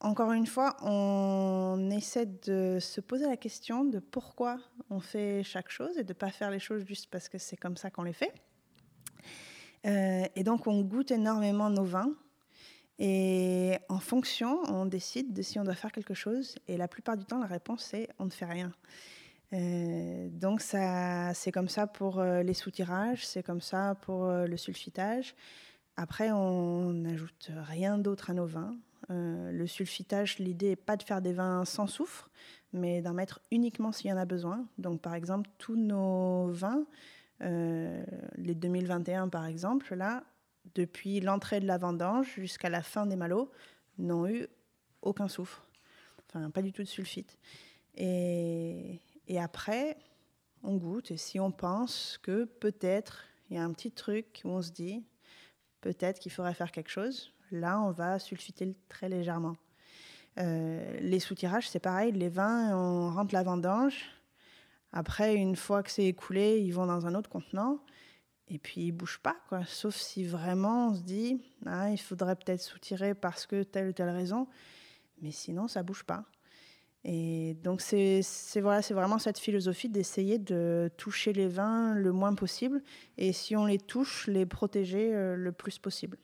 encore 0.00 0.32
une 0.32 0.46
fois, 0.46 0.76
on 0.82 1.90
essaie 1.90 2.26
de 2.26 2.78
se 2.80 3.00
poser 3.00 3.26
la 3.26 3.36
question 3.36 3.84
de 3.84 3.98
pourquoi 3.98 4.58
on 4.90 5.00
fait 5.00 5.42
chaque 5.42 5.70
chose 5.70 5.98
et 5.98 6.04
de 6.04 6.12
ne 6.12 6.18
pas 6.18 6.30
faire 6.30 6.50
les 6.50 6.60
choses 6.60 6.84
juste 6.86 7.08
parce 7.10 7.28
que 7.28 7.38
c'est 7.38 7.56
comme 7.56 7.76
ça 7.76 7.90
qu'on 7.90 8.04
les 8.04 8.12
fait. 8.12 8.32
Euh, 9.86 10.24
et 10.36 10.44
donc, 10.44 10.66
on 10.66 10.82
goûte 10.82 11.10
énormément 11.10 11.68
nos 11.70 11.84
vins. 11.84 12.12
Et 13.00 13.76
en 13.88 13.98
fonction, 13.98 14.62
on 14.68 14.86
décide 14.86 15.32
de 15.32 15.42
si 15.42 15.58
on 15.58 15.64
doit 15.64 15.74
faire 15.74 15.92
quelque 15.92 16.14
chose. 16.14 16.56
Et 16.68 16.76
la 16.76 16.88
plupart 16.88 17.16
du 17.16 17.24
temps, 17.24 17.38
la 17.38 17.46
réponse 17.46 17.92
est 17.94 18.08
on 18.18 18.26
ne 18.26 18.30
fait 18.30 18.44
rien. 18.44 18.72
Euh, 19.52 20.28
donc, 20.30 20.60
c'est 20.60 21.52
comme 21.52 21.68
ça 21.68 21.88
pour 21.88 22.20
euh, 22.20 22.42
les 22.42 22.54
soutirages, 22.54 23.26
c'est 23.26 23.42
comme 23.42 23.60
ça 23.60 23.96
pour 24.02 24.26
le 24.28 24.56
sulfitage. 24.56 25.34
Après, 25.96 26.30
on 26.30 26.92
n'ajoute 26.92 27.50
rien 27.66 27.98
d'autre 27.98 28.30
à 28.30 28.34
nos 28.34 28.46
vins. 28.46 28.76
Euh, 29.10 29.50
le 29.52 29.66
sulfitage, 29.66 30.38
l'idée 30.38 30.70
n'est 30.70 30.76
pas 30.76 30.96
de 30.96 31.02
faire 31.02 31.22
des 31.22 31.32
vins 31.32 31.64
sans 31.64 31.86
soufre, 31.86 32.30
mais 32.72 33.00
d'en 33.00 33.14
mettre 33.14 33.40
uniquement 33.50 33.92
s'il 33.92 34.10
y 34.10 34.12
en 34.12 34.16
a 34.16 34.24
besoin. 34.24 34.66
Donc, 34.78 35.00
par 35.00 35.14
exemple, 35.14 35.48
tous 35.58 35.76
nos 35.76 36.48
vins, 36.48 36.84
euh, 37.42 38.04
les 38.36 38.54
2021 38.54 39.28
par 39.28 39.46
exemple, 39.46 39.94
là, 39.94 40.24
depuis 40.74 41.20
l'entrée 41.20 41.60
de 41.60 41.66
la 41.66 41.78
vendange 41.78 42.34
jusqu'à 42.36 42.68
la 42.68 42.82
fin 42.82 43.06
des 43.06 43.16
malots, 43.16 43.50
n'ont 43.98 44.26
eu 44.26 44.46
aucun 45.02 45.28
soufre. 45.28 45.66
Enfin, 46.26 46.50
pas 46.50 46.62
du 46.62 46.72
tout 46.72 46.82
de 46.82 46.88
sulfite. 46.88 47.38
Et, 47.96 49.00
et 49.26 49.40
après, 49.40 49.96
on 50.62 50.76
goûte. 50.76 51.10
Et 51.10 51.16
si 51.16 51.40
on 51.40 51.50
pense 51.50 52.18
que 52.22 52.44
peut-être 52.44 53.24
il 53.50 53.56
y 53.56 53.58
a 53.58 53.64
un 53.64 53.72
petit 53.72 53.90
truc 53.90 54.42
où 54.44 54.50
on 54.50 54.62
se 54.62 54.70
dit, 54.70 55.02
peut-être 55.80 56.18
qu'il 56.18 56.32
faudrait 56.32 56.54
faire 56.54 56.70
quelque 56.70 56.90
chose, 56.90 57.32
Là, 57.50 57.80
on 57.80 57.90
va 57.90 58.18
sulfiter 58.18 58.76
très 58.88 59.08
légèrement. 59.08 59.56
Euh, 60.38 60.98
les 61.00 61.20
soutirages, 61.20 61.68
c'est 61.68 61.80
pareil. 61.80 62.12
Les 62.12 62.28
vins, 62.28 62.76
on 62.76 63.10
rentre 63.10 63.34
la 63.34 63.42
vendange. 63.42 64.04
Après, 64.92 65.34
une 65.34 65.56
fois 65.56 65.82
que 65.82 65.90
c'est 65.90 66.06
écoulé, 66.06 66.60
ils 66.60 66.70
vont 66.70 66.86
dans 66.86 67.06
un 67.06 67.14
autre 67.14 67.28
contenant. 67.28 67.78
Et 68.48 68.58
puis, 68.58 68.82
ils 68.82 68.92
ne 68.92 68.98
bougent 68.98 69.20
pas. 69.20 69.36
Quoi. 69.48 69.64
Sauf 69.66 69.94
si 69.94 70.24
vraiment 70.24 70.88
on 70.88 70.94
se 70.94 71.02
dit, 71.02 71.42
ah, 71.66 71.90
il 71.90 71.98
faudrait 71.98 72.36
peut-être 72.36 72.62
soutirer 72.62 73.14
parce 73.14 73.46
que 73.46 73.62
telle 73.62 73.88
ou 73.88 73.92
telle 73.92 74.10
raison. 74.10 74.46
Mais 75.20 75.32
sinon, 75.32 75.68
ça 75.68 75.82
ne 75.82 75.86
bouge 75.86 76.04
pas. 76.04 76.24
Et 77.04 77.54
donc, 77.62 77.80
c'est 77.80 78.22
voilà, 78.56 78.80
vraiment 78.80 79.18
cette 79.18 79.38
philosophie 79.38 79.88
d'essayer 79.88 80.38
de 80.38 80.90
toucher 80.96 81.32
les 81.32 81.48
vins 81.48 81.94
le 81.94 82.12
moins 82.12 82.34
possible. 82.34 82.82
Et 83.16 83.32
si 83.32 83.56
on 83.56 83.66
les 83.66 83.78
touche, 83.78 84.26
les 84.26 84.46
protéger 84.46 85.14
euh, 85.14 85.36
le 85.36 85.52
plus 85.52 85.78
possible. 85.78 86.18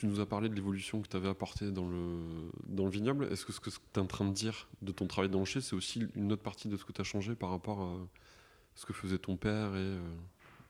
Tu 0.00 0.06
nous 0.06 0.20
as 0.20 0.26
parlé 0.26 0.48
de 0.48 0.54
l'évolution 0.54 1.02
que 1.02 1.08
tu 1.08 1.16
avais 1.18 1.28
apportée 1.28 1.70
dans 1.70 1.86
le, 1.86 2.88
vignoble. 2.88 3.28
Est-ce 3.30 3.44
que 3.44 3.52
ce 3.52 3.60
que 3.60 3.68
tu 3.68 3.76
es 3.96 3.98
en 3.98 4.06
train 4.06 4.24
de 4.24 4.32
dire 4.32 4.66
de 4.80 4.92
ton 4.92 5.06
travail 5.06 5.28
dans 5.28 5.40
le 5.40 5.44
c'est 5.44 5.74
aussi 5.74 6.06
une 6.16 6.32
autre 6.32 6.42
partie 6.42 6.68
de 6.68 6.78
ce 6.78 6.86
que 6.86 6.92
tu 6.92 7.02
as 7.02 7.04
changé 7.04 7.34
par 7.34 7.50
rapport 7.50 7.82
à 7.82 7.96
ce 8.74 8.86
que 8.86 8.94
faisait 8.94 9.18
ton 9.18 9.36
père 9.36 9.76
et 9.76 9.78
euh, 9.78 10.00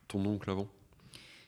ton 0.09 0.27
oncle 0.27 0.51
avant? 0.51 0.67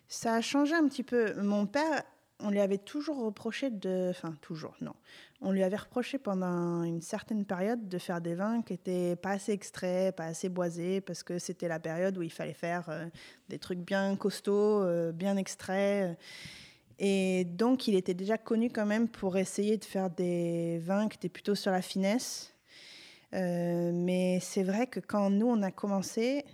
Ça 0.07 0.37
a 0.37 0.41
changé 0.41 0.77
un 0.77 0.87
petit 0.87 1.03
peu. 1.03 1.35
Mon 1.43 1.67
père, 1.67 2.05
on 2.39 2.51
lui 2.51 2.61
avait 2.61 2.79
toujours 2.79 3.19
reproché 3.25 3.69
de. 3.69 4.11
Enfin, 4.11 4.37
toujours, 4.43 4.77
non. 4.81 4.95
On 5.41 5.51
lui 5.51 5.65
avait 5.65 5.75
reproché 5.75 6.19
pendant 6.19 6.85
une 6.85 7.03
certaine 7.03 7.45
période 7.45 7.89
de 7.89 7.99
faire 7.99 8.21
des 8.21 8.37
vins 8.37 8.63
qui 8.63 8.75
n'étaient 8.75 9.17
pas 9.17 9.31
assez 9.31 9.51
extraits, 9.51 10.15
pas 10.15 10.27
assez 10.27 10.49
boisés, 10.49 11.01
parce 11.01 11.25
que 11.25 11.41
c'était 11.41 11.67
la 11.67 11.81
période 11.81 12.17
où 12.17 12.23
il 12.23 12.31
fallait 12.31 12.55
faire 12.55 12.89
euh, 12.91 13.07
des 13.49 13.59
trucs 13.59 13.81
bien 13.81 14.15
costauds, 14.15 14.85
euh, 14.85 15.11
bien 15.11 15.37
extraits. 15.37 16.17
Et 16.99 17.45
donc, 17.45 17.89
il 17.89 17.95
était 17.95 18.15
déjà 18.15 18.39
connu 18.39 18.71
quand 18.71 18.87
même 18.87 19.09
pour 19.09 19.37
essayer 19.37 19.77
de 19.77 19.85
faire 19.85 20.11
des 20.11 20.79
vins 20.79 21.09
qui 21.09 21.17
étaient 21.17 21.29
plutôt 21.29 21.55
sur 21.55 21.71
la 21.71 21.83
finesse. 21.83 22.55
Euh, 23.35 23.91
mais 23.95 24.41
c'est 24.41 24.63
vrai 24.63 24.87
que 24.87 25.01
quand 25.01 25.31
nous, 25.31 25.47
on 25.47 25.63
a 25.63 25.71
commencé, 25.71 26.45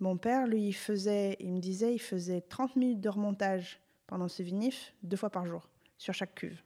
mon 0.00 0.16
père, 0.16 0.46
lui, 0.46 0.68
il, 0.68 0.72
faisait, 0.72 1.36
il 1.40 1.52
me 1.52 1.60
disait, 1.60 1.94
il 1.94 2.00
faisait 2.00 2.40
30 2.40 2.76
minutes 2.76 3.00
de 3.00 3.08
remontage 3.08 3.80
pendant 4.06 4.28
ce 4.28 4.42
vinif, 4.42 4.92
deux 5.02 5.16
fois 5.16 5.30
par 5.30 5.46
jour, 5.46 5.68
sur 5.98 6.14
chaque 6.14 6.34
cuve. 6.34 6.60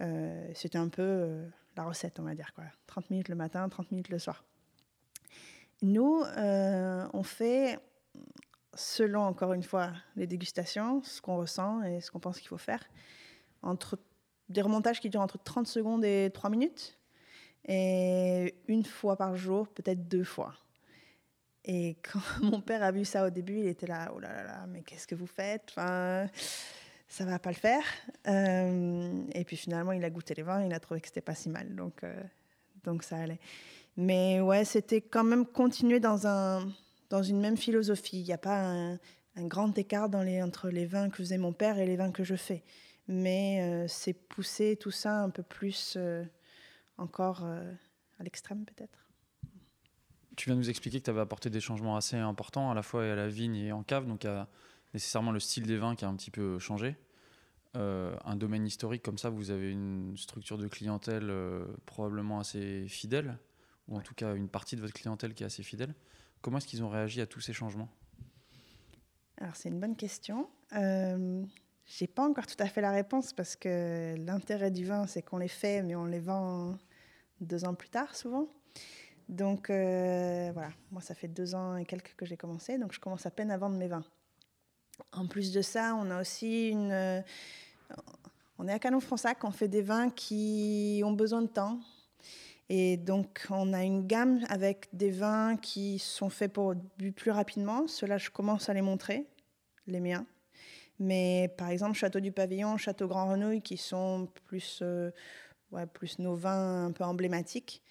Euh, 0.00 0.50
c'était 0.54 0.78
un 0.78 0.88
peu 0.88 1.02
euh, 1.02 1.46
la 1.76 1.84
recette, 1.84 2.18
on 2.18 2.24
va 2.24 2.34
dire. 2.34 2.52
Quoi. 2.54 2.64
30 2.86 3.10
minutes 3.10 3.28
le 3.28 3.36
matin, 3.36 3.68
30 3.68 3.92
minutes 3.92 4.08
le 4.08 4.18
soir. 4.18 4.44
Nous, 5.82 6.22
on 6.36 7.22
fait 7.22 7.78
selon, 8.80 9.22
encore 9.22 9.52
une 9.52 9.62
fois, 9.62 9.92
les 10.16 10.26
dégustations, 10.26 11.02
ce 11.02 11.20
qu'on 11.20 11.36
ressent 11.36 11.82
et 11.82 12.00
ce 12.00 12.10
qu'on 12.10 12.20
pense 12.20 12.38
qu'il 12.38 12.48
faut 12.48 12.58
faire. 12.58 12.82
Entre 13.62 13.98
des 14.48 14.62
remontages 14.62 15.00
qui 15.00 15.10
durent 15.10 15.20
entre 15.20 15.38
30 15.38 15.66
secondes 15.66 16.04
et 16.04 16.30
3 16.32 16.50
minutes. 16.50 16.98
Et 17.68 18.54
une 18.68 18.84
fois 18.84 19.16
par 19.16 19.36
jour, 19.36 19.68
peut-être 19.68 20.08
deux 20.08 20.24
fois. 20.24 20.54
Et 21.64 21.96
quand 22.02 22.20
mon 22.42 22.60
père 22.60 22.82
a 22.82 22.90
vu 22.90 23.04
ça 23.04 23.26
au 23.26 23.30
début, 23.30 23.58
il 23.58 23.66
était 23.66 23.86
là, 23.86 24.12
oh 24.14 24.18
là 24.18 24.32
là 24.32 24.44
là, 24.44 24.66
mais 24.68 24.82
qu'est-ce 24.82 25.06
que 25.06 25.14
vous 25.14 25.26
faites? 25.26 25.64
Enfin, 25.70 26.26
Ça 27.08 27.24
va 27.24 27.38
pas 27.38 27.50
le 27.50 27.56
faire. 27.56 27.84
Euh, 28.28 29.24
et 29.34 29.44
puis 29.44 29.56
finalement, 29.56 29.92
il 29.92 30.04
a 30.04 30.10
goûté 30.10 30.34
les 30.34 30.42
vins, 30.42 30.64
il 30.64 30.72
a 30.72 30.80
trouvé 30.80 31.00
que 31.00 31.08
c'était 31.08 31.20
pas 31.20 31.34
si 31.34 31.48
mal, 31.48 31.74
donc, 31.74 32.02
euh, 32.04 32.22
donc 32.84 33.02
ça 33.02 33.16
allait. 33.16 33.40
Mais 33.96 34.40
ouais, 34.40 34.64
c'était 34.64 35.00
quand 35.00 35.24
même 35.24 35.44
continuer 35.44 36.00
dans 36.00 36.26
un, 36.26 36.66
dans 37.10 37.22
une 37.22 37.40
même 37.40 37.56
philosophie. 37.56 38.20
Il 38.20 38.24
n'y 38.24 38.32
a 38.32 38.38
pas 38.38 38.64
un, 38.64 38.98
grand 39.36 39.76
écart 39.78 40.08
dans 40.08 40.22
les, 40.22 40.42
entre 40.42 40.68
les 40.70 40.86
vins 40.86 41.08
que 41.10 41.16
faisait 41.18 41.38
mon 41.38 41.52
père 41.52 41.78
et 41.78 41.86
les 41.86 41.96
vins 41.96 42.10
que 42.10 42.24
je 42.24 42.34
fais. 42.34 42.64
Mais 43.08 43.60
euh, 43.62 43.88
c'est 43.88 44.12
pousser 44.12 44.76
tout 44.76 44.90
ça 44.90 45.22
un 45.22 45.30
peu 45.30 45.42
plus, 45.42 45.94
euh, 45.96 46.24
encore, 46.96 47.44
euh, 47.44 47.72
à 48.18 48.22
l'extrême 48.22 48.64
peut-être. 48.64 49.06
Tu 50.36 50.46
viens 50.46 50.54
de 50.54 50.60
nous 50.60 50.70
expliquer 50.70 51.00
que 51.00 51.04
tu 51.04 51.10
avais 51.10 51.20
apporté 51.20 51.50
des 51.50 51.60
changements 51.60 51.96
assez 51.96 52.16
importants 52.16 52.70
à 52.70 52.74
la 52.74 52.82
fois 52.82 53.04
à 53.04 53.14
la 53.14 53.28
vigne 53.28 53.56
et 53.56 53.72
en 53.72 53.82
cave, 53.82 54.06
donc 54.06 54.24
il 54.24 54.28
y 54.28 54.30
a 54.30 54.48
nécessairement 54.94 55.32
le 55.32 55.40
style 55.40 55.66
des 55.66 55.76
vins 55.76 55.94
qui 55.94 56.04
a 56.04 56.08
un 56.08 56.16
petit 56.16 56.30
peu 56.30 56.58
changé. 56.58 56.96
Euh, 57.76 58.16
un 58.24 58.34
domaine 58.34 58.66
historique 58.66 59.02
comme 59.02 59.18
ça, 59.18 59.30
vous 59.30 59.50
avez 59.50 59.70
une 59.70 60.16
structure 60.16 60.58
de 60.58 60.66
clientèle 60.66 61.30
euh, 61.30 61.64
probablement 61.86 62.40
assez 62.40 62.88
fidèle, 62.88 63.38
ou 63.88 63.96
en 63.96 64.00
tout 64.00 64.14
cas 64.14 64.34
une 64.34 64.48
partie 64.48 64.74
de 64.74 64.80
votre 64.80 64.92
clientèle 64.92 65.34
qui 65.34 65.44
est 65.44 65.46
assez 65.46 65.62
fidèle. 65.62 65.94
Comment 66.42 66.58
est-ce 66.58 66.66
qu'ils 66.66 66.82
ont 66.82 66.88
réagi 66.88 67.20
à 67.20 67.26
tous 67.26 67.40
ces 67.40 67.52
changements? 67.52 67.88
Alors 69.38 69.56
c'est 69.56 69.68
une 69.68 69.80
bonne 69.80 69.96
question. 69.96 70.48
Euh, 70.74 71.42
j'ai 71.86 72.06
pas 72.06 72.26
encore 72.28 72.46
tout 72.46 72.56
à 72.58 72.66
fait 72.66 72.80
la 72.80 72.92
réponse 72.92 73.32
parce 73.32 73.56
que 73.56 74.14
l'intérêt 74.18 74.70
du 74.70 74.84
vin, 74.84 75.06
c'est 75.06 75.22
qu'on 75.22 75.38
les 75.38 75.48
fait, 75.48 75.82
mais 75.82 75.96
on 75.96 76.04
les 76.04 76.20
vend 76.20 76.76
deux 77.40 77.64
ans 77.64 77.74
plus 77.74 77.88
tard 77.88 78.14
souvent. 78.14 78.48
Donc 79.28 79.70
euh, 79.70 80.50
voilà, 80.52 80.70
moi 80.90 81.00
ça 81.00 81.14
fait 81.14 81.28
deux 81.28 81.54
ans 81.54 81.76
et 81.76 81.84
quelques 81.84 82.14
que 82.16 82.26
j'ai 82.26 82.36
commencé, 82.36 82.78
donc 82.78 82.92
je 82.92 83.00
commence 83.00 83.26
à 83.26 83.30
peine 83.30 83.50
à 83.50 83.58
vendre 83.58 83.76
mes 83.76 83.88
vins. 83.88 84.04
En 85.12 85.26
plus 85.26 85.52
de 85.52 85.62
ça, 85.62 85.94
on 85.94 86.10
a 86.10 86.20
aussi 86.20 86.68
une... 86.68 86.92
Euh, 86.92 87.22
on 88.58 88.68
est 88.68 88.72
à 88.72 88.78
Canon 88.78 89.00
Fronsac, 89.00 89.42
on 89.44 89.52
fait 89.52 89.68
des 89.68 89.82
vins 89.82 90.10
qui 90.10 91.00
ont 91.04 91.12
besoin 91.12 91.42
de 91.42 91.46
temps. 91.46 91.80
Et 92.72 92.96
donc, 92.96 93.48
on 93.50 93.72
a 93.72 93.82
une 93.82 94.06
gamme 94.06 94.38
avec 94.48 94.88
des 94.92 95.10
vins 95.10 95.56
qui 95.56 95.98
sont 95.98 96.30
faits 96.30 96.52
pour 96.52 96.76
bu 96.98 97.10
plus 97.10 97.32
rapidement. 97.32 97.88
Ceux-là, 97.88 98.16
je 98.16 98.30
commence 98.30 98.68
à 98.68 98.74
les 98.74 98.80
montrer, 98.80 99.26
les 99.88 99.98
miens. 99.98 100.24
Mais 101.00 101.52
par 101.58 101.70
exemple, 101.70 101.94
Château 101.94 102.20
du 102.20 102.30
Pavillon, 102.30 102.76
Château 102.76 103.08
Grand 103.08 103.28
Renouille, 103.28 103.60
qui 103.60 103.76
sont 103.76 104.28
plus, 104.44 104.78
euh, 104.82 105.10
nos 106.20 106.36
vins 106.36 106.86
un 106.86 106.92
peu 106.92 107.02
emblématiques. 107.02 107.82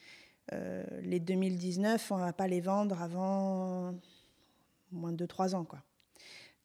Euh, 0.54 0.86
les 1.02 1.20
2019, 1.20 2.14
on 2.14 2.16
ne 2.16 2.22
va 2.22 2.32
pas 2.32 2.48
les 2.48 2.62
vendre 2.62 3.02
avant 3.02 3.94
moins 4.94 5.12
de 5.12 5.26
2-3 5.26 5.56
ans. 5.56 5.66
Quoi. 5.66 5.84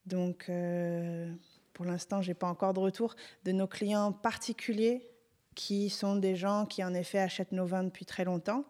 Donc, 0.06 0.46
euh, 0.50 1.34
pour 1.72 1.84
l'instant, 1.84 2.22
je 2.22 2.28
n'ai 2.28 2.34
pas 2.34 2.46
encore 2.46 2.74
de 2.74 2.80
retour 2.80 3.16
de 3.42 3.50
nos 3.50 3.66
clients 3.66 4.12
particuliers 4.12 5.10
qui 5.54 5.90
sont 5.90 6.16
des 6.16 6.36
gens 6.36 6.66
qui, 6.66 6.82
en 6.84 6.94
effet, 6.94 7.18
achètent 7.18 7.52
nos 7.52 7.66
vins 7.66 7.84
depuis 7.84 8.04
très 8.04 8.24
longtemps. 8.24 8.64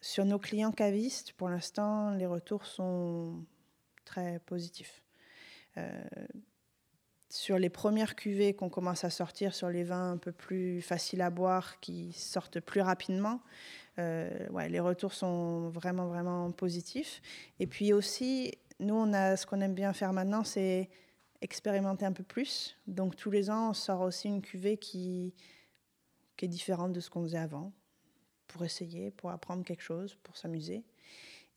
sur 0.00 0.24
nos 0.24 0.38
clients 0.38 0.72
cavistes, 0.72 1.32
pour 1.32 1.48
l'instant, 1.48 2.10
les 2.10 2.26
retours 2.26 2.66
sont 2.66 3.44
très 4.04 4.38
positifs. 4.40 5.02
Euh, 5.76 6.04
sur 7.28 7.58
les 7.58 7.68
premières 7.68 8.14
cuvées 8.14 8.54
qu'on 8.54 8.70
commence 8.70 9.04
à 9.04 9.10
sortir, 9.10 9.54
sur 9.54 9.68
les 9.68 9.82
vins 9.82 10.12
un 10.12 10.16
peu 10.16 10.32
plus 10.32 10.80
faciles 10.80 11.20
à 11.20 11.28
boire, 11.28 11.80
qui 11.80 12.12
sortent 12.12 12.60
plus 12.60 12.80
rapidement, 12.80 13.42
euh, 13.98 14.30
les 14.68 14.80
retours 14.80 15.12
sont 15.12 15.68
vraiment, 15.68 16.06
vraiment 16.06 16.50
positifs. 16.52 17.20
Et 17.58 17.66
puis 17.66 17.92
aussi, 17.92 18.56
nous, 18.78 18.94
on 18.94 19.12
a, 19.12 19.36
ce 19.36 19.44
qu'on 19.44 19.60
aime 19.60 19.74
bien 19.74 19.92
faire 19.92 20.12
maintenant, 20.12 20.44
c'est 20.44 20.88
expérimenter 21.40 22.04
un 22.04 22.12
peu 22.12 22.24
plus. 22.24 22.76
Donc 22.86 23.16
tous 23.16 23.30
les 23.30 23.50
ans, 23.50 23.70
on 23.70 23.74
sort 23.74 24.00
aussi 24.00 24.28
une 24.28 24.42
cuvée 24.42 24.76
qui, 24.76 25.34
qui 26.36 26.44
est 26.44 26.48
différente 26.48 26.92
de 26.92 27.00
ce 27.00 27.10
qu'on 27.10 27.22
faisait 27.22 27.38
avant, 27.38 27.72
pour 28.46 28.64
essayer, 28.64 29.10
pour 29.10 29.30
apprendre 29.30 29.64
quelque 29.64 29.82
chose, 29.82 30.16
pour 30.22 30.36
s'amuser. 30.36 30.84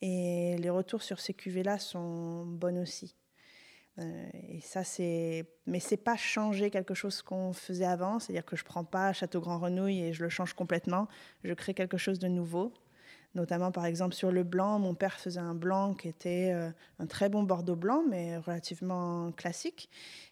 Et 0.01 0.55
les 0.57 0.69
retours 0.69 1.03
sur 1.03 1.19
ces 1.19 1.33
cuvées-là 1.33 1.77
sont 1.77 2.45
bonnes 2.45 2.79
aussi. 2.79 3.15
Euh, 3.99 4.29
et 4.33 4.61
ça, 4.61 4.83
c'est. 4.83 5.45
Mais 5.65 5.79
c'est 5.79 5.97
pas 5.97 6.15
changer 6.15 6.69
quelque 6.69 6.93
chose 6.93 7.21
qu'on 7.21 7.53
faisait 7.53 7.85
avant. 7.85 8.19
C'est-à-dire 8.19 8.45
que 8.45 8.55
je 8.55 8.63
prends 8.63 8.85
pas 8.85 9.11
Château 9.13 9.41
Grand 9.41 9.59
Renouille 9.59 10.01
et 10.01 10.13
je 10.13 10.23
le 10.23 10.29
change 10.29 10.53
complètement. 10.53 11.07
Je 11.43 11.53
crée 11.53 11.73
quelque 11.73 11.97
chose 11.97 12.19
de 12.19 12.27
nouveau. 12.27 12.73
Notamment, 13.35 13.71
par 13.71 13.85
exemple, 13.85 14.15
sur 14.15 14.31
le 14.31 14.43
blanc, 14.43 14.79
mon 14.79 14.95
père 14.95 15.19
faisait 15.19 15.39
un 15.39 15.53
blanc 15.53 15.93
qui 15.93 16.07
était 16.07 16.51
euh, 16.51 16.71
un 16.97 17.05
très 17.05 17.29
bon 17.29 17.43
Bordeaux 17.43 17.75
blanc, 17.75 18.03
mais 18.09 18.37
relativement 18.37 19.31
classique. 19.33 19.89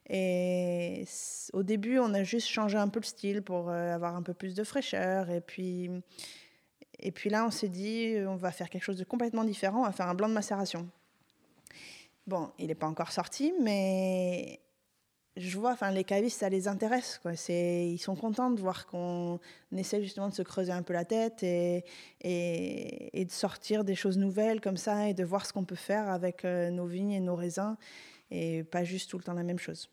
Et 0.10 1.06
au 1.54 1.62
début, 1.62 2.00
on 2.00 2.14
a 2.16 2.24
juste 2.24 2.48
changé 2.48 2.78
un 2.78 2.88
peu 2.88 3.00
le 3.00 3.06
style 3.06 3.44
pour 3.44 3.70
euh, 3.70 3.94
avoir 3.94 4.16
un 4.16 4.24
peu 4.24 4.34
plus 4.34 4.56
de 4.56 4.64
fraîcheur. 4.64 5.30
Et 5.30 5.42
puis, 5.42 5.92
et 7.00 7.12
puis 7.12 7.30
là, 7.30 7.46
on 7.46 7.52
s'est 7.52 7.70
dit, 7.70 8.16
on 8.26 8.36
va 8.36 8.52
faire 8.52 8.70
quelque 8.70 8.84
chose 8.84 8.98
de 8.98 9.04
complètement 9.04 9.44
différent. 9.44 9.82
On 9.82 9.86
va 9.86 9.92
faire 9.92 10.08
un 10.08 10.16
blanc 10.16 10.28
de 10.28 10.34
macération. 10.34 10.90
Bon, 12.26 12.52
il 12.58 12.68
n'est 12.68 12.76
pas 12.76 12.88
encore 12.88 13.12
sorti, 13.12 13.54
mais 13.62 14.60
je 15.38 15.58
vois, 15.58 15.72
enfin, 15.72 15.92
les 15.92 16.04
cavistes, 16.04 16.40
ça 16.40 16.50
les 16.50 16.68
intéresse. 16.68 17.20
Quoi. 17.22 17.34
Ils 17.50 18.00
sont 18.00 18.16
contents 18.16 18.52
de 18.52 18.60
voir 18.60 18.88
qu'on 18.88 19.40
essaie 19.76 20.02
justement 20.02 20.30
de 20.30 20.34
se 20.34 20.42
creuser 20.42 20.72
un 20.72 20.84
peu 20.84 20.94
la 20.94 21.06
tête 21.06 21.44
et, 21.44 21.86
et, 22.22 23.26
de 23.26 23.32
sortir 23.32 23.84
des 23.84 23.96
choses 23.96 24.18
nouvelles 24.18 24.62
comme 24.62 24.78
ça 24.78 25.08
et 25.08 25.14
de 25.14 25.24
voir 25.24 25.46
ce 25.46 25.54
qu'on 25.54 25.66
peut 25.66 25.76
faire 25.76 26.10
avec 26.10 26.46
euh, 26.46 26.70
nos 26.70 26.86
vignes 26.86 27.12
et 27.12 27.20
nos 27.20 27.36
raisins 27.36 27.78
et 28.32 28.64
pas 28.64 28.84
juste 28.84 29.10
tout 29.10 29.18
le 29.18 29.24
temps 29.24 29.34
la 29.34 29.44
même 29.44 29.60
chose. 29.60 29.90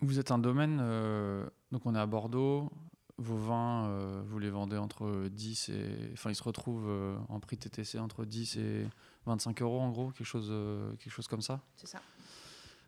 Vous 0.00 0.18
êtes 0.18 0.30
un 0.30 0.38
domaine, 0.38 0.78
euh, 0.80 1.46
donc 1.72 1.84
on 1.84 1.94
est 1.94 1.98
à 1.98 2.06
Bordeaux, 2.06 2.70
vos 3.18 3.36
vins, 3.36 3.86
euh, 3.88 4.22
vous 4.24 4.38
les 4.38 4.50
vendez 4.50 4.78
entre 4.78 5.28
10 5.28 5.68
et. 5.68 6.10
Enfin, 6.14 6.30
ils 6.30 6.34
se 6.34 6.42
retrouvent 6.42 6.90
en 7.28 7.38
prix 7.38 7.58
TTC 7.58 7.98
entre 7.98 8.24
10 8.24 8.56
et 8.56 8.86
25 9.26 9.60
euros 9.60 9.80
en 9.80 9.90
gros, 9.90 10.10
quelque 10.10 10.26
chose, 10.26 10.50
quelque 10.98 11.12
chose 11.12 11.28
comme 11.28 11.42
ça? 11.42 11.60
C'est 11.76 11.86
ça. 11.86 12.00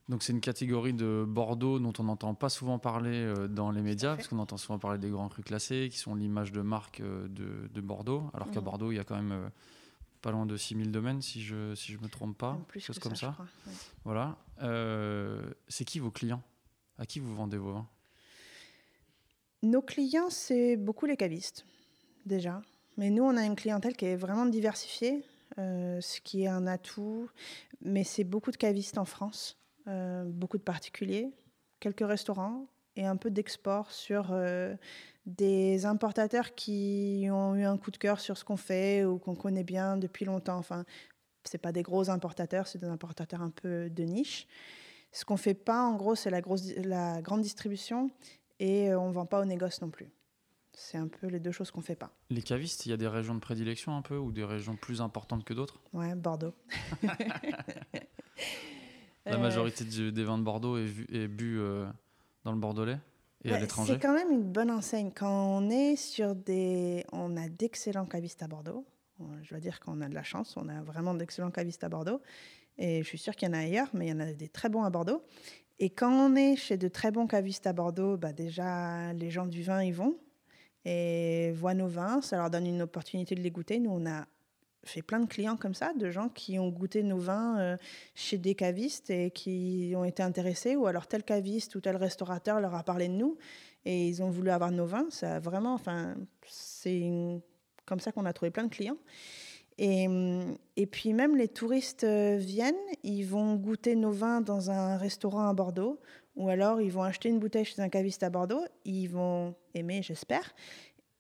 Donc 0.09 0.23
c'est 0.23 0.33
une 0.33 0.41
catégorie 0.41 0.93
de 0.93 1.25
Bordeaux 1.27 1.79
dont 1.79 1.93
on 1.99 2.05
n'entend 2.05 2.35
pas 2.35 2.49
souvent 2.49 2.79
parler 2.79 3.15
euh, 3.15 3.49
dans 3.49 3.71
les 3.71 3.83
médias, 3.83 4.17
parce 4.17 4.29
qu'on 4.29 4.39
entend 4.39 4.57
souvent 4.57 4.79
parler 4.79 4.99
des 4.99 5.11
grands 5.11 5.29
crus 5.29 5.45
classés, 5.45 5.89
qui 5.91 5.99
sont 5.99 6.15
l'image 6.15 6.53
de 6.53 6.61
marque 6.61 7.01
euh, 7.01 7.29
de, 7.29 7.69
de, 7.73 7.81
Bordeaux, 7.81 8.31
alors 8.35 8.51
qu'à 8.51 8.61
mhm. 8.61 8.65
Bordeaux, 8.65 8.93
il 8.93 8.97
y 8.97 8.99
a 8.99 9.05
quand 9.05 9.17
même 9.17 9.51
pas 10.21 10.31
loin 10.31 10.47
de 10.47 10.57
6000 10.57 10.91
domaines, 10.91 11.23
si 11.23 11.43
je 11.43 11.71
ne 11.71 11.75
si 11.75 11.93
je 11.93 11.99
me 11.99 12.09
trompe 12.09 12.37
pas, 12.37 12.59
plus 12.69 12.81
chose 12.81 12.99
comme 12.99 13.17
ça. 13.17 13.37
Voilà. 14.05 14.37
c'est 15.69 15.85
qui 15.85 15.99
vos 15.99 16.11
clients? 16.11 16.43
À 16.99 17.07
qui 17.07 17.21
vous 17.21 17.35
vendez 17.35 17.57
vos 17.57 17.73
vins? 17.73 17.89
Nos 19.63 19.83
clients, 19.83 20.31
c'est 20.31 20.77
beaucoup 20.77 21.07
les 21.07 21.17
cavistes, 21.17 21.65
déjà. 22.27 22.63
Mais 22.97 23.11
nous, 23.11 23.23
on 23.23 23.37
a 23.37 23.45
une 23.45 23.57
clientèle 23.57 23.97
qui 23.97 24.05
est 24.05 24.17
vraiment 24.17 24.47
diversifiée. 24.47 25.25
Euh, 25.59 26.01
ce 26.01 26.21
qui 26.21 26.45
est 26.45 26.49
un 26.49 26.67
atout. 26.67 27.29
Mais 27.83 28.05
c'est 28.05 28.25
beaucoup 28.25 28.51
de 28.51 28.57
cavistes 28.57 28.99
en 28.99 29.05
France, 29.05 29.59
euh, 29.89 30.24
beaucoup 30.24 30.59
de 30.59 30.62
particuliers, 30.62 31.30
quelques 31.80 32.07
restaurants 32.07 32.66
et 32.97 33.07
un 33.07 33.16
peu 33.16 33.30
d'export 33.30 33.91
sur 33.91 34.28
euh, 34.30 34.74
des 35.26 35.87
importateurs 35.87 36.55
qui 36.55 37.26
ont 37.30 37.55
eu 37.55 37.64
un 37.64 37.78
coup 37.78 37.91
de 37.91 37.97
cœur 37.97 38.20
sur 38.20 38.37
ce 38.37 38.45
qu'on 38.45 38.57
fait 38.57 39.05
ou 39.05 39.18
qu'on 39.18 39.35
connaît 39.35 39.64
bien 39.64 39.97
depuis 39.97 40.24
longtemps. 40.24 40.59
Enfin, 40.59 40.85
c'est 41.45 41.59
pas 41.59 41.72
des 41.72 41.83
gros 41.83 42.11
importateurs, 42.11 42.66
c'est 42.66 42.78
des 42.78 42.89
importateurs 42.89 43.43
un 43.43 43.51
peu 43.51 43.89
de 43.91 44.03
niche. 44.05 44.47
Ce 45.11 45.24
qu'on 45.24 45.37
fait 45.37 45.55
pas, 45.55 45.85
en 45.85 45.97
gros, 45.97 46.14
c'est 46.14 46.30
la, 46.30 46.41
grosse, 46.41 46.74
la 46.76 47.20
grande 47.20 47.43
distribution 47.43 48.11
et 48.61 48.95
on 48.95 49.11
vend 49.11 49.26
pas 49.26 49.41
au 49.41 49.45
négoce 49.45 49.80
non 49.83 49.91
plus. 49.91 50.11
C'est 50.74 50.97
un 50.97 51.09
peu 51.09 51.26
les 51.26 51.39
deux 51.39 51.53
choses 51.53 51.70
qu'on 51.70 51.80
ne 51.80 51.85
fait 51.85 51.97
pas. 51.97 52.11
Les 52.30 52.43
cavistes, 52.43 52.87
il 52.87 52.91
y 52.91 52.93
a 52.93 52.97
des 52.97 53.09
régions 53.09 53.35
de 53.35 53.41
prédilection 53.41 53.95
un 53.97 54.03
peu 54.03 54.16
ou 54.16 54.33
des 54.33 54.45
régions 54.45 54.76
plus 54.76 55.03
importantes 55.03 55.45
que 55.45 55.53
d'autres? 55.53 55.80
Ouais, 55.93 56.14
Bordeaux. 56.14 56.55
La 59.27 59.39
majorité 59.39 59.85
des 59.85 60.25
vins 60.25 60.39
de 60.39 60.43
Bordeaux 60.43 60.79
est, 60.79 60.91
est 61.12 61.29
bu 61.29 61.59
euh, 61.59 61.87
dans 62.45 62.53
le 62.53 62.59
Bordelais 62.59 62.99
et 63.45 63.53
à 63.53 63.59
l'étranger 63.59 63.95
C'est 63.95 64.01
quand 64.01 64.14
même 64.14 64.31
une 64.31 64.53
bonne 64.53 64.70
enseigne. 64.70 65.11
Quand 65.14 65.59
on 65.59 65.70
est 65.70 65.97
sur 65.97 66.35
des... 66.35 67.05
On 67.12 67.37
a 67.37 67.49
d'excellents 67.49 68.07
cavistes 68.07 68.43
à 68.43 68.49
Bordeaux. 68.49 68.85
Je 69.43 69.51
dois 69.51 69.61
dire 69.61 69.81
qu'on 69.81 70.01
a 70.01 70.09
de 70.09 70.14
la 70.14 70.23
chance. 70.23 70.57
On 70.57 70.68
a 70.68 70.83
vraiment 70.83 71.14
d'excellents 71.14 71.51
cavistes 71.51 71.85
à 71.85 71.89
Bordeaux. 71.89 72.20
Et 72.79 73.03
je 73.03 73.09
suis 73.09 73.18
sûre 73.18 73.37
qu'il 73.37 73.49
y 73.49 73.51
en 73.51 73.55
a 73.55 73.59
ailleurs, 73.59 73.89
mais 73.93 74.07
il 74.07 74.11
y 74.11 74.12
en 74.12 74.20
a 74.20 74.33
des 74.33 74.49
très 74.49 74.68
bons 74.68 74.83
à 74.83 74.91
Bordeaux. 74.91 75.23
Et 75.79 75.91
quand 75.91 76.12
on 76.12 76.35
est 76.37 76.57
chez 76.57 76.77
de 76.77 76.89
très 76.89 77.11
bons 77.11 77.27
cavistes 77.27 77.66
à 77.66 77.73
Bordeaux, 77.73 78.16
bah 78.16 78.33
déjà, 78.33 79.12
les 79.12 79.31
gens 79.31 79.47
du 79.47 79.62
vin 79.62 79.83
y 79.83 79.91
vont 79.91 80.16
et 80.85 81.53
voient 81.53 81.75
nos 81.75 81.89
vins. 81.89 82.20
Ça 82.23 82.37
leur 82.37 82.51
donne 82.51 82.66
une 82.66 82.83
opportunité 82.83 83.35
de 83.35 83.41
les 83.41 83.51
goûter. 83.51 83.79
Nous, 83.79 83.91
on 83.91 84.07
a 84.07 84.27
fait 84.85 85.03
plein 85.03 85.20
de 85.20 85.26
clients 85.26 85.57
comme 85.57 85.74
ça, 85.74 85.93
de 85.95 86.11
gens 86.11 86.28
qui 86.28 86.59
ont 86.59 86.68
goûté 86.68 87.03
nos 87.03 87.18
vins 87.18 87.59
euh, 87.59 87.76
chez 88.14 88.39
des 88.39 88.55
cavistes 88.55 89.11
et 89.11 89.30
qui 89.30 89.93
ont 89.97 90.05
été 90.05 90.22
intéressés, 90.22 90.76
ou 90.76 90.87
alors 90.87 91.07
tel 91.07 91.22
caviste 91.22 91.74
ou 91.74 91.80
tel 91.80 91.97
restaurateur 91.97 92.61
leur 92.61 92.74
a 92.74 92.83
parlé 92.83 93.09
de 93.09 93.14
nous 93.14 93.37
et 93.85 94.09
ils 94.09 94.22
ont 94.22 94.30
voulu 94.30 94.51
avoir 94.51 94.70
nos 94.70 94.87
vins. 94.87 95.07
Ça 95.11 95.39
vraiment, 95.41 95.74
enfin, 95.74 96.14
c'est 96.47 97.11
comme 97.87 98.01
ça 98.01 98.12
qu'on 98.12 98.26
a 98.26 98.33
trouvé 98.33 98.51
plein 98.51 98.64
de 98.64 98.74
clients. 98.74 98.99
Et, 99.78 100.07
et, 100.76 100.87
puis 100.87 101.14
même 101.14 101.35
les 101.35 101.49
touristes 101.49 102.05
euh, 102.05 102.37
viennent, 102.37 102.74
ils 103.03 103.24
vont 103.24 103.55
goûter 103.55 103.97
nos 103.97 104.12
vins 104.12 104.43
dans 104.43 104.70
un 104.70 104.99
restaurant 104.99 105.49
à 105.49 105.55
Bordeaux 105.55 105.99
ou 106.35 106.49
alors, 106.49 106.80
ils 106.80 106.91
vont 106.91 107.03
acheter 107.03 107.28
une 107.28 107.39
bouteille 107.39 107.64
chez 107.64 107.80
un 107.83 107.89
caviste 107.89 108.22
à 108.22 108.30
Bordeaux, 108.30 108.64
ils 108.85 109.09
vont 109.09 109.55
aimer, 109.74 110.03
j'espère. 110.03 110.55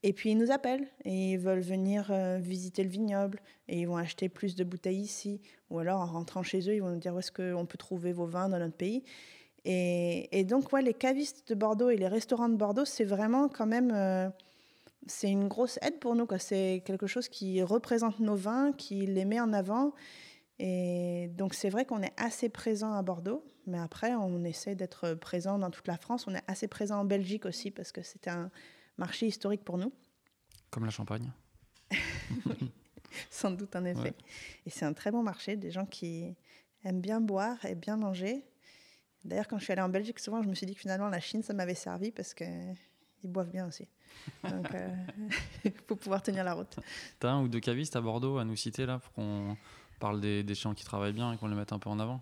Et 0.04 0.12
puis, 0.12 0.30
ils 0.32 0.38
nous 0.38 0.50
appellent 0.50 0.86
et 1.04 1.32
ils 1.32 1.38
veulent 1.38 1.60
venir 1.60 2.08
euh, 2.10 2.38
visiter 2.38 2.82
le 2.82 2.88
vignoble 2.88 3.40
et 3.68 3.80
ils 3.80 3.86
vont 3.86 3.96
acheter 3.96 4.28
plus 4.28 4.56
de 4.56 4.64
bouteilles 4.64 5.00
ici. 5.00 5.40
Ou 5.70 5.78
alors, 5.78 6.00
en 6.00 6.06
rentrant 6.06 6.42
chez 6.42 6.68
eux, 6.68 6.74
ils 6.74 6.82
vont 6.82 6.90
nous 6.90 6.98
dire 6.98 7.14
où 7.14 7.20
est-ce 7.20 7.30
qu'on 7.30 7.66
peut 7.66 7.78
trouver 7.78 8.12
vos 8.12 8.26
vins 8.26 8.48
dans 8.48 8.58
notre 8.58 8.76
pays. 8.76 9.04
Et, 9.64 10.44
donc, 10.44 10.72
ouais, 10.72 10.82
les 10.82 10.94
cavistes 10.94 11.48
de 11.48 11.54
Bordeaux 11.54 11.90
et 11.90 11.96
les 11.96 12.08
restaurants 12.08 12.48
de 12.48 12.56
Bordeaux, 12.56 12.84
c'est 12.84 13.04
vraiment 13.04 13.48
quand 13.48 13.66
même 13.66 13.92
euh, 13.94 14.28
c'est 15.06 15.30
une 15.30 15.46
grosse 15.46 15.78
aide 15.82 16.00
pour 16.00 16.16
nous. 16.16 16.26
C'est 16.38 16.82
quelque 16.84 17.06
chose 17.06 17.28
qui 17.28 17.62
représente 17.62 18.18
nos 18.18 18.34
vins, 18.34 18.72
qui 18.72 19.06
les 19.06 19.24
met 19.24 19.40
en 19.40 19.52
avant. 19.52 19.92
Et 20.58 21.30
donc, 21.36 21.54
c'est 21.54 21.70
vrai 21.70 21.84
qu'on 21.84 22.02
est 22.02 22.12
assez 22.16 22.48
présent 22.48 22.92
à 22.92 23.02
Bordeaux, 23.02 23.44
mais 23.66 23.78
après, 23.78 24.14
on 24.14 24.44
essaie 24.44 24.74
d'être 24.74 25.14
présent 25.14 25.58
dans 25.58 25.70
toute 25.70 25.86
la 25.88 25.96
France. 25.96 26.26
On 26.26 26.34
est 26.34 26.42
assez 26.48 26.68
présent 26.68 27.00
en 27.00 27.04
Belgique 27.04 27.46
aussi, 27.46 27.70
parce 27.70 27.92
que 27.92 28.02
c'est 28.02 28.28
un 28.28 28.50
marché 28.98 29.26
historique 29.26 29.64
pour 29.64 29.78
nous. 29.78 29.92
Comme 30.70 30.84
la 30.84 30.90
Champagne 30.90 31.30
sans 33.30 33.50
doute 33.50 33.74
en 33.76 33.84
effet. 33.84 34.14
Et 34.66 34.70
c'est 34.70 34.84
un 34.84 34.92
très 34.92 35.10
bon 35.10 35.22
marché, 35.22 35.56
des 35.56 35.70
gens 35.70 35.86
qui 35.86 36.34
aiment 36.84 37.00
bien 37.00 37.20
boire 37.20 37.62
et 37.64 37.74
bien 37.74 37.96
manger. 37.96 38.44
D'ailleurs, 39.24 39.46
quand 39.46 39.58
je 39.58 39.64
suis 39.64 39.72
allée 39.72 39.82
en 39.82 39.88
Belgique, 39.88 40.18
souvent, 40.18 40.42
je 40.42 40.48
me 40.48 40.54
suis 40.54 40.66
dit 40.66 40.74
que 40.74 40.80
finalement, 40.80 41.08
la 41.08 41.20
Chine, 41.20 41.42
ça 41.42 41.54
m'avait 41.54 41.74
servi 41.74 42.10
parce 42.10 42.34
qu'ils 42.34 42.76
boivent 43.22 43.50
bien 43.50 43.68
aussi. 43.68 43.86
Donc, 44.42 44.68
il 44.70 45.68
euh, 45.68 45.70
faut 45.86 45.96
pouvoir 45.96 46.22
tenir 46.22 46.44
la 46.44 46.54
route. 46.54 46.78
Tu 47.20 47.26
as 47.26 47.30
un 47.30 47.42
ou 47.42 47.48
deux 47.48 47.60
cavistes 47.60 47.94
à 47.96 48.00
Bordeaux 48.00 48.38
à 48.38 48.44
nous 48.44 48.56
citer 48.56 48.86
là 48.86 48.98
pour 48.98 49.12
qu'on 49.12 49.56
parle 50.00 50.20
des, 50.20 50.42
des 50.42 50.54
gens 50.54 50.74
qui 50.74 50.84
travaillent 50.84 51.12
bien 51.12 51.32
et 51.32 51.36
qu'on 51.36 51.46
les 51.46 51.54
mette 51.54 51.72
un 51.72 51.78
peu 51.78 51.88
en 51.88 52.00
avant? 52.00 52.18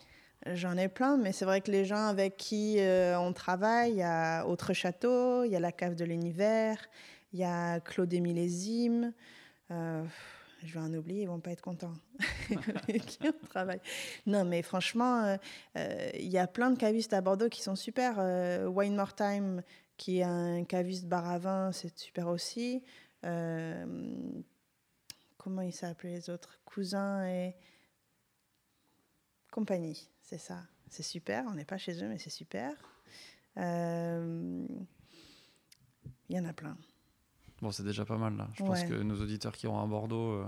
J'en 0.46 0.76
ai 0.78 0.88
plein, 0.88 1.18
mais 1.18 1.32
c'est 1.32 1.44
vrai 1.44 1.60
que 1.60 1.70
les 1.70 1.84
gens 1.84 2.06
avec 2.06 2.36
qui 2.36 2.78
euh, 2.78 3.18
on 3.18 3.32
travaille, 3.32 3.90
il 3.90 3.98
y 3.98 4.02
a 4.02 4.46
Autre 4.46 4.72
Château, 4.72 5.44
il 5.44 5.50
y 5.50 5.56
a 5.56 5.60
la 5.60 5.70
Cave 5.70 5.94
de 5.94 6.04
l'Univers, 6.04 6.78
il 7.32 7.40
y 7.40 7.44
a 7.44 7.80
Claude 7.80 8.12
Millésime. 8.12 9.12
Euh, 9.70 10.04
je 10.64 10.74
vais 10.74 10.80
en 10.80 10.92
oublier, 10.92 11.22
ils 11.22 11.28
vont 11.28 11.40
pas 11.40 11.52
être 11.52 11.62
contents. 11.62 11.94
qui 13.06 13.18
on 13.22 13.46
travaille. 13.46 13.80
Non, 14.26 14.44
mais 14.44 14.62
franchement, 14.62 15.24
euh, 15.24 15.36
euh, 15.76 16.10
il 16.14 16.28
y 16.28 16.38
a 16.38 16.46
plein 16.46 16.70
de 16.70 16.78
cavistes 16.78 17.12
à 17.12 17.20
Bordeaux 17.20 17.48
qui 17.48 17.62
sont 17.62 17.76
super. 17.76 18.18
Wine 18.68 18.96
More 18.96 19.14
Time, 19.14 19.62
qui 19.96 20.18
est 20.18 20.24
un 20.24 20.64
caviste 20.64 21.06
bar 21.06 21.28
à 21.28 21.38
vin, 21.38 21.72
c'est 21.72 21.96
super 21.98 22.28
aussi. 22.28 22.82
comment 23.22 24.42
ils 25.62 25.72
s'appellent 25.72 26.12
les 26.12 26.30
autres 26.30 26.58
Cousins 26.64 27.26
et 27.26 27.54
compagnie, 29.50 30.08
c'est 30.30 30.38
ça. 30.38 30.60
C'est 30.88 31.02
super, 31.02 31.44
on 31.48 31.54
n'est 31.54 31.64
pas 31.64 31.78
chez 31.78 32.04
eux, 32.04 32.08
mais 32.08 32.18
c'est 32.18 32.30
super. 32.30 32.72
Il 36.30 36.36
y 36.36 36.38
en 36.38 36.44
a 36.44 36.52
plein. 36.52 36.76
Bon, 37.60 37.72
c'est 37.72 37.82
déjà 37.82 38.04
pas 38.04 38.16
mal 38.16 38.36
là. 38.36 38.48
Je 38.54 38.62
pense 38.62 38.84
que 38.84 38.94
nos 38.94 39.20
auditeurs 39.20 39.52
qui 39.52 39.66
ont 39.66 39.78
à 39.80 39.86
Bordeaux 39.86 40.30
euh, 40.34 40.46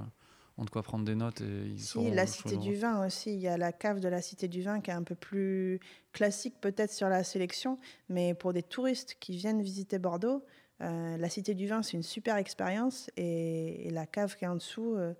ont 0.56 0.64
de 0.64 0.70
quoi 0.70 0.82
prendre 0.82 1.04
des 1.04 1.16
notes 1.16 1.40
et 1.40 1.66
ils 1.66 1.80
si, 1.80 2.10
la 2.10 2.26
Cité 2.26 2.56
du 2.56 2.76
Vin 2.76 3.04
aussi. 3.04 3.34
Il 3.34 3.40
y 3.40 3.48
a 3.48 3.56
la 3.56 3.72
cave 3.72 3.98
de 3.98 4.08
la 4.08 4.22
Cité 4.22 4.46
du 4.46 4.62
Vin 4.62 4.80
qui 4.80 4.90
est 4.90 4.94
un 4.94 5.02
peu 5.02 5.16
plus 5.16 5.80
classique 6.12 6.54
peut-être 6.60 6.92
sur 6.92 7.08
la 7.08 7.24
sélection, 7.24 7.78
mais 8.08 8.32
pour 8.32 8.52
des 8.52 8.62
touristes 8.62 9.16
qui 9.18 9.36
viennent 9.36 9.60
visiter 9.60 9.98
Bordeaux, 9.98 10.44
euh, 10.80 11.16
la 11.16 11.28
Cité 11.28 11.54
du 11.54 11.66
Vin 11.66 11.82
c'est 11.82 11.96
une 11.96 12.04
super 12.04 12.36
expérience 12.36 13.10
et, 13.16 13.90
la 13.90 14.06
cave 14.06 14.36
qui 14.36 14.44
est 14.44 14.48
en 14.48 14.54
dessous, 14.54 14.94
euh, 14.94 15.14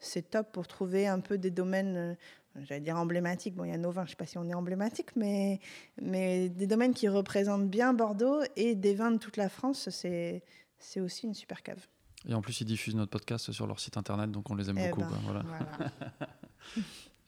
c'est 0.00 0.30
top 0.30 0.52
pour 0.52 0.66
trouver 0.66 1.06
un 1.06 1.20
peu 1.20 1.38
des 1.38 1.52
domaines 1.52 2.16
j'allais 2.56 2.80
dire 2.80 2.96
emblématiques. 2.96 3.54
Bon, 3.54 3.64
il 3.64 3.70
y 3.70 3.74
a 3.74 3.78
nos 3.78 3.90
vins, 3.90 4.02
je 4.02 4.08
ne 4.08 4.10
sais 4.10 4.16
pas 4.16 4.26
si 4.26 4.38
on 4.38 4.44
est 4.44 4.54
emblématique, 4.54 5.14
mais, 5.16 5.60
mais 6.00 6.48
des 6.48 6.66
domaines 6.66 6.94
qui 6.94 7.08
représentent 7.08 7.68
bien 7.68 7.92
Bordeaux 7.92 8.42
et 8.56 8.74
des 8.74 8.94
vins 8.94 9.10
de 9.10 9.18
toute 9.18 9.36
la 9.36 9.48
France, 9.48 9.88
c'est 9.90 10.42
c'est 10.78 11.00
aussi 11.00 11.26
une 11.26 11.34
super 11.34 11.62
cave. 11.62 11.86
Et 12.26 12.34
en 12.34 12.40
plus, 12.40 12.60
ils 12.60 12.64
diffusent 12.64 12.94
notre 12.94 13.10
podcast 13.10 13.52
sur 13.52 13.66
leur 13.66 13.80
site 13.80 13.96
internet, 13.96 14.30
donc 14.30 14.50
on 14.50 14.54
les 14.54 14.70
aime 14.70 14.78
eh 14.78 14.88
beaucoup. 14.88 15.00
Ben, 15.00 15.20
voilà. 15.24 15.42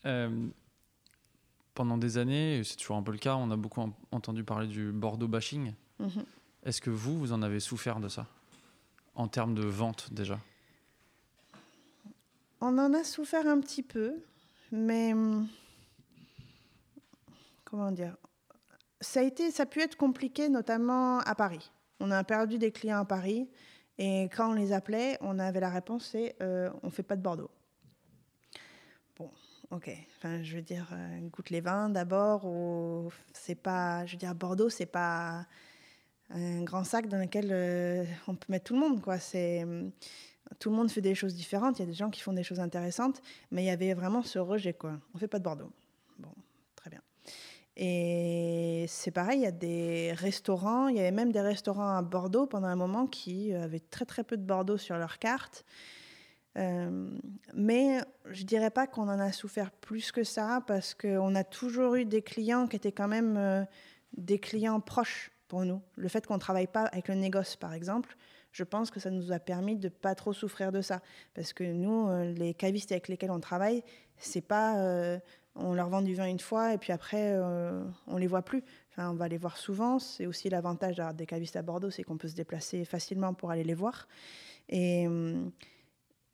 Euh, 0.06 0.48
pendant 1.74 1.98
des 1.98 2.16
années, 2.16 2.62
c'est 2.64 2.76
toujours 2.76 2.96
un 2.96 3.02
peu 3.02 3.12
le 3.12 3.18
cas, 3.18 3.36
on 3.36 3.50
a 3.50 3.56
beaucoup 3.56 3.82
entendu 4.12 4.44
parler 4.44 4.66
du 4.66 4.92
Bordeaux 4.92 5.28
bashing. 5.28 5.74
Mhm. 5.98 6.24
Est-ce 6.62 6.80
que 6.80 6.88
vous, 6.88 7.18
vous 7.18 7.32
en 7.32 7.42
avez 7.42 7.60
souffert 7.60 8.00
de 8.00 8.08
ça? 8.08 8.26
En 9.14 9.28
termes 9.28 9.54
de 9.54 9.62
vente 9.62 10.12
déjà? 10.12 10.40
On 12.62 12.78
en 12.78 12.94
a 12.94 13.04
souffert 13.04 13.46
un 13.46 13.60
petit 13.60 13.82
peu, 13.82 14.22
mais 14.70 15.12
hum, 15.12 15.48
comment 17.64 17.92
dire 17.92 18.16
ça 19.00 19.20
a, 19.20 19.22
été, 19.22 19.50
ça 19.50 19.62
a 19.62 19.66
pu 19.66 19.80
être 19.80 19.96
compliqué, 19.96 20.48
notamment 20.48 21.20
à 21.20 21.34
Paris. 21.34 21.70
On 22.00 22.10
a 22.10 22.22
perdu 22.24 22.58
des 22.58 22.70
clients 22.70 23.00
à 23.00 23.04
Paris 23.04 23.48
et 23.98 24.24
quand 24.24 24.50
on 24.50 24.54
les 24.54 24.72
appelait, 24.72 25.18
on 25.20 25.38
avait 25.38 25.60
la 25.60 25.70
réponse 25.70 26.08
c'est 26.12 26.36
euh, 26.42 26.70
on 26.82 26.90
fait 26.90 27.02
pas 27.02 27.16
de 27.16 27.22
Bordeaux. 27.22 27.50
Bon, 29.16 29.30
ok. 29.70 29.90
Enfin, 30.16 30.42
je 30.42 30.56
veux 30.56 30.62
dire, 30.62 30.88
euh, 30.92 31.28
goûte 31.28 31.50
les 31.50 31.60
vins 31.60 31.88
d'abord 31.88 32.44
ou 32.46 33.10
c'est 33.32 33.54
pas, 33.54 34.06
je 34.06 34.12
veux 34.12 34.18
dire, 34.18 34.34
Bordeaux 34.34 34.70
c'est 34.70 34.86
pas 34.86 35.46
un 36.30 36.62
grand 36.62 36.84
sac 36.84 37.08
dans 37.08 37.18
lequel 37.18 37.48
euh, 37.50 38.04
on 38.28 38.34
peut 38.34 38.46
mettre 38.50 38.66
tout 38.66 38.74
le 38.74 38.80
monde 38.80 39.00
quoi. 39.02 39.18
C'est 39.18 39.66
tout 40.58 40.70
le 40.70 40.76
monde 40.76 40.90
fait 40.90 41.00
des 41.00 41.14
choses 41.14 41.34
différentes. 41.34 41.78
Il 41.78 41.82
y 41.82 41.84
a 41.84 41.86
des 41.86 41.94
gens 41.94 42.10
qui 42.10 42.20
font 42.20 42.32
des 42.32 42.42
choses 42.42 42.60
intéressantes, 42.60 43.22
mais 43.50 43.62
il 43.62 43.66
y 43.66 43.70
avait 43.70 43.94
vraiment 43.94 44.22
ce 44.22 44.38
rejet 44.38 44.72
quoi. 44.72 44.98
On 45.14 45.18
fait 45.18 45.28
pas 45.28 45.38
de 45.38 45.44
Bordeaux. 45.44 45.70
Bon, 46.18 46.32
très 46.76 46.90
bien. 46.90 47.00
Et 47.76 48.84
c'est 48.88 49.10
pareil, 49.10 49.40
il 49.40 49.44
y 49.44 49.46
a 49.46 49.52
des 49.52 50.12
restaurants, 50.12 50.88
il 50.88 50.96
y 50.96 51.00
avait 51.00 51.12
même 51.12 51.32
des 51.32 51.40
restaurants 51.40 51.96
à 51.96 52.02
Bordeaux 52.02 52.46
pendant 52.46 52.66
un 52.66 52.76
moment 52.76 53.06
qui 53.06 53.54
avaient 53.54 53.80
très 53.80 54.04
très 54.04 54.24
peu 54.24 54.36
de 54.36 54.42
Bordeaux 54.42 54.76
sur 54.76 54.96
leur 54.96 55.18
carte. 55.18 55.64
Euh, 56.58 57.08
mais 57.54 58.00
je 58.26 58.42
dirais 58.42 58.70
pas 58.70 58.86
qu'on 58.86 59.08
en 59.08 59.20
a 59.20 59.30
souffert 59.30 59.70
plus 59.70 60.10
que 60.10 60.24
ça 60.24 60.62
parce 60.66 60.94
qu'on 60.94 61.34
a 61.34 61.44
toujours 61.44 61.94
eu 61.94 62.04
des 62.04 62.22
clients 62.22 62.66
qui 62.66 62.76
étaient 62.76 62.92
quand 62.92 63.08
même 63.08 63.36
euh, 63.36 63.64
des 64.16 64.38
clients 64.38 64.80
proches 64.80 65.30
pour 65.46 65.64
nous. 65.64 65.80
Le 65.96 66.08
fait 66.08 66.26
qu'on 66.26 66.34
ne 66.34 66.40
travaille 66.40 66.66
pas 66.66 66.84
avec 66.86 67.08
le 67.08 67.14
négoce, 67.14 67.56
par 67.56 67.72
exemple, 67.72 68.16
je 68.52 68.64
pense 68.64 68.90
que 68.90 69.00
ça 69.00 69.10
nous 69.10 69.32
a 69.32 69.38
permis 69.38 69.76
de 69.76 69.88
pas 69.88 70.14
trop 70.14 70.32
souffrir 70.32 70.72
de 70.72 70.80
ça. 70.80 71.00
Parce 71.34 71.52
que 71.52 71.64
nous, 71.64 72.08
euh, 72.08 72.32
les 72.32 72.54
cavistes 72.54 72.92
avec 72.92 73.08
lesquels 73.08 73.30
on 73.30 73.40
travaille, 73.40 73.82
c'est 74.18 74.40
pas 74.40 75.20
on 75.54 75.74
leur 75.74 75.88
vend 75.88 76.02
du 76.02 76.14
vin 76.14 76.26
une 76.26 76.38
fois 76.38 76.74
et 76.74 76.78
puis 76.78 76.92
après, 76.92 77.32
euh, 77.32 77.82
on 78.06 78.16
les 78.16 78.26
voit 78.26 78.42
plus. 78.42 78.62
Enfin, 78.90 79.10
on 79.10 79.14
va 79.14 79.28
les 79.28 79.38
voir 79.38 79.56
souvent. 79.56 79.98
C'est 79.98 80.26
aussi 80.26 80.48
l'avantage 80.48 81.00
des 81.14 81.26
cavistes 81.26 81.56
à 81.56 81.62
Bordeaux, 81.62 81.90
c'est 81.90 82.02
qu'on 82.02 82.16
peut 82.16 82.28
se 82.28 82.34
déplacer 82.34 82.84
facilement 82.84 83.34
pour 83.34 83.50
aller 83.50 83.64
les 83.64 83.74
voir. 83.74 84.06
Et, 84.68 85.06
euh, 85.06 85.48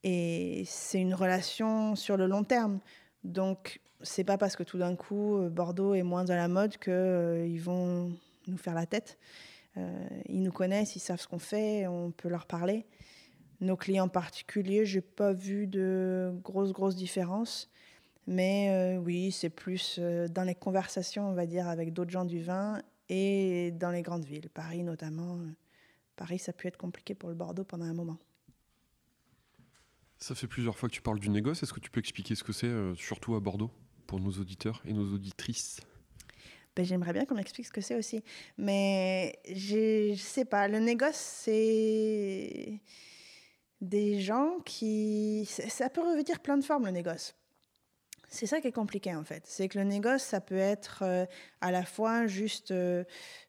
c'est 0.05 1.01
une 1.01 1.15
relation 1.15 1.97
sur 1.97 2.17
le 2.17 2.27
long 2.27 2.45
terme. 2.45 2.81
Donc, 3.25 3.81
c'est 4.03 4.25
pas 4.25 4.39
parce 4.39 4.55
que 4.55 4.63
tout 4.63 4.79
d'un 4.79 4.95
coup, 4.95 5.37
euh, 5.37 5.49
Bordeaux 5.49 5.95
est 5.95 6.05
moins 6.05 6.29
à 6.31 6.37
la 6.37 6.49
mode 6.49 6.77
qu'ils 6.77 7.61
vont 7.61 8.13
nous 8.47 8.59
faire 8.59 8.75
la 8.75 8.87
tête. 8.87 9.19
Ils 10.27 10.43
nous 10.43 10.53
connaissent, 10.53 10.97
ils 10.97 11.01
savent 11.01 11.21
ce 11.21 11.29
qu'on 11.29 11.39
fait, 11.39 11.87
on 11.87 12.11
peut 12.11 12.29
leur 12.29 12.47
parler. 12.47 12.87
Nos 13.61 13.77
clients 13.77 14.09
particuliers, 14.09 14.85
j'ai 14.85 15.01
pas 15.01 15.33
vu 15.33 15.67
de 15.67 16.33
grosses, 16.43 16.73
grosses 16.73 16.97
différences. 16.97 17.71
Mais 18.27 18.71
euh, 18.71 18.99
oui, 18.99 19.31
c'est 19.31 19.51
plus 19.51 19.97
euh, 19.99 20.29
dans 20.29 20.43
les 20.43 20.55
conversations, 20.55 21.29
on 21.29 21.35
va 21.35 21.47
dire, 21.47 21.69
avec 21.69 21.93
d'autres 21.93 22.11
gens 22.11 22.25
du 22.25 22.43
vin 22.43 22.83
et 23.09 23.71
dans 23.73 23.91
les 23.91 24.03
grandes 24.03 24.25
villes, 24.25 24.51
Paris 24.51 24.83
notamment. 24.83 25.37
Euh, 25.37 25.51
Paris, 26.17 26.39
ça 26.39 26.51
a 26.51 26.53
pu 26.53 26.67
être 26.67 26.77
compliqué 26.77 27.15
pour 27.15 27.29
le 27.29 27.35
Bordeaux 27.35 27.65
pendant 27.65 27.85
un 27.85 27.95
moment. 27.95 28.19
Ça 30.19 30.35
fait 30.35 30.49
plusieurs 30.49 30.77
fois 30.77 30.89
que 30.89 30.95
tu 30.95 31.03
parles 31.03 31.21
du 31.21 31.29
négoce. 31.29 31.63
Est-ce 31.63 31.73
que 31.73 31.81
tu 31.81 31.91
peux 31.91 32.01
expliquer 32.01 32.35
ce 32.35 32.43
que 32.43 32.53
c'est, 32.53 32.73
surtout 32.97 33.35
à 33.35 33.41
Bordeaux, 33.41 33.71
pour 34.07 34.19
nos 34.19 34.33
auditeurs 34.33 34.83
et 34.87 34.95
nos 34.95 35.15
auditrices? 35.15 35.81
Ben, 36.77 36.85
J'aimerais 36.85 37.13
bien 37.13 37.25
qu'on 37.25 37.35
m'explique 37.35 37.67
ce 37.67 37.73
que 37.73 37.81
c'est 37.81 37.97
aussi. 37.97 38.23
Mais 38.59 39.39
je 39.53 40.11
ne 40.11 40.17
sais 40.17 40.45
pas. 40.45 40.69
Le 40.69 40.79
négoce, 40.79 41.17
c'est 41.17 42.81
des 43.81 44.21
gens 44.21 44.59
qui... 44.65 45.47
Ça 45.47 45.89
peut 45.89 46.03
revenir 46.03 46.41
plein 46.41 46.57
de 46.57 46.65
formes, 46.65 46.85
le 46.85 46.93
négoce. 46.93 47.35
C'est 48.29 48.47
ça 48.47 48.61
qui 48.61 48.69
est 48.69 48.73
compliqué 48.73 49.15
en 49.15 49.25
fait. 49.25 49.45
C'est 49.47 49.69
que 49.69 49.79
le 49.79 49.85
négoce, 49.85 50.23
ça 50.23 50.41
peut 50.41 50.59
être 50.59 51.01
euh, 51.03 51.27
à 51.61 51.71
la 51.71 51.85
fois 51.85 52.27
juste 52.27 52.71
euh, 52.71 53.05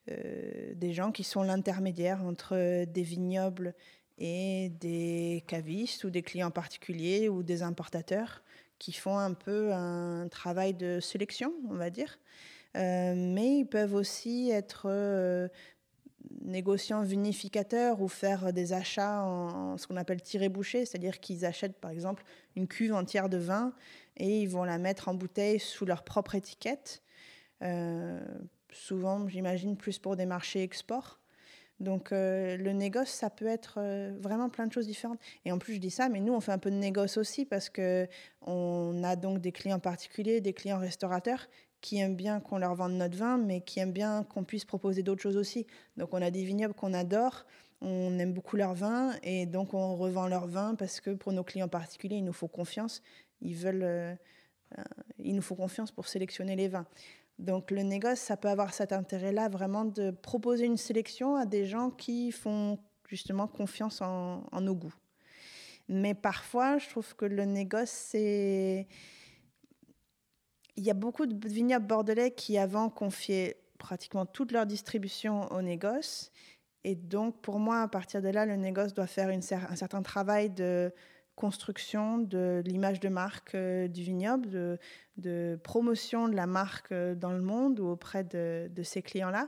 euh, 0.09 0.73
des 0.75 0.93
gens 0.93 1.11
qui 1.11 1.23
sont 1.23 1.43
l'intermédiaire 1.43 2.23
entre 2.23 2.85
des 2.85 3.01
vignobles 3.01 3.73
et 4.17 4.69
des 4.79 5.43
cavistes 5.47 6.03
ou 6.03 6.09
des 6.09 6.21
clients 6.21 6.51
particuliers 6.51 7.27
ou 7.27 7.43
des 7.43 7.63
importateurs 7.63 8.43
qui 8.79 8.93
font 8.93 9.17
un 9.17 9.33
peu 9.33 9.73
un 9.73 10.27
travail 10.29 10.73
de 10.73 10.99
sélection, 10.99 11.53
on 11.69 11.75
va 11.75 11.89
dire. 11.89 12.19
Mais 12.75 13.59
ils 13.59 13.65
peuvent 13.65 13.95
aussi 13.95 14.49
être 14.51 14.89
négociants 16.41 17.01
vinificateurs 17.01 18.01
ou 18.01 18.07
faire 18.07 18.53
des 18.53 18.73
achats 18.73 19.21
en, 19.23 19.77
ce 19.77 19.87
qu'on 19.87 19.97
appelle 19.97 20.21
tirer 20.21 20.49
boucher, 20.49 20.85
c'est-à-dire 20.85 21.19
qu'ils 21.19 21.45
achètent 21.45 21.79
par 21.79 21.91
exemple 21.91 22.23
une 22.55 22.67
cuve 22.67 22.93
entière 22.93 23.29
de 23.29 23.37
vin 23.37 23.73
et 24.17 24.41
ils 24.41 24.49
vont 24.49 24.63
la 24.63 24.77
mettre 24.77 25.09
en 25.09 25.13
bouteille 25.13 25.59
sous 25.59 25.85
leur 25.85 26.03
propre 26.03 26.35
étiquette. 26.35 27.01
Euh, 27.63 28.19
souvent, 28.71 29.27
j'imagine, 29.27 29.77
plus 29.77 29.99
pour 29.99 30.15
des 30.15 30.25
marchés 30.25 30.63
export. 30.63 31.19
Donc 31.79 32.09
le 32.09 32.71
négoce, 32.71 33.09
ça 33.09 33.29
peut 33.29 33.45
être 33.45 33.79
vraiment 34.19 34.49
plein 34.49 34.65
de 34.65 34.73
choses 34.73 34.87
différentes. 34.87 35.19
Et 35.45 35.51
en 35.51 35.59
plus, 35.59 35.75
je 35.75 35.79
dis 35.79 35.91
ça, 35.91 36.09
mais 36.09 36.21
nous, 36.21 36.33
on 36.33 36.39
fait 36.39 36.51
un 36.51 36.57
peu 36.57 36.71
de 36.71 36.75
négoce 36.75 37.17
aussi 37.17 37.45
parce 37.45 37.69
que 37.69 38.07
on 38.41 39.03
a 39.03 39.15
donc 39.15 39.41
des 39.41 39.51
clients 39.51 39.79
particuliers, 39.79 40.41
des 40.41 40.53
clients 40.53 40.79
restaurateurs 40.79 41.47
qui 41.81 41.99
aiment 41.99 42.15
bien 42.15 42.39
qu'on 42.39 42.57
leur 42.57 42.75
vende 42.75 42.93
notre 42.93 43.17
vin, 43.17 43.37
mais 43.37 43.61
qui 43.61 43.79
aiment 43.79 43.91
bien 43.91 44.23
qu'on 44.23 44.43
puisse 44.43 44.65
proposer 44.65 45.03
d'autres 45.03 45.21
choses 45.21 45.37
aussi. 45.37 45.67
Donc 45.95 46.13
on 46.13 46.21
a 46.21 46.31
des 46.31 46.43
vignobles 46.43 46.73
qu'on 46.73 46.93
adore, 46.93 47.45
on 47.81 48.17
aime 48.19 48.33
beaucoup 48.33 48.57
leur 48.57 48.73
vin, 48.73 49.13
et 49.23 49.45
donc 49.45 49.73
on 49.73 49.95
revend 49.95 50.27
leur 50.27 50.47
vin 50.47 50.75
parce 50.75 50.99
que 50.99 51.11
pour 51.11 51.31
nos 51.33 51.43
clients 51.43 51.67
particuliers, 51.67 52.17
il 52.17 52.25
nous 52.25 52.33
faut 52.33 52.47
confiance. 52.47 53.01
Ils 53.41 53.55
veulent, 53.55 53.83
euh, 53.83 54.15
euh, 54.77 54.83
il 55.19 55.35
nous 55.35 55.41
faut 55.41 55.55
confiance 55.55 55.91
pour 55.91 56.07
sélectionner 56.07 56.55
les 56.55 56.67
vins. 56.67 56.87
Donc 57.37 57.69
le 57.69 57.83
négoce, 57.83 58.19
ça 58.19 58.35
peut 58.35 58.49
avoir 58.49 58.73
cet 58.73 58.91
intérêt-là, 58.91 59.47
vraiment 59.47 59.85
de 59.85 60.09
proposer 60.09 60.65
une 60.65 60.77
sélection 60.77 61.35
à 61.35 61.45
des 61.45 61.67
gens 61.67 61.91
qui 61.91 62.31
font 62.31 62.79
justement 63.07 63.47
confiance 63.47 64.01
en, 64.01 64.43
en 64.51 64.61
nos 64.61 64.73
goûts. 64.73 64.95
Mais 65.87 66.15
parfois, 66.15 66.79
je 66.79 66.89
trouve 66.89 67.15
que 67.15 67.25
le 67.25 67.45
négoce, 67.45 67.91
c'est 67.91 68.87
il 70.77 70.85
y 70.85 70.91
a 70.91 70.93
beaucoup 70.93 71.25
de 71.25 71.47
vignobles 71.47 71.87
bordelais 71.87 72.31
qui 72.31 72.57
avant 72.57 72.89
confiaient 72.89 73.57
pratiquement 73.79 74.25
toute 74.25 74.51
leur 74.51 74.65
distribution 74.65 75.51
au 75.51 75.61
négoce. 75.61 76.31
Et 76.83 76.95
donc, 76.95 77.41
pour 77.41 77.59
moi, 77.59 77.81
à 77.81 77.87
partir 77.87 78.21
de 78.21 78.29
là, 78.29 78.45
le 78.45 78.55
négoce 78.55 78.93
doit 78.93 79.07
faire 79.07 79.29
un 79.29 79.75
certain 79.75 80.01
travail 80.01 80.49
de 80.49 80.93
construction 81.35 82.17
de 82.17 82.63
l'image 82.65 82.99
de 82.99 83.09
marque 83.09 83.53
euh, 83.53 83.87
du 83.87 84.01
vignoble, 84.01 84.49
de, 84.49 84.79
de, 85.17 85.59
promotion 85.63 86.27
de 86.29 86.35
la 86.35 86.47
marque 86.47 86.91
euh, 86.91 87.13
dans 87.13 87.31
le 87.31 87.41
monde 87.41 87.79
ou 87.79 87.87
auprès 87.87 88.23
de, 88.23 88.71
de 88.71 88.83
ces 88.83 89.03
clients-là. 89.03 89.47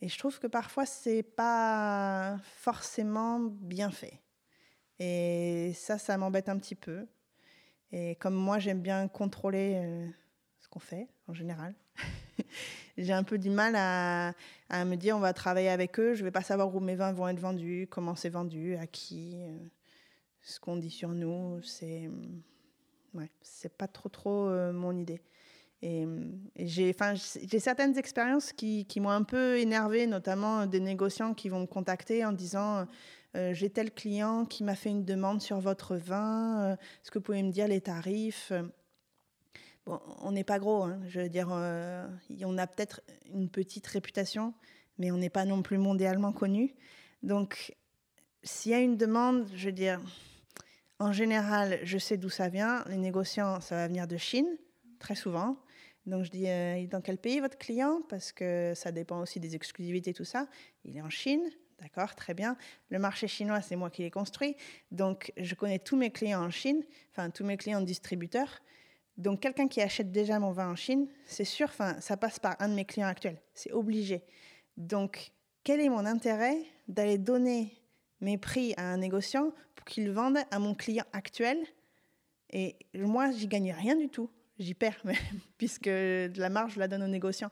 Et 0.00 0.08
je 0.08 0.18
trouve 0.18 0.38
que 0.38 0.46
parfois, 0.46 0.86
c'est 0.86 1.22
pas 1.22 2.38
forcément 2.42 3.40
bien 3.40 3.90
fait. 3.90 4.22
Et 4.98 5.72
ça, 5.74 5.98
ça 5.98 6.16
m'embête 6.16 6.48
un 6.48 6.58
petit 6.58 6.74
peu. 6.74 7.06
Et 7.92 8.16
comme 8.16 8.34
moi, 8.34 8.58
j'aime 8.58 8.80
bien 8.80 9.06
contrôler 9.08 9.74
euh, 9.76 10.08
qu'on 10.70 10.80
fait 10.80 11.08
en 11.26 11.34
général. 11.34 11.74
j'ai 12.98 13.12
un 13.12 13.22
peu 13.22 13.38
du 13.38 13.50
mal 13.50 13.74
à, 13.76 14.34
me 14.84 14.96
dire 14.96 15.16
on 15.16 15.20
va 15.20 15.32
travailler 15.32 15.68
avec 15.68 15.98
eux, 15.98 16.14
je 16.14 16.24
vais 16.24 16.30
pas 16.30 16.42
savoir 16.42 16.74
où 16.74 16.80
mes 16.80 16.96
vins 16.96 17.12
vont 17.12 17.28
être 17.28 17.38
vendus, 17.38 17.86
comment 17.90 18.14
c'est 18.14 18.28
vendu, 18.28 18.76
à 18.76 18.86
qui, 18.86 19.36
euh, 19.36 19.56
ce 20.42 20.60
qu'on 20.60 20.76
dit 20.76 20.90
sur 20.90 21.10
nous. 21.10 21.62
C'est 21.62 22.10
ouais, 23.14 23.30
c'est 23.40 23.76
pas 23.76 23.86
trop 23.86 24.08
trop 24.08 24.48
euh, 24.48 24.72
mon 24.72 24.96
idée. 24.96 25.22
Et, 25.80 26.08
j'ai, 26.56 26.90
enfin, 26.90 27.14
j'ai 27.14 27.60
certaines 27.60 27.96
expériences 27.98 28.52
qui, 28.52 28.84
m'ont 28.96 29.10
un 29.10 29.22
peu 29.22 29.58
énervé, 29.58 30.08
notamment 30.08 30.66
des 30.66 30.80
négociants 30.80 31.34
qui 31.34 31.48
vont 31.48 31.60
me 31.60 31.66
contacter 31.66 32.24
en 32.24 32.32
disant 32.32 32.88
euh, 33.36 33.54
j'ai 33.54 33.70
tel 33.70 33.92
client 33.92 34.44
qui 34.44 34.64
m'a 34.64 34.74
fait 34.74 34.90
une 34.90 35.04
demande 35.04 35.40
sur 35.40 35.60
votre 35.60 35.94
vin, 35.94 36.72
est-ce 36.72 37.12
que 37.12 37.18
vous 37.18 37.24
pouvez 37.24 37.44
me 37.44 37.52
dire 37.52 37.68
les 37.68 37.80
tarifs 37.80 38.52
on 40.20 40.32
n'est 40.32 40.44
pas 40.44 40.58
gros, 40.58 40.84
hein. 40.84 41.00
je 41.08 41.20
veux 41.20 41.28
dire, 41.28 41.48
euh, 41.50 42.06
on 42.44 42.58
a 42.58 42.66
peut-être 42.66 43.00
une 43.32 43.48
petite 43.48 43.86
réputation, 43.86 44.54
mais 44.98 45.10
on 45.10 45.16
n'est 45.16 45.30
pas 45.30 45.44
non 45.44 45.62
plus 45.62 45.78
mondialement 45.78 46.32
connu. 46.32 46.74
Donc, 47.22 47.74
s'il 48.42 48.72
y 48.72 48.74
a 48.74 48.80
une 48.80 48.96
demande, 48.96 49.48
je 49.54 49.66
veux 49.66 49.72
dire, 49.72 50.00
en 50.98 51.12
général, 51.12 51.78
je 51.82 51.98
sais 51.98 52.16
d'où 52.16 52.28
ça 52.28 52.48
vient. 52.48 52.84
Les 52.88 52.96
négociants, 52.96 53.60
ça 53.60 53.76
va 53.76 53.88
venir 53.88 54.06
de 54.06 54.16
Chine, 54.16 54.48
très 54.98 55.14
souvent. 55.14 55.56
Donc, 56.06 56.24
je 56.24 56.30
dis, 56.30 56.48
euh, 56.48 56.86
dans 56.86 57.00
quel 57.00 57.18
pays 57.18 57.40
votre 57.40 57.58
client? 57.58 58.00
Parce 58.08 58.32
que 58.32 58.72
ça 58.74 58.92
dépend 58.92 59.20
aussi 59.20 59.40
des 59.40 59.54
exclusivités, 59.54 60.12
tout 60.12 60.24
ça. 60.24 60.48
Il 60.84 60.96
est 60.96 61.02
en 61.02 61.10
Chine, 61.10 61.42
D'accord, 61.80 62.16
très 62.16 62.34
bien. 62.34 62.56
Le 62.90 62.98
marché 62.98 63.28
chinois, 63.28 63.60
c'est 63.60 63.76
moi 63.76 63.88
qui 63.88 64.02
l'ai 64.02 64.10
construit. 64.10 64.56
Donc, 64.90 65.32
je 65.36 65.54
connais 65.54 65.78
tous 65.78 65.96
mes 65.96 66.10
clients 66.10 66.44
en 66.44 66.50
Chine, 66.50 66.82
enfin, 67.12 67.30
tous 67.30 67.44
mes 67.44 67.56
clients 67.56 67.80
distributeurs. 67.80 68.60
Donc 69.18 69.40
quelqu'un 69.40 69.66
qui 69.66 69.80
achète 69.80 70.12
déjà 70.12 70.38
mon 70.38 70.52
vin 70.52 70.70
en 70.70 70.76
Chine, 70.76 71.08
c'est 71.26 71.44
sûr, 71.44 71.70
ça 71.72 72.16
passe 72.16 72.38
par 72.38 72.56
un 72.60 72.68
de 72.68 72.74
mes 72.74 72.84
clients 72.84 73.08
actuels. 73.08 73.40
C'est 73.52 73.72
obligé. 73.72 74.22
Donc 74.76 75.32
quel 75.64 75.80
est 75.80 75.88
mon 75.88 76.06
intérêt 76.06 76.56
d'aller 76.86 77.18
donner 77.18 77.74
mes 78.20 78.38
prix 78.38 78.74
à 78.76 78.84
un 78.84 78.96
négociant 78.96 79.52
pour 79.74 79.84
qu'il 79.84 80.10
vende 80.12 80.38
à 80.50 80.58
mon 80.60 80.74
client 80.74 81.04
actuel? 81.12 81.58
Et 82.50 82.76
moi, 82.94 83.32
j'y 83.32 83.48
gagne 83.48 83.72
rien 83.72 83.96
du 83.96 84.08
tout. 84.08 84.30
J'y 84.58 84.74
perds 84.74 85.02
puisque 85.58 85.90
la 85.90 86.48
marge, 86.48 86.74
je 86.74 86.78
la 86.78 86.88
donne 86.88 87.02
au 87.02 87.08
négociant. 87.08 87.50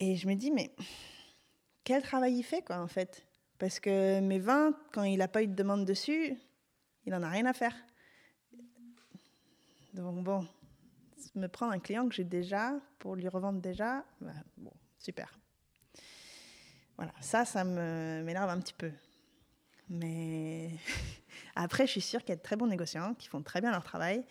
Et 0.00 0.16
je 0.16 0.28
me 0.28 0.34
dis, 0.34 0.50
mais 0.50 0.72
quel 1.84 2.02
travail 2.02 2.34
il 2.34 2.42
fait, 2.42 2.62
quoi, 2.62 2.80
en 2.80 2.86
fait? 2.86 3.24
Parce 3.58 3.80
que 3.80 4.20
mes 4.20 4.38
vins, 4.38 4.72
quand 4.92 5.04
il 5.04 5.18
n'a 5.18 5.28
pas 5.28 5.42
eu 5.42 5.46
de 5.46 5.54
demande 5.54 5.84
dessus, 5.84 6.36
il 7.06 7.12
n'en 7.12 7.22
a 7.22 7.28
rien 7.28 7.46
à 7.46 7.52
faire. 7.52 7.74
Donc 9.98 10.22
bon, 10.22 10.46
me 11.34 11.48
prendre 11.48 11.72
un 11.72 11.80
client 11.80 12.08
que 12.08 12.14
j'ai 12.14 12.22
déjà 12.22 12.74
pour 13.00 13.16
lui 13.16 13.26
revendre 13.26 13.60
déjà, 13.60 14.04
bah, 14.20 14.30
bon, 14.56 14.72
super. 14.96 15.36
Voilà, 16.96 17.12
ça, 17.20 17.44
ça 17.44 17.64
m'énerve 17.64 18.48
un 18.48 18.60
petit 18.60 18.74
peu. 18.74 18.92
Mais 19.88 20.70
après, 21.56 21.86
je 21.86 21.92
suis 21.92 22.00
sûre 22.00 22.20
qu'il 22.20 22.28
y 22.28 22.32
a 22.32 22.36
de 22.36 22.42
très 22.42 22.54
bons 22.54 22.68
négociants 22.68 23.14
qui 23.14 23.26
font 23.26 23.42
très 23.42 23.60
bien 23.60 23.72
leur 23.72 23.82
travail. 23.82 24.24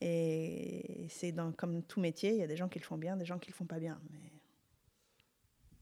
Et 0.00 1.08
c'est 1.10 1.34
comme 1.56 1.82
tout 1.82 1.98
métier, 1.98 2.30
il 2.30 2.38
y 2.38 2.44
a 2.44 2.46
des 2.46 2.56
gens 2.56 2.68
qui 2.68 2.78
le 2.78 2.84
font 2.84 2.96
bien, 2.96 3.16
des 3.16 3.24
gens 3.24 3.40
qui 3.40 3.50
le 3.50 3.56
font 3.56 3.66
pas 3.66 3.80
bien. 3.80 4.00
Mais... 4.12 4.30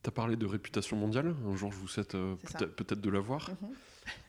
Tu 0.02 0.08
as 0.08 0.12
parlé 0.12 0.36
de 0.36 0.46
réputation 0.46 0.96
mondiale. 0.96 1.34
Un 1.44 1.56
jour, 1.56 1.72
je 1.72 1.76
vous 1.76 1.88
souhaite 1.88 2.14
euh, 2.14 2.36
peut-être 2.36 3.02
de 3.02 3.10
l'avoir. 3.10 3.50
Mhm. 3.50 3.74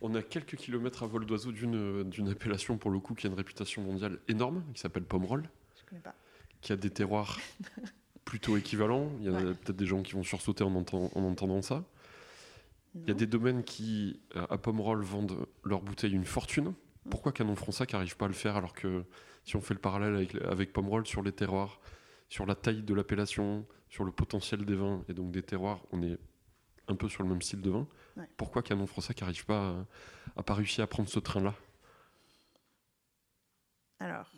On 0.02 0.16
a 0.16 0.22
quelques 0.22 0.56
kilomètres 0.56 1.04
à 1.04 1.08
vol 1.08 1.26
d'oiseau 1.26 1.52
d'une 1.52 2.30
appellation, 2.30 2.78
pour 2.78 2.92
le 2.92 3.00
coup, 3.00 3.14
qui 3.14 3.28
a 3.28 3.30
une 3.30 3.36
réputation 3.36 3.82
mondiale 3.82 4.20
énorme, 4.28 4.64
qui 4.74 4.82
s'appelle 4.82 5.04
Pomerol. 5.04 5.50
Je 5.76 5.90
connais 5.90 6.02
pas. 6.02 6.16
Qui 6.62 6.74
a 6.74 6.76
des 6.76 6.90
terroirs 6.90 7.40
plutôt 8.26 8.58
équivalents. 8.58 9.12
Il 9.20 9.26
y 9.26 9.30
a 9.30 9.40
peut-être 9.40 9.76
des 9.76 9.86
gens 9.86 10.02
qui 10.02 10.14
vont 10.14 10.24
sursauter 10.24 10.64
en, 10.64 10.76
entendant 10.76 11.62
ça. 11.62 11.84
Il 12.96 13.08
y 13.08 13.12
a 13.12 13.14
des 13.14 13.28
domaines 13.28 13.64
qui, 13.64 14.20
euh, 14.36 14.46
à 14.50 14.58
Pomerol, 14.58 15.02
vendent 15.04 15.46
leurs 15.64 15.82
bouteilles 15.82 16.14
une 16.14 16.26
fortune. 16.26 16.74
Pourquoi 17.10 17.32
Canon 17.32 17.56
Français 17.56 17.86
n'arrive 17.94 18.18
pas 18.18 18.26
à 18.26 18.28
le 18.28 18.34
faire 18.34 18.56
alors 18.56 18.74
que 18.74 19.04
si 19.44 19.56
on 19.56 19.62
fait 19.62 19.74
le 19.74 19.80
parallèle 19.80 20.16
avec, 20.16 20.36
avec 20.44 20.74
Pomerol 20.74 21.06
sur 21.06 21.22
les 21.22 21.32
terroirs, 21.32 21.80
sur 22.28 22.46
la 22.46 22.56
taille 22.56 22.82
de 22.82 22.94
l'appellation, 22.94 23.66
sur 23.90 24.04
le 24.04 24.12
potentiel 24.12 24.66
des 24.66 24.76
vins 24.76 25.04
et 25.08 25.14
donc 25.14 25.32
des 25.32 25.44
terroirs, 25.44 25.80
on 25.92 26.02
est 26.02 26.18
un 26.88 26.96
peu 26.96 27.08
sur 27.08 27.24
le 27.24 27.30
même 27.30 27.42
style 27.42 27.62
de 27.62 27.70
vin. 27.70 27.88
Pourquoi 28.38 28.64
Canon 28.64 28.88
Français 28.88 29.14
n'arrive 29.20 29.46
pas 29.46 29.76
à, 30.36 30.44
pas 30.44 30.54
réussir 30.54 30.84
à 30.84 30.88
prendre 30.88 31.10
ce 31.10 31.20
train-là? 31.20 31.54
Alors, 34.00 34.32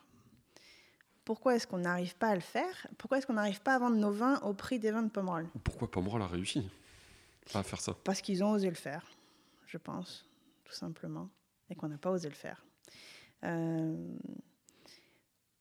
pourquoi 1.26 1.56
est-ce 1.56 1.68
qu'on 1.68 1.80
n'arrive 1.80 2.16
pas 2.16 2.30
à 2.30 2.36
le 2.36 2.42
faire? 2.42 2.88
Pourquoi 2.98 3.18
est-ce 3.18 3.28
qu'on 3.28 3.34
n'arrive 3.34 3.62
pas 3.62 3.76
à 3.76 3.80
vendre 3.80 3.98
nos 3.98 4.12
vins 4.12 4.40
au 4.42 4.54
prix 4.54 4.80
des 4.80 4.92
vins 4.92 5.04
de 5.04 5.10
Pomerol? 5.10 5.48
Pourquoi 5.64 5.90
Pomerol 5.92 6.22
a 6.22 6.28
réussi 6.28 6.70
à 7.54 7.64
faire 7.64 7.82
ça? 7.82 7.96
Parce 8.04 8.22
qu'ils 8.22 8.44
ont 8.44 8.52
osé 8.52 8.70
le 8.70 8.76
faire, 8.76 9.06
je 9.66 9.78
pense, 9.78 10.26
tout 10.64 10.74
simplement, 10.74 11.30
et 11.70 11.76
qu'on 11.76 11.88
n'a 11.90 11.98
pas 11.98 12.12
osé 12.12 12.30
le 12.30 12.36
faire. 12.36 12.66
Euh, 13.44 13.96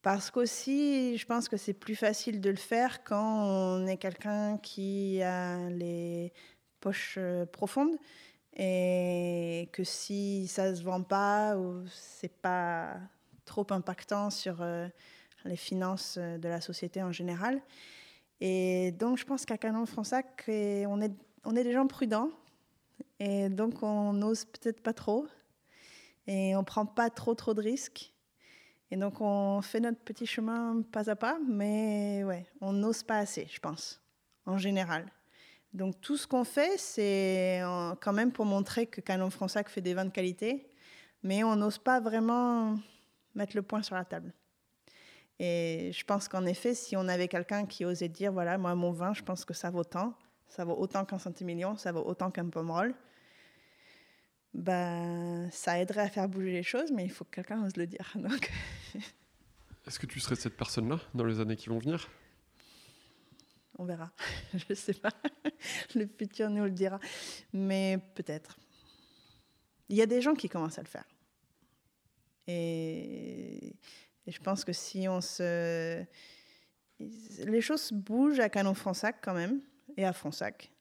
parce 0.02 0.30
qu'aussi, 0.30 1.18
je 1.18 1.26
pense 1.26 1.48
que 1.48 1.56
c'est 1.56 1.74
plus 1.74 1.96
facile 1.96 2.40
de 2.40 2.50
le 2.50 2.56
faire 2.56 3.02
quand 3.04 3.44
on 3.44 3.86
est 3.86 3.98
quelqu'un 3.98 4.58
qui 4.58 5.22
a 5.22 5.68
les 5.70 6.32
poches 6.80 7.16
euh, 7.18 7.46
profondes 7.46 7.96
et 8.56 9.68
que 9.72 9.84
si 9.84 10.48
ça 10.48 10.74
se 10.74 10.82
vend 10.82 11.02
pas 11.02 11.56
ou 11.56 11.84
c'est 11.92 12.32
pas 12.32 12.96
trop 13.44 13.66
impactant 13.70 14.30
sur 14.30 14.60
euh, 14.60 14.88
les 15.44 15.56
finances 15.56 16.16
euh, 16.18 16.38
de 16.38 16.48
la 16.48 16.60
société 16.60 17.02
en 17.02 17.12
général. 17.12 17.60
Et 18.40 18.92
donc, 18.92 19.18
je 19.18 19.24
pense 19.24 19.44
qu'à 19.44 19.58
Canon 19.58 19.86
Fransac, 19.86 20.44
on 20.48 21.00
est, 21.00 21.12
on 21.44 21.56
est 21.56 21.64
des 21.64 21.72
gens 21.72 21.86
prudents 21.86 22.30
et 23.18 23.48
donc 23.48 23.82
on 23.82 24.12
n'ose 24.12 24.44
peut-être 24.44 24.80
pas 24.80 24.92
trop 24.92 25.26
et 26.28 26.54
on 26.54 26.62
prend 26.62 26.86
pas 26.86 27.10
trop 27.10 27.34
trop 27.34 27.54
de 27.54 27.62
risques. 27.62 28.12
Et 28.90 28.96
donc, 28.96 29.20
on 29.20 29.60
fait 29.60 29.80
notre 29.80 30.00
petit 30.00 30.26
chemin 30.26 30.82
pas 30.92 31.10
à 31.10 31.16
pas, 31.16 31.38
mais 31.46 32.24
ouais, 32.24 32.46
on 32.60 32.72
n'ose 32.72 33.02
pas 33.02 33.18
assez, 33.18 33.46
je 33.50 33.60
pense, 33.60 34.00
en 34.46 34.56
général. 34.56 35.04
Donc, 35.78 36.00
tout 36.00 36.16
ce 36.16 36.26
qu'on 36.26 36.42
fait, 36.42 36.76
c'est 36.76 37.60
quand 38.00 38.12
même 38.12 38.32
pour 38.32 38.44
montrer 38.44 38.88
que 38.88 39.00
Canon 39.00 39.30
Fronsac 39.30 39.68
fait 39.68 39.80
des 39.80 39.94
vins 39.94 40.06
de 40.06 40.10
qualité, 40.10 40.68
mais 41.22 41.44
on 41.44 41.54
n'ose 41.54 41.78
pas 41.78 42.00
vraiment 42.00 42.76
mettre 43.36 43.54
le 43.54 43.62
point 43.62 43.80
sur 43.84 43.94
la 43.94 44.04
table. 44.04 44.34
Et 45.38 45.92
je 45.94 46.04
pense 46.04 46.26
qu'en 46.26 46.46
effet, 46.46 46.74
si 46.74 46.96
on 46.96 47.06
avait 47.06 47.28
quelqu'un 47.28 47.64
qui 47.64 47.84
osait 47.84 48.08
dire, 48.08 48.32
voilà, 48.32 48.58
moi, 48.58 48.74
mon 48.74 48.90
vin, 48.90 49.14
je 49.14 49.22
pense 49.22 49.44
que 49.44 49.54
ça 49.54 49.70
vaut 49.70 49.84
tant, 49.84 50.14
ça 50.48 50.64
vaut 50.64 50.74
autant 50.76 51.04
qu'un 51.04 51.20
centimillion, 51.20 51.76
ça 51.76 51.92
vaut 51.92 52.04
autant 52.04 52.32
qu'un 52.32 52.48
pomerol, 52.48 52.92
ben, 54.54 55.48
ça 55.52 55.78
aiderait 55.78 56.00
à 56.00 56.08
faire 56.08 56.28
bouger 56.28 56.50
les 56.50 56.64
choses, 56.64 56.90
mais 56.90 57.04
il 57.04 57.10
faut 57.12 57.22
que 57.22 57.36
quelqu'un 57.36 57.64
ose 57.64 57.76
le 57.76 57.86
dire. 57.86 58.16
Est-ce 59.86 60.00
que 60.00 60.06
tu 60.06 60.18
serais 60.18 60.34
cette 60.34 60.56
personne-là 60.56 60.98
dans 61.14 61.24
les 61.24 61.38
années 61.38 61.54
qui 61.54 61.68
vont 61.68 61.78
venir? 61.78 62.08
On 63.78 63.84
verra. 63.84 64.10
Je 64.54 64.64
ne 64.68 64.74
sais 64.74 64.94
pas. 64.94 65.12
le 65.94 66.06
futur 66.06 66.50
nous 66.50 66.64
le 66.64 66.70
dira. 66.70 66.98
Mais 67.52 67.98
peut-être. 68.14 68.58
Il 69.88 69.96
y 69.96 70.02
a 70.02 70.06
des 70.06 70.20
gens 70.20 70.34
qui 70.34 70.48
commencent 70.48 70.78
à 70.78 70.82
le 70.82 70.88
faire. 70.88 71.08
Et, 72.46 73.76
je 74.26 74.38
pense 74.40 74.64
que 74.64 74.72
si 74.72 75.08
on 75.08 75.20
se... 75.20 76.04
Les 76.98 77.60
choses 77.60 77.92
bougent 77.92 78.40
à 78.40 78.48
Canon-Fronsac 78.48 79.18
quand 79.22 79.34
même, 79.34 79.60
et 79.96 80.04
à 80.04 80.12
Fronsac. 80.12 80.72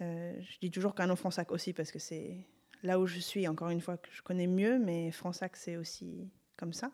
Euh, 0.00 0.34
je 0.40 0.58
dis 0.60 0.70
toujours 0.70 0.94
Canon-Fronsac 0.94 1.50
aussi 1.50 1.72
parce 1.72 1.90
que 1.90 1.98
c'est 1.98 2.46
là 2.82 3.00
où 3.00 3.06
je 3.06 3.18
suis, 3.18 3.48
encore 3.48 3.70
une 3.70 3.80
fois, 3.80 3.96
que 3.96 4.10
je 4.12 4.22
connais 4.22 4.46
mieux, 4.46 4.78
mais 4.78 5.10
Fronsac, 5.10 5.56
c'est 5.56 5.76
aussi 5.76 6.30
comme 6.56 6.72
ça. 6.72 6.92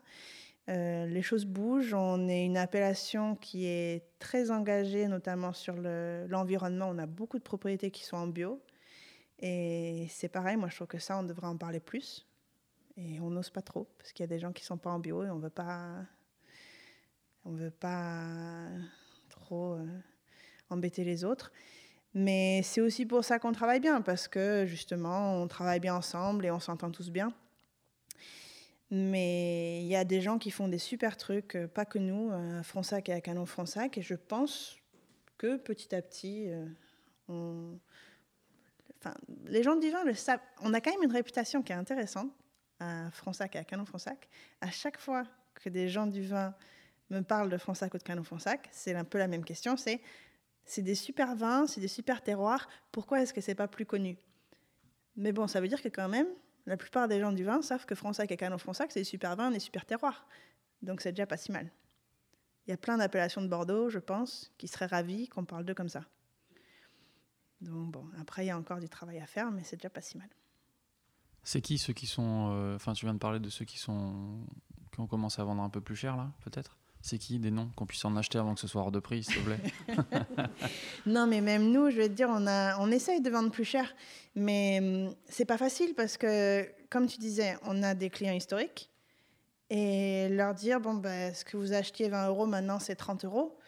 Euh, 0.69 1.07
les 1.07 1.23
choses 1.23 1.45
bougent. 1.45 1.95
On 1.95 2.29
est 2.29 2.45
une 2.45 2.57
appellation 2.57 3.37
qui 3.37 3.67
est 3.67 4.05
très 4.19 4.51
engagée, 4.51 5.07
notamment 5.09 5.53
sur 5.53 5.75
l'environnement. 5.77 6.89
on 6.89 6.99
a 6.99 7.07
beaucoup 7.07 7.39
de 7.39 7.43
propriétés 7.43 7.91
qui 7.91 8.05
sont 8.05 8.17
en 8.17 8.27
bio. 8.27 8.63
Et 9.41 10.07
c'est 10.11 10.29
pareil, 10.29 10.57
moi 10.57 10.69
je 10.69 10.77
trouve 10.77 10.87
que 10.87 10.99
ça, 10.99 11.19
on 11.19 11.23
devrait 11.23 11.49
en 11.49 11.57
parler 11.57 11.81
plus. 11.81 12.27
Et 12.97 13.21
on 13.21 13.31
n'ose 13.31 13.51
pas 13.51 13.63
trop, 13.63 13.89
parce 13.99 14.13
qu'il 14.13 14.23
y 14.23 14.25
a 14.25 14.29
des 14.29 14.39
gens 14.39 14.53
qui 14.53 14.63
ne 14.63 14.67
sont 14.67 14.79
pas 14.79 14.91
en 14.91 15.01
bio 15.01 15.25
et 15.25 15.31
on 15.31 15.39
veut 15.39 15.51
pas, 15.51 16.07
on 17.45 17.51
veut 17.51 17.73
pas 17.73 18.69
trop 19.29 19.75
euh, 19.75 19.87
embêter 20.71 21.03
les 21.05 21.25
autres. 21.25 21.51
Mais 22.15 22.63
c'est 22.63 22.81
aussi 22.81 23.05
pour 23.05 23.25
ça 23.25 23.41
qu'on 23.41 23.53
travaille 23.53 23.81
bien, 23.81 24.01
parce 24.01 24.29
que 24.29 24.65
justement, 24.67 25.43
on 25.43 25.49
travaille 25.49 25.81
bien 25.81 25.97
ensemble 25.97 26.47
et 26.47 26.53
on 26.53 26.61
s'entend 26.61 26.93
tous 26.93 27.11
bien. 27.11 27.35
Mais 28.97 29.81
il 29.81 29.89
y 29.89 29.97
a 29.97 30.05
des 30.05 30.21
gens 30.21 30.39
qui 30.39 30.53
font 30.53 30.69
des 30.69 30.79
super 30.79 31.17
trucs, 31.17 31.57
euh, 31.57 31.67
pas 31.67 31.85
que 31.85 31.99
nous, 31.99 32.31
à 32.31 32.63
Fronsac 32.63 33.09
et 33.09 33.13
à 33.13 33.21
Canon 33.21 33.45
Fronsac, 33.45 33.99
et 33.99 34.03
je 34.03 34.15
pense 34.15 34.77
que 35.37 35.57
petit 35.57 35.93
à 35.97 36.01
petit, 36.01 36.49
euh, 36.49 36.65
on... 37.27 37.77
les 39.47 39.65
gens 39.65 39.75
du 39.75 39.91
vin 39.91 40.05
le 40.05 40.15
savent. 40.15 40.39
On 40.61 40.73
a 40.73 40.81
quand 40.81 40.93
même 40.93 41.03
une 41.03 41.13
réputation 41.13 41.61
qui 41.61 41.73
est 41.73 41.75
intéressante 41.75 42.31
à 42.79 43.11
Fronsac 43.11 43.57
et 43.57 43.59
à 43.59 43.65
Canon 43.65 43.85
Fronsac. 43.85 44.29
À 44.61 44.71
chaque 44.71 44.99
fois 44.99 45.25
que 45.55 45.69
des 45.69 45.89
gens 45.89 46.07
du 46.07 46.23
vin 46.23 46.55
me 47.11 47.21
parlent 47.23 47.51
de 47.51 47.59
Fronsac 47.59 47.93
ou 47.95 47.99
de 47.99 48.05
Canon 48.05 48.23
Fronsac, 48.23 48.69
c'est 48.71 48.95
un 48.95 49.05
peu 49.05 49.19
la 49.19 49.27
même 49.27 49.45
question, 49.45 49.77
c'est 49.77 50.01
c'est 50.67 50.83
des 50.83 50.95
super 50.95 51.35
vins, 51.35 51.67
c'est 51.67 51.81
des 51.81 51.89
super 51.89 52.23
terroirs, 52.23 52.69
pourquoi 52.93 53.23
est-ce 53.23 53.35
que 53.35 53.41
c'est 53.41 53.57
pas 53.57 53.67
plus 53.67 53.87
connu? 53.87 54.17
Mais 55.17 55.33
bon, 55.33 55.49
ça 55.49 55.61
veut 55.61 55.69
dire 55.69 55.83
que 55.83 55.89
quand 55.89 56.09
même, 56.09 56.29
la 56.67 56.77
plupart 56.77 57.09
des 57.09 57.21
gens 57.21 57.33
du 57.33 57.45
vin 57.45 57.63
savent 57.63 57.87
que 57.87 57.95
Fronsac 57.95 58.31
et 58.31 58.37
Canon 58.37 58.59
Fronsac, 58.59 58.93
c'est 58.93 59.01
des 59.01 59.05
super 59.05 59.37
vins, 59.37 59.51
des 59.51 59.61
super 59.61 59.85
terroirs. 59.85 60.27
Donc 60.83 61.01
c'est 61.01 61.13
déjà 61.13 61.27
pas 61.27 61.37
si 61.37 61.53
mal. 61.53 61.71
Il 62.67 62.71
y 62.71 62.73
a 62.73 62.77
plein 62.77 62.97
d'appellations 62.97 63.43
de 63.43 63.49
Bordeaux, 63.49 63.91
je 63.91 63.99
pense, 63.99 64.53
qui 64.57 64.69
seraient 64.69 64.87
ravis 64.87 65.29
qu'on 65.29 65.45
parle 65.45 65.65
d'eux 65.65 65.75
comme 65.75 65.89
ça. 65.89 66.05
Donc 67.61 67.93
bon, 67.93 68.07
après, 68.19 68.45
il 68.45 68.49
y 68.49 68.51
a 68.51 68.59
encore 68.59 68.81
du 68.81 68.89
travail 68.89 69.19
à 69.21 69.27
faire, 69.27 69.51
mais 69.51 69.63
c'est 69.65 69.77
déjà 69.77 69.91
pas 69.91 70.01
si 70.01 70.17
mal. 70.17 70.29
C'est 71.43 71.61
qui 71.61 71.77
ceux 71.77 71.93
qui 71.93 72.07
sont. 72.07 72.53
Euh, 72.53 72.77
enfin, 72.77 72.95
tu 72.95 73.05
viens 73.05 73.13
de 73.13 73.19
parler 73.19 73.39
de 73.39 73.51
ceux 73.51 73.67
qui 73.67 73.79
sont. 73.79 74.47
qui 74.93 75.01
ont 75.01 75.07
commencé 75.07 75.43
à 75.43 75.45
vendre 75.45 75.63
un 75.63 75.69
peu 75.69 75.83
plus 75.83 75.97
cher, 75.97 76.17
là, 76.17 76.33
peut-être? 76.43 76.79
C'est 77.05 77.19
qui 77.19 77.39
des 77.39 77.51
noms 77.51 77.69
qu'on 77.77 77.85
puisse 77.85 78.03
en 78.07 78.17
acheter 78.17 78.39
avant 78.39 78.55
que 78.55 78.61
ce 78.61 78.67
soit 78.67 78.81
hors 78.81 78.91
de 78.91 78.99
prix, 78.99 79.25
s'il 79.25 79.35
te 79.35 79.41
plaît? 79.41 79.61
Non, 81.07 81.27
mais 81.27 81.43
même 81.43 81.71
nous, 81.71 81.91
je 81.91 81.97
vais 81.97 82.09
te 82.09 82.15
dire, 82.15 82.29
on, 82.31 82.47
a, 82.47 82.79
on 82.79 82.91
essaye 82.91 83.21
de 83.21 83.29
vendre 83.29 83.51
plus 83.51 83.67
cher, 83.67 83.95
mais 84.35 84.79
hum, 84.81 85.15
c'est 85.29 85.45
pas 85.45 85.59
facile 85.59 85.95
parce 85.95 86.17
que, 86.17 86.67
comme 86.89 87.07
tu 87.07 87.19
disais, 87.19 87.59
on 87.67 87.83
a 87.83 87.95
des 87.95 88.09
clients 88.09 88.33
historiques. 88.33 88.91
Et 89.69 90.29
leur 90.31 90.55
dire, 90.55 90.81
bon, 90.81 90.95
ben, 90.95 91.35
ce 91.35 91.45
que 91.45 91.59
vous 91.59 91.75
achetiez 91.75 92.09
20 92.09 92.29
euros, 92.29 92.47
maintenant 92.47 92.79
c'est 92.79 92.97
30 92.97 93.27
euros. 93.27 93.59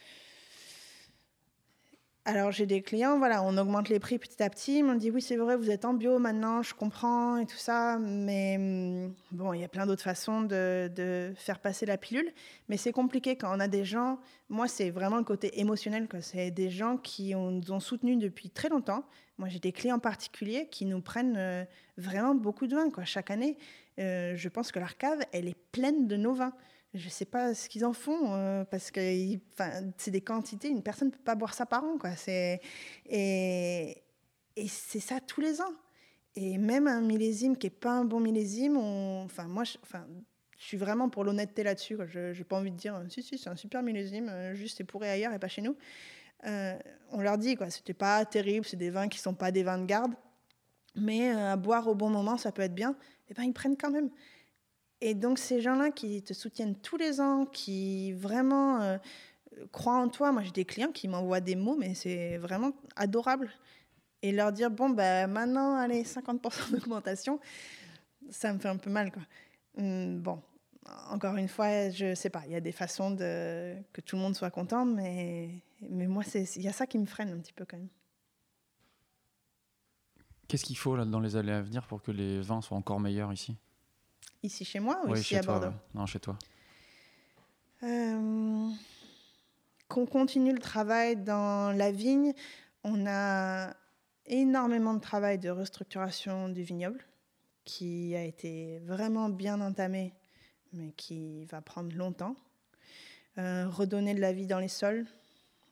Alors 2.28 2.50
j'ai 2.50 2.66
des 2.66 2.82
clients, 2.82 3.18
voilà, 3.18 3.40
on 3.44 3.56
augmente 3.56 3.88
les 3.88 4.00
prix 4.00 4.18
petit 4.18 4.42
à 4.42 4.50
petit. 4.50 4.78
Ils 4.78 4.82
m'ont 4.82 4.96
dit 4.96 5.12
oui, 5.12 5.22
c'est 5.22 5.36
vrai, 5.36 5.56
vous 5.56 5.70
êtes 5.70 5.84
en 5.84 5.94
bio 5.94 6.18
maintenant, 6.18 6.60
je 6.60 6.74
comprends 6.74 7.36
et 7.36 7.46
tout 7.46 7.56
ça. 7.56 7.98
Mais 8.00 8.56
hum, 8.56 9.14
bon, 9.30 9.52
il 9.52 9.60
y 9.60 9.64
a 9.64 9.68
plein 9.68 9.86
d'autres 9.86 10.02
façons 10.02 10.42
de, 10.42 11.32
faire 11.36 11.60
passer 11.60 11.86
la 11.86 11.96
pilule. 11.96 12.32
Mais 12.68 12.78
c'est 12.78 12.90
compliqué 12.90 13.36
quand 13.36 13.56
on 13.56 13.60
a 13.60 13.68
des 13.68 13.84
gens. 13.84 14.18
Moi, 14.48 14.66
c'est 14.66 14.90
vraiment 14.90 15.18
le 15.18 15.22
côté 15.22 15.60
émotionnel. 15.60 16.08
C'est 16.20 16.50
des 16.50 16.68
gens 16.68 16.96
qui 16.96 17.32
nous 17.32 17.70
ont 17.70 17.78
soutenus 17.78 18.18
depuis 18.18 18.50
très 18.50 18.70
longtemps. 18.70 19.04
Moi, 19.38 19.48
j'ai 19.48 19.60
des 19.60 19.70
clients 19.70 20.00
particuliers 20.00 20.66
qui 20.68 20.84
nous 20.84 21.00
prennent 21.00 21.36
euh, 21.36 21.64
vraiment 21.96 22.34
beaucoup 22.34 22.66
de 22.66 22.74
vin 22.74 22.90
quoi, 22.90 23.04
chaque 23.04 23.30
année. 23.30 23.56
Euh, 24.00 24.34
je 24.34 24.48
pense 24.48 24.72
que 24.72 24.80
leur 24.80 24.96
cave, 24.96 25.20
elle 25.30 25.46
est 25.46 25.56
pleine 25.70 26.08
de 26.08 26.16
nos 26.16 26.34
vins 26.34 26.54
je 26.96 27.04
ne 27.04 27.10
sais 27.10 27.24
pas 27.24 27.54
ce 27.54 27.68
qu'ils 27.68 27.84
en 27.84 27.92
font 27.92 28.34
euh, 28.34 28.64
parce 28.64 28.90
que 28.90 29.00
c'est 29.98 30.10
des 30.10 30.20
quantités, 30.20 30.68
une 30.68 30.82
personne 30.82 31.08
ne 31.08 31.12
peut 31.12 31.22
pas 31.24 31.34
boire 31.34 31.54
ça 31.54 31.66
par 31.66 31.84
an. 31.84 31.98
Quoi. 31.98 32.10
Et, 33.06 34.02
c'est 34.68 35.00
ça 35.00 35.20
tous 35.20 35.40
les 35.40 35.60
ans. 35.60 35.72
Et 36.34 36.58
même 36.58 36.86
un 36.86 37.00
millésime 37.00 37.56
qui 37.56 37.66
n'est 37.66 37.70
pas 37.70 37.92
un 37.92 38.04
bon 38.04 38.20
millésime, 38.20 38.76
enfin, 38.76 39.44
moi, 39.44 39.64
je 39.64 39.76
suis 40.56 40.76
vraiment 40.76 41.08
pour 41.08 41.24
l'honnêteté 41.24 41.62
là-dessus. 41.62 41.96
Je 42.06 42.36
n'ai 42.36 42.44
pas 42.44 42.58
envie 42.58 42.70
de 42.70 42.76
dire 42.76 43.00
si, 43.08 43.22
si, 43.22 43.38
c'est 43.38 43.50
un 43.50 43.56
super 43.56 43.82
millésime, 43.82 44.28
euh, 44.28 44.54
juste 44.54 44.78
c'est 44.78 44.84
pourri 44.84 45.08
ailleurs 45.08 45.32
et 45.32 45.38
pas 45.38 45.48
chez 45.48 45.62
nous. 45.62 45.76
Euh, 46.44 46.78
on 47.10 47.20
leur 47.20 47.38
dit, 47.38 47.56
quoi, 47.56 47.70
c'était 47.70 47.94
pas 47.94 48.24
terrible, 48.24 48.64
c'est 48.66 48.76
des 48.76 48.90
vins 48.90 49.08
qui 49.08 49.18
sont 49.18 49.34
pas 49.34 49.50
des 49.50 49.62
vins 49.62 49.78
de 49.78 49.86
garde, 49.86 50.12
mais 50.94 51.30
à 51.30 51.56
boire 51.56 51.88
au 51.88 51.94
bon 51.94 52.10
moment, 52.10 52.36
ça 52.36 52.52
peut 52.52 52.62
être 52.62 52.74
bien. 52.74 52.90
Et 53.28 53.32
eh 53.32 53.34
ben 53.34 53.42
ils 53.42 53.52
prennent 53.52 53.76
quand 53.76 53.90
même. 53.90 54.10
Et 55.00 55.14
donc 55.14 55.38
ces 55.38 55.60
gens-là 55.60 55.90
qui 55.90 56.22
te 56.22 56.32
soutiennent 56.32 56.74
tous 56.74 56.96
les 56.96 57.20
ans, 57.20 57.44
qui 57.46 58.12
vraiment 58.12 58.80
euh, 58.80 58.96
croient 59.72 59.98
en 59.98 60.08
toi, 60.08 60.32
moi 60.32 60.42
j'ai 60.42 60.52
des 60.52 60.64
clients 60.64 60.92
qui 60.92 61.08
m'envoient 61.08 61.40
des 61.40 61.56
mots, 61.56 61.76
mais 61.76 61.94
c'est 61.94 62.38
vraiment 62.38 62.72
adorable. 62.96 63.50
Et 64.22 64.32
leur 64.32 64.52
dire, 64.52 64.70
bon, 64.70 64.90
ben 64.90 65.26
maintenant, 65.26 65.76
allez, 65.76 66.02
50% 66.02 66.72
d'augmentation, 66.72 67.38
ça 68.30 68.52
me 68.52 68.58
fait 68.58 68.68
un 68.68 68.78
peu 68.78 68.90
mal. 68.90 69.12
Quoi. 69.12 69.22
Hum, 69.78 70.20
bon, 70.20 70.40
encore 71.10 71.36
une 71.36 71.48
fois, 71.48 71.90
je 71.90 72.14
sais 72.14 72.30
pas, 72.30 72.42
il 72.46 72.52
y 72.52 72.56
a 72.56 72.60
des 72.60 72.72
façons 72.72 73.10
de 73.10 73.76
que 73.92 74.00
tout 74.00 74.16
le 74.16 74.22
monde 74.22 74.34
soit 74.34 74.50
content, 74.50 74.84
mais, 74.86 75.62
mais 75.82 76.06
moi, 76.06 76.24
il 76.34 76.62
y 76.62 76.68
a 76.68 76.72
ça 76.72 76.86
qui 76.86 76.98
me 76.98 77.06
freine 77.06 77.30
un 77.30 77.38
petit 77.38 77.52
peu 77.52 77.66
quand 77.66 77.76
même. 77.76 77.88
Qu'est-ce 80.48 80.64
qu'il 80.64 80.78
faut 80.78 80.96
là, 80.96 81.04
dans 81.04 81.20
les 81.20 81.36
années 81.36 81.52
à 81.52 81.60
venir 81.60 81.86
pour 81.86 82.02
que 82.02 82.12
les 82.12 82.40
vins 82.40 82.62
soient 82.62 82.78
encore 82.78 83.00
meilleurs 83.00 83.32
ici? 83.32 83.56
Ici 84.42 84.64
chez 84.64 84.80
moi 84.80 85.00
ou 85.06 85.14
ici 85.14 85.36
à 85.36 85.42
Bordeaux 85.42 85.74
Non, 85.94 86.06
chez 86.06 86.20
toi. 86.20 86.38
Euh, 87.82 88.70
qu'on 89.88 90.06
continue 90.06 90.52
le 90.52 90.60
travail 90.60 91.16
dans 91.16 91.76
la 91.76 91.90
vigne. 91.90 92.32
On 92.84 93.06
a 93.06 93.74
énormément 94.26 94.94
de 94.94 95.00
travail 95.00 95.38
de 95.38 95.50
restructuration 95.50 96.48
du 96.48 96.62
vignoble 96.62 97.04
qui 97.64 98.14
a 98.14 98.22
été 98.22 98.78
vraiment 98.80 99.28
bien 99.28 99.60
entamé, 99.60 100.14
mais 100.72 100.92
qui 100.92 101.44
va 101.46 101.60
prendre 101.60 101.94
longtemps. 101.96 102.36
Euh, 103.38 103.68
redonner 103.68 104.14
de 104.14 104.20
la 104.20 104.32
vie 104.32 104.46
dans 104.46 104.60
les 104.60 104.68
sols. 104.68 105.04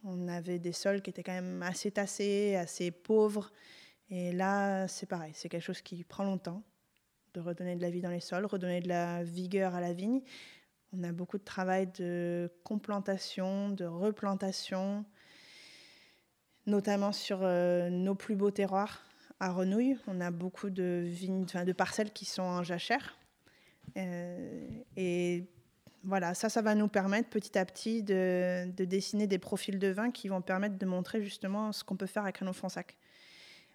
On 0.03 0.29
avait 0.29 0.59
des 0.59 0.73
sols 0.73 1.01
qui 1.01 1.11
étaient 1.11 1.23
quand 1.23 1.33
même 1.33 1.62
assez 1.62 1.91
tassés, 1.91 2.57
assez 2.57 2.91
pauvres. 2.91 3.51
Et 4.11 4.33
là, 4.33 4.87
c'est 4.89 5.07
pareil, 5.07 5.33
c'est 5.35 5.49
quelque 5.49 5.62
chose 5.62 5.81
qui 5.81 6.05
prend 6.05 6.25
longtemps 6.25 6.62
de 7.35 7.41
redonner 7.41 7.76
de 7.76 7.82
la 7.82 7.91
vie 7.91 8.01
dans 8.01 8.11
les 8.11 8.20
sols, 8.20 8.47
redonner 8.47 8.80
de 8.80 8.89
la 8.89 9.22
vigueur 9.22 9.74
à 9.74 9.80
la 9.80 9.93
vigne. 9.93 10.22
On 10.93 11.03
a 11.03 11.12
beaucoup 11.12 11.39
de 11.39 11.45
travail 11.45 11.89
de 11.99 12.51
complantation, 12.62 13.70
de 13.70 13.85
replantation, 13.85 15.05
notamment 16.66 17.12
sur 17.12 17.41
euh, 17.43 17.91
nos 17.91 18.14
plus 18.14 18.37
beaux 18.37 18.53
terroirs 18.53 19.05
à 19.41 19.51
Renouille. 19.51 19.99
On 20.07 20.20
a 20.20 20.30
beaucoup 20.30 20.70
de, 20.70 21.03
vignes, 21.05 21.45
de 21.45 21.72
parcelles 21.72 22.12
qui 22.12 22.24
sont 22.24 22.43
en 22.43 22.62
jachère. 22.62 23.18
Euh, 23.97 24.66
et 24.97 25.45
voilà, 26.05 26.35
ça, 26.35 26.49
ça 26.49 26.62
va 26.62 26.76
nous 26.76 26.89
permettre 26.89 27.28
petit 27.28 27.59
à 27.59 27.64
petit 27.64 28.05
de, 28.05 28.70
dessiner 28.78 29.26
des 29.26 29.39
profils 29.39 29.78
de 29.78 29.89
vin 29.89 30.12
qui 30.12 30.28
vont 30.28 30.43
permettre 30.43 30.78
de 30.78 30.87
montrer 30.87 31.22
justement 31.22 31.72
ce 31.72 31.82
qu'on 31.82 31.97
peut 31.97 32.07
faire 32.07 32.22
avec 32.22 32.39
Renault 32.39 32.53
Fonsac. 32.53 32.97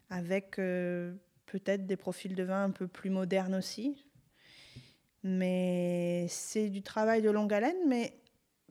Avec 0.10 0.58
euh, 0.58 1.14
peut-être 1.52 1.88
des 1.88 1.98
profils 1.98 2.36
de 2.36 2.44
vin 2.44 2.64
un 2.64 2.72
peu 2.72 2.88
plus 2.88 3.10
modernes 3.10 3.56
aussi. 3.56 4.06
Mais 5.24 6.28
c'est 6.30 6.70
du 6.70 6.82
travail 6.82 7.22
de 7.22 7.30
longue 7.30 7.54
haleine, 7.54 7.88
mais 7.88 8.22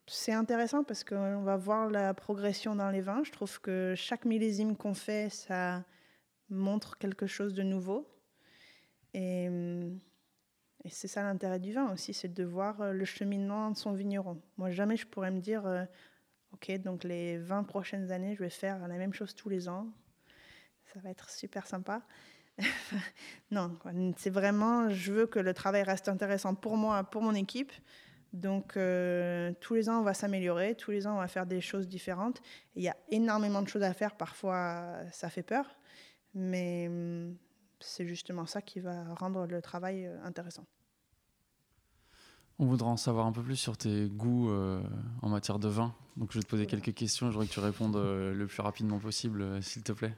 c'est 0.07 0.33
intéressant 0.33 0.85
parce 0.85 1.05
qu'on 1.05 1.43
va 1.43 1.57
voir 1.57 1.91
la 1.91 2.15
progression 2.15 2.77
dans 2.77 2.91
les 2.91 3.01
vins. 3.01 3.23
Je 3.25 3.33
trouve 3.33 3.61
que 3.61 3.95
chaque 3.97 4.25
millésime 4.25 4.77
qu'on 4.77 4.95
fait, 4.95 5.29
ça 5.29 5.85
montre 6.49 6.97
quelque 6.99 7.27
chose 7.27 7.53
de 7.53 7.63
nouveau. 7.63 8.09
Et, 9.13 9.49
c'est 10.91 11.09
ça 11.09 11.23
l'intérêt 11.23 11.59
du 11.59 11.73
vin 11.73 11.93
aussi, 11.93 12.15
c'est 12.15 12.33
de 12.33 12.45
voir 12.45 12.95
le 12.95 13.05
cheminement 13.05 13.71
de 13.71 13.77
son 13.77 13.93
vigneron. 13.93 14.41
Moi, 14.57 14.71
jamais 14.71 14.97
je 14.97 15.07
pourrais 15.07 15.31
me 15.31 15.41
dire, 15.41 15.67
euh, 15.67 15.85
OK, 16.53 16.71
donc 16.79 17.05
les 17.05 17.37
20 17.37 17.65
prochaines 17.65 18.11
années, 18.11 18.35
je 18.35 18.39
vais 18.39 18.49
faire 18.49 18.89
la 18.89 18.97
même 18.97 19.13
chose 19.13 19.35
tous 19.35 19.51
les 19.51 19.69
ans. 19.69 19.89
Ça 20.87 21.01
va 21.01 21.11
être 21.11 21.29
super 21.29 21.67
sympa. 21.67 22.01
non, 23.51 23.77
c'est 24.17 24.31
vraiment, 24.31 24.91
je 24.91 25.13
veux 25.13 25.27
que 25.27 25.39
le 25.39 25.55
travail 25.55 25.83
reste 25.83 26.09
intéressant 26.09 26.55
pour 26.55 26.77
moi, 26.77 27.05
pour 27.05 27.23
mon 27.23 27.35
équipe, 27.35 27.73
Donc, 28.33 28.77
euh, 28.77 29.53
tous 29.61 29.75
les 29.75 29.89
ans, 29.89 30.01
on 30.01 30.03
va 30.03 30.15
s'améliorer, 30.15 30.75
tous 30.75 30.91
les 30.91 31.07
ans, 31.07 31.15
on 31.15 31.19
va 31.19 31.29
faire 31.29 31.47
des 31.47 31.61
choses 31.61 31.89
différentes. 31.89 32.43
Il 32.77 32.83
y 32.83 32.89
a 32.89 32.97
énormément 33.11 33.63
de 33.63 33.69
choses 33.69 33.83
à 33.83 33.95
faire, 33.95 34.17
parfois, 34.17 34.97
ça 35.13 35.31
fait 35.31 35.43
peur, 35.43 35.65
mais 36.35 36.89
hum, 36.89 37.37
c'est 37.81 38.07
justement 38.07 38.47
ça 38.47 38.61
qui 38.61 38.81
va 38.81 39.15
rendre 39.15 39.47
le 39.47 39.63
travail 39.63 40.07
euh, 40.07 40.23
intéressant. 40.25 40.67
On 42.61 42.67
voudrait 42.67 42.91
en 42.91 42.97
savoir 42.97 43.25
un 43.27 43.33
peu 43.33 43.43
plus 43.43 43.55
sur 43.55 43.77
tes 43.77 44.09
goûts 44.09 44.51
euh, 44.51 44.83
en 45.23 45.29
matière 45.29 45.61
de 45.61 45.69
vin. 45.69 45.95
Donc, 46.17 46.33
je 46.33 46.39
vais 46.39 46.43
te 46.43 46.49
poser 46.49 46.67
quelques 46.67 46.93
questions. 46.93 47.29
Je 47.29 47.33
voudrais 47.33 47.47
que 47.47 47.53
tu 47.53 47.61
répondes 47.61 47.97
le 47.97 48.47
plus 48.47 48.63
rapidement 48.63 48.99
possible, 48.99 49.63
s'il 49.63 49.85
te 49.85 49.93
plaît. 49.93 50.13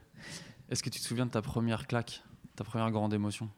Est-ce 0.71 0.81
que 0.81 0.89
tu 0.89 0.99
te 0.99 1.05
souviens 1.05 1.27
de 1.27 1.31
ta 1.31 1.43
première 1.43 1.85
claque, 1.85 2.23
ta 2.55 2.63
première 2.63 2.91
grande 2.91 3.13
émotion? 3.13 3.49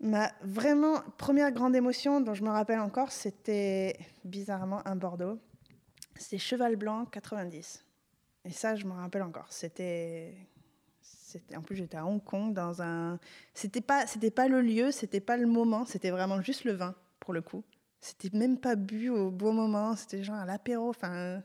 Ma 0.00 0.30
vraiment 0.42 1.00
première 1.16 1.50
grande 1.52 1.74
émotion 1.74 2.20
dont 2.20 2.34
je 2.34 2.42
me 2.44 2.50
rappelle 2.50 2.80
encore, 2.80 3.10
c'était 3.10 3.98
bizarrement 4.24 4.86
un 4.86 4.96
Bordeaux. 4.96 5.38
C'était 6.16 6.38
Cheval 6.38 6.76
Blanc 6.76 7.06
90. 7.06 7.84
Et 8.44 8.50
ça, 8.50 8.76
je 8.76 8.84
me 8.84 8.92
rappelle 8.92 9.22
encore. 9.22 9.46
C'était. 9.50 10.34
En 11.56 11.62
plus, 11.62 11.74
j'étais 11.76 11.96
à 11.96 12.06
Hong 12.06 12.22
Kong 12.22 12.52
dans 12.52 12.82
un. 12.82 13.18
C'était 13.54 13.80
pas, 13.80 14.06
c'était 14.06 14.30
pas 14.30 14.46
le 14.46 14.60
lieu, 14.60 14.92
c'était 14.92 15.20
pas 15.20 15.36
le 15.36 15.46
moment, 15.46 15.84
c'était 15.84 16.10
vraiment 16.10 16.40
juste 16.40 16.64
le 16.64 16.72
vin 16.72 16.94
pour 17.18 17.34
le 17.34 17.42
coup. 17.42 17.64
C'était 18.00 18.36
même 18.36 18.58
pas 18.58 18.76
bu 18.76 19.08
au 19.08 19.30
beau 19.30 19.50
moment, 19.50 19.96
c'était 19.96 20.22
genre 20.22 20.36
à 20.36 20.44
l'apéro. 20.44 20.90
Enfin, 20.90 21.42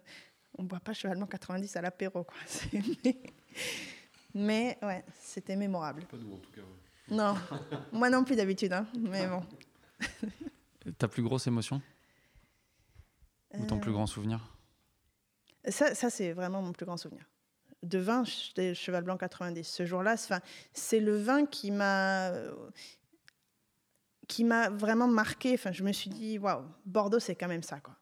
on 0.58 0.64
boit 0.64 0.80
pas 0.80 0.94
Cheval 0.94 1.18
Blanc 1.18 1.28
90 1.28 1.76
à 1.78 1.82
l'apéro, 1.82 2.24
quoi. 2.24 2.38
Mais 4.34 4.78
ouais, 4.82 5.04
c'était 5.20 5.56
mémorable. 5.56 6.06
Pas 6.06 6.18
nous 6.18 6.34
en 6.34 6.38
tout 6.38 6.52
cas. 6.52 6.62
Non, 7.10 7.36
moi 7.92 8.10
non 8.10 8.24
plus 8.24 8.36
d'habitude, 8.36 8.74
hein, 8.74 8.86
mais 8.98 9.28
bon. 9.28 9.42
Ta 10.98 11.08
plus 11.08 11.24
grosse 11.24 11.48
émotion 11.48 11.82
Ou 13.54 13.66
ton 13.66 13.80
plus 13.80 13.92
grand 13.92 14.06
souvenir 14.06 14.56
Ça, 15.68 15.96
ça 15.96 16.10
c'est 16.10 16.34
vraiment 16.34 16.62
mon 16.62 16.72
plus 16.72 16.86
grand 16.86 16.98
souvenir. 16.98 17.26
De 17.82 17.98
vin, 17.98 18.24
j'étais 18.26 18.76
Cheval 18.76 19.04
Blanc 19.04 19.18
90. 19.18 19.64
Ce 19.64 19.86
jour-là, 19.86 20.16
c'est 20.74 21.00
le 21.00 21.18
vin 21.18 21.46
qui 21.46 21.72
m'a 21.72 22.32
qui 24.30 24.44
m'a 24.46 24.70
vraiment 24.70 25.08
marqué. 25.08 25.56
Enfin, 25.56 25.74
je 25.74 25.84
me 25.84 25.92
suis 25.92 26.10
dit, 26.10 26.38
waouh, 26.38 26.64
Bordeaux, 26.86 27.20
c'est 27.20 27.36
quand 27.36 27.48
même 27.50 27.64
ça, 27.64 27.82
quoi. 27.82 27.98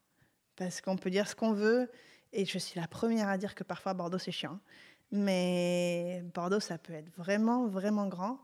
Parce 0.55 0.81
qu'on 0.81 0.97
peut 0.97 1.09
dire 1.09 1.27
ce 1.27 1.35
qu'on 1.35 1.53
veut, 1.53 1.89
et 2.33 2.45
je 2.45 2.59
suis 2.59 2.79
la 2.79 2.87
première 2.87 3.29
à 3.29 3.37
dire 3.37 3.55
que 3.55 3.63
parfois 3.63 3.93
Bordeaux, 3.93 4.17
c'est 4.19 4.31
chiant. 4.31 4.59
Mais 5.11 6.23
Bordeaux, 6.33 6.59
ça 6.59 6.77
peut 6.77 6.93
être 6.93 7.09
vraiment, 7.15 7.67
vraiment 7.67 8.07
grand. 8.07 8.39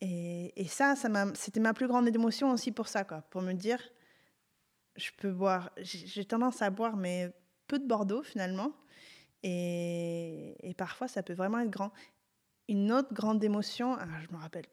Et, 0.00 0.66
ça, 0.66 0.96
ça 0.96 1.08
c'était 1.34 1.60
ma 1.60 1.74
plus 1.74 1.86
grande 1.86 2.08
émotion 2.08 2.50
aussi 2.50 2.72
pour 2.72 2.88
ça, 2.88 3.04
quoi, 3.04 3.22
pour 3.30 3.42
me 3.42 3.52
dire, 3.52 3.78
je 4.96 5.10
peux 5.18 5.30
boire, 5.30 5.70
j'ai 5.78 6.24
tendance 6.24 6.62
à 6.62 6.70
boire, 6.70 6.96
mais 6.96 7.32
peu 7.66 7.78
de 7.78 7.86
Bordeaux 7.86 8.22
finalement. 8.22 8.72
Et, 9.42 10.74
parfois, 10.76 11.08
ça 11.08 11.22
peut 11.22 11.34
vraiment 11.34 11.58
être 11.60 11.70
grand. 11.70 11.92
Une 12.68 12.92
autre 12.92 13.12
grande 13.12 13.42
émotion, 13.44 13.94
alors 13.94 14.20
je 14.20 14.34
me 14.34 14.40
rappelle 14.40 14.66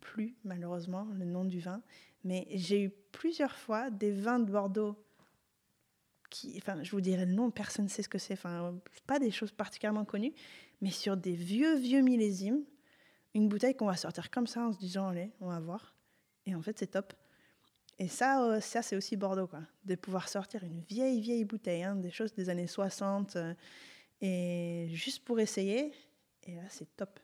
plus 0.00 0.36
malheureusement 0.44 1.06
le 1.14 1.24
nom 1.24 1.44
du 1.44 1.60
vin, 1.60 1.82
mais 2.24 2.46
j'ai 2.50 2.84
eu 2.84 2.90
plusieurs 3.12 3.56
fois 3.56 3.90
des 3.90 4.12
vins 4.12 4.38
de 4.38 4.50
Bordeaux 4.50 4.96
qui, 6.30 6.54
enfin, 6.56 6.82
je 6.82 6.90
vous 6.92 7.00
dirais 7.00 7.26
le 7.26 7.32
nom, 7.32 7.50
personne 7.50 7.84
ne 7.86 7.90
sait 7.90 8.02
ce 8.02 8.08
que 8.08 8.18
c'est, 8.18 8.34
enfin, 8.34 8.74
pas 9.06 9.18
des 9.18 9.30
choses 9.30 9.52
particulièrement 9.52 10.04
connues, 10.04 10.32
mais 10.82 10.90
sur 10.90 11.16
des 11.16 11.34
vieux, 11.34 11.76
vieux 11.76 12.02
millésimes 12.02 12.62
une 13.34 13.48
bouteille 13.48 13.74
qu'on 13.74 13.86
va 13.86 13.96
sortir 13.96 14.30
comme 14.30 14.46
ça 14.46 14.66
en 14.66 14.72
se 14.72 14.78
disant 14.78 15.08
allez, 15.08 15.30
on 15.40 15.48
va 15.48 15.60
voir. 15.60 15.94
Et 16.46 16.54
en 16.54 16.62
fait, 16.62 16.78
c'est 16.78 16.88
top. 16.88 17.14
Et 17.98 18.08
ça, 18.08 18.44
euh, 18.44 18.60
ça 18.60 18.82
c'est 18.82 18.96
aussi 18.96 19.16
Bordeaux, 19.16 19.46
quoi. 19.46 19.60
De 19.84 19.94
pouvoir 19.94 20.28
sortir 20.28 20.64
une 20.64 20.80
vieille, 20.82 21.20
vieille 21.20 21.44
bouteille, 21.44 21.82
hein, 21.82 21.96
des 21.96 22.10
choses 22.10 22.34
des 22.34 22.48
années 22.48 22.66
60, 22.66 23.36
euh, 23.36 23.54
et 24.20 24.88
juste 24.92 25.24
pour 25.24 25.40
essayer. 25.40 25.92
Et 26.44 26.56
là, 26.56 26.62
c'est 26.68 26.96
top. 26.96 27.20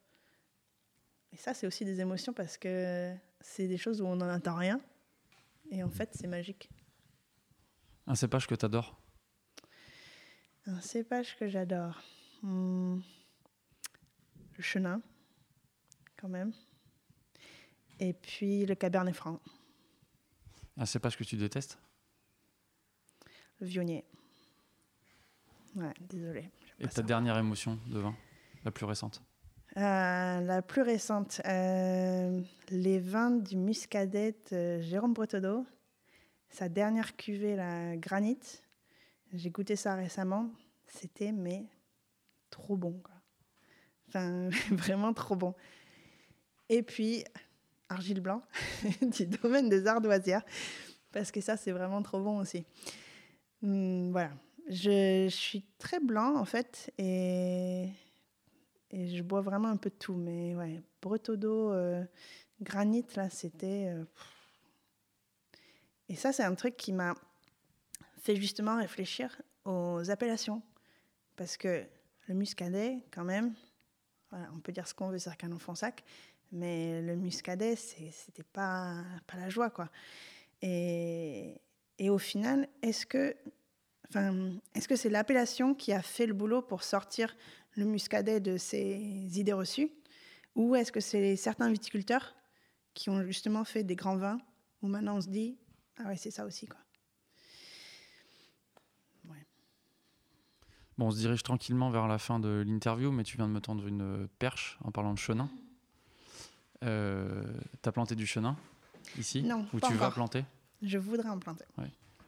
Et 1.32 1.36
ça, 1.36 1.52
c'est 1.52 1.66
aussi 1.66 1.84
des 1.84 2.00
émotions 2.00 2.32
parce 2.32 2.56
que 2.56 3.12
c'est 3.40 3.68
des 3.68 3.76
choses 3.76 4.00
où 4.00 4.06
on 4.06 4.16
n'en 4.16 4.32
entend 4.32 4.54
rien. 4.54 4.80
Et 5.70 5.82
en 5.82 5.90
fait, 5.90 6.10
c'est 6.14 6.26
magique. 6.26 6.70
Un 8.06 8.14
cépage 8.14 8.46
que 8.46 8.54
tu 8.54 8.64
adores 8.64 8.98
Un 10.66 10.80
cépage 10.80 11.36
que 11.36 11.48
j'adore. 11.48 12.00
Hmm. 12.42 13.00
Le 14.58 14.62
chenin 14.62 15.00
quand 16.16 16.28
même. 16.28 16.52
Et 18.00 18.12
puis 18.12 18.66
le 18.66 18.74
Cabernet 18.74 19.14
Franc. 19.14 19.40
Ah, 20.76 20.84
c'est 20.84 20.98
pas 20.98 21.10
ce 21.10 21.16
que 21.16 21.24
tu 21.24 21.36
détestes? 21.36 21.78
Le 23.60 23.66
Vionnier. 23.66 24.04
Ouais, 25.76 25.94
désolé. 26.00 26.50
Et 26.80 26.88
ta 26.88 27.02
dernière 27.02 27.38
émotion 27.38 27.78
de 27.86 27.98
vin, 28.00 28.14
la 28.64 28.70
plus 28.70 28.84
récente? 28.84 29.22
Euh, 29.76 30.40
La 30.40 30.62
plus 30.62 30.82
récente, 30.82 31.40
euh, 31.44 32.40
les 32.70 32.98
vins 32.98 33.30
du 33.30 33.56
Muscadet 33.56 34.36
Jérôme 34.80 35.12
Breteau. 35.14 35.66
Sa 36.50 36.68
dernière 36.68 37.16
cuvée, 37.16 37.54
la 37.54 37.96
Granite. 37.96 38.64
J'ai 39.32 39.50
goûté 39.50 39.76
ça 39.76 39.94
récemment. 39.94 40.50
C'était 40.86 41.32
mais 41.32 41.66
trop 42.50 42.76
bon. 42.76 43.00
Enfin, 44.08 44.48
vraiment 44.70 45.12
trop 45.12 45.36
bon. 45.36 45.54
Et 46.68 46.82
puis, 46.82 47.24
argile 47.88 48.20
blanc 48.20 48.42
du 49.02 49.26
domaine 49.26 49.68
des 49.68 49.86
ardoisières, 49.86 50.44
parce 51.12 51.30
que 51.30 51.40
ça, 51.40 51.56
c'est 51.56 51.72
vraiment 51.72 52.02
trop 52.02 52.20
bon 52.20 52.38
aussi. 52.38 52.64
Hum, 53.62 54.10
voilà. 54.10 54.30
Je, 54.68 55.28
suis 55.30 55.64
très 55.78 55.98
blanc, 55.98 56.36
en 56.36 56.44
fait, 56.44 56.92
et, 56.98 57.88
et 58.90 59.16
je 59.16 59.22
bois 59.22 59.40
vraiment 59.40 59.68
un 59.68 59.78
peu 59.78 59.88
de 59.88 59.94
tout. 59.94 60.14
Mais 60.14 60.54
ouais, 60.54 60.82
Breteau 61.00 61.36
d'eau, 61.36 61.72
euh, 61.72 62.04
granit, 62.60 63.06
là, 63.16 63.30
c'était. 63.30 63.86
Euh, 63.88 64.04
et 66.10 66.16
ça, 66.16 66.32
c'est 66.32 66.42
un 66.44 66.54
truc 66.54 66.76
qui 66.76 66.92
m'a 66.92 67.14
fait 68.18 68.36
justement 68.36 68.76
réfléchir 68.76 69.40
aux 69.64 70.10
appellations. 70.10 70.62
Parce 71.36 71.56
que 71.56 71.84
le 72.26 72.34
muscadet, 72.34 73.04
quand 73.10 73.24
même, 73.24 73.54
on 74.32 74.60
peut 74.60 74.72
dire 74.72 74.86
ce 74.86 74.94
qu'on 74.94 75.08
veut 75.08 75.18
sur 75.18 75.36
Canon 75.36 75.58
Fonsac, 75.58 76.04
mais 76.52 77.02
le 77.02 77.16
muscadet, 77.16 77.76
c'était 77.76 78.42
pas, 78.42 79.02
pas 79.26 79.36
la 79.36 79.48
joie, 79.48 79.70
quoi. 79.70 79.90
Et, 80.62 81.60
et 81.98 82.10
au 82.10 82.18
final, 82.18 82.68
est-ce 82.82 83.06
que 83.06 83.34
enfin, 84.08 84.52
est-ce 84.74 84.88
que 84.88 84.96
c'est 84.96 85.10
l'appellation 85.10 85.74
qui 85.74 85.92
a 85.92 86.02
fait 86.02 86.26
le 86.26 86.34
boulot 86.34 86.62
pour 86.62 86.82
sortir 86.82 87.36
le 87.76 87.84
muscadet 87.84 88.40
de 88.40 88.56
ces 88.56 89.38
idées 89.38 89.52
reçues? 89.52 89.90
Ou 90.56 90.74
est-ce 90.74 90.90
que 90.90 91.00
c'est 91.00 91.36
certains 91.36 91.70
viticulteurs 91.70 92.34
qui 92.94 93.10
ont 93.10 93.22
justement 93.22 93.64
fait 93.64 93.84
des 93.84 93.94
grands 93.94 94.16
vins 94.16 94.40
où 94.82 94.88
maintenant 94.88 95.16
on 95.16 95.20
se 95.20 95.28
dit 95.28 95.58
Ah 95.98 96.08
ouais, 96.08 96.16
c'est 96.16 96.30
ça 96.30 96.44
aussi, 96.44 96.66
quoi. 96.66 96.80
Bon, 100.98 101.06
on 101.06 101.10
se 101.12 101.18
dirige 101.18 101.44
tranquillement 101.44 101.90
vers 101.90 102.08
la 102.08 102.18
fin 102.18 102.40
de 102.40 102.64
l'interview, 102.66 103.12
mais 103.12 103.22
tu 103.22 103.36
viens 103.36 103.46
de 103.46 103.52
me 103.52 103.60
tendre 103.60 103.86
une 103.86 104.28
perche 104.40 104.78
en 104.84 104.90
parlant 104.90 105.14
de 105.14 105.18
chenin. 105.18 105.48
Euh, 106.84 107.42
tu 107.82 107.88
as 107.88 107.92
planté 107.92 108.16
du 108.16 108.26
chenin 108.26 108.56
ici 109.16 109.42
Non. 109.42 109.66
Ou 109.72 109.80
tu 109.80 109.94
vas 109.94 110.10
planter 110.10 110.44
Je 110.82 110.98
voudrais 110.98 111.28
en 111.28 111.38
planter. 111.38 111.64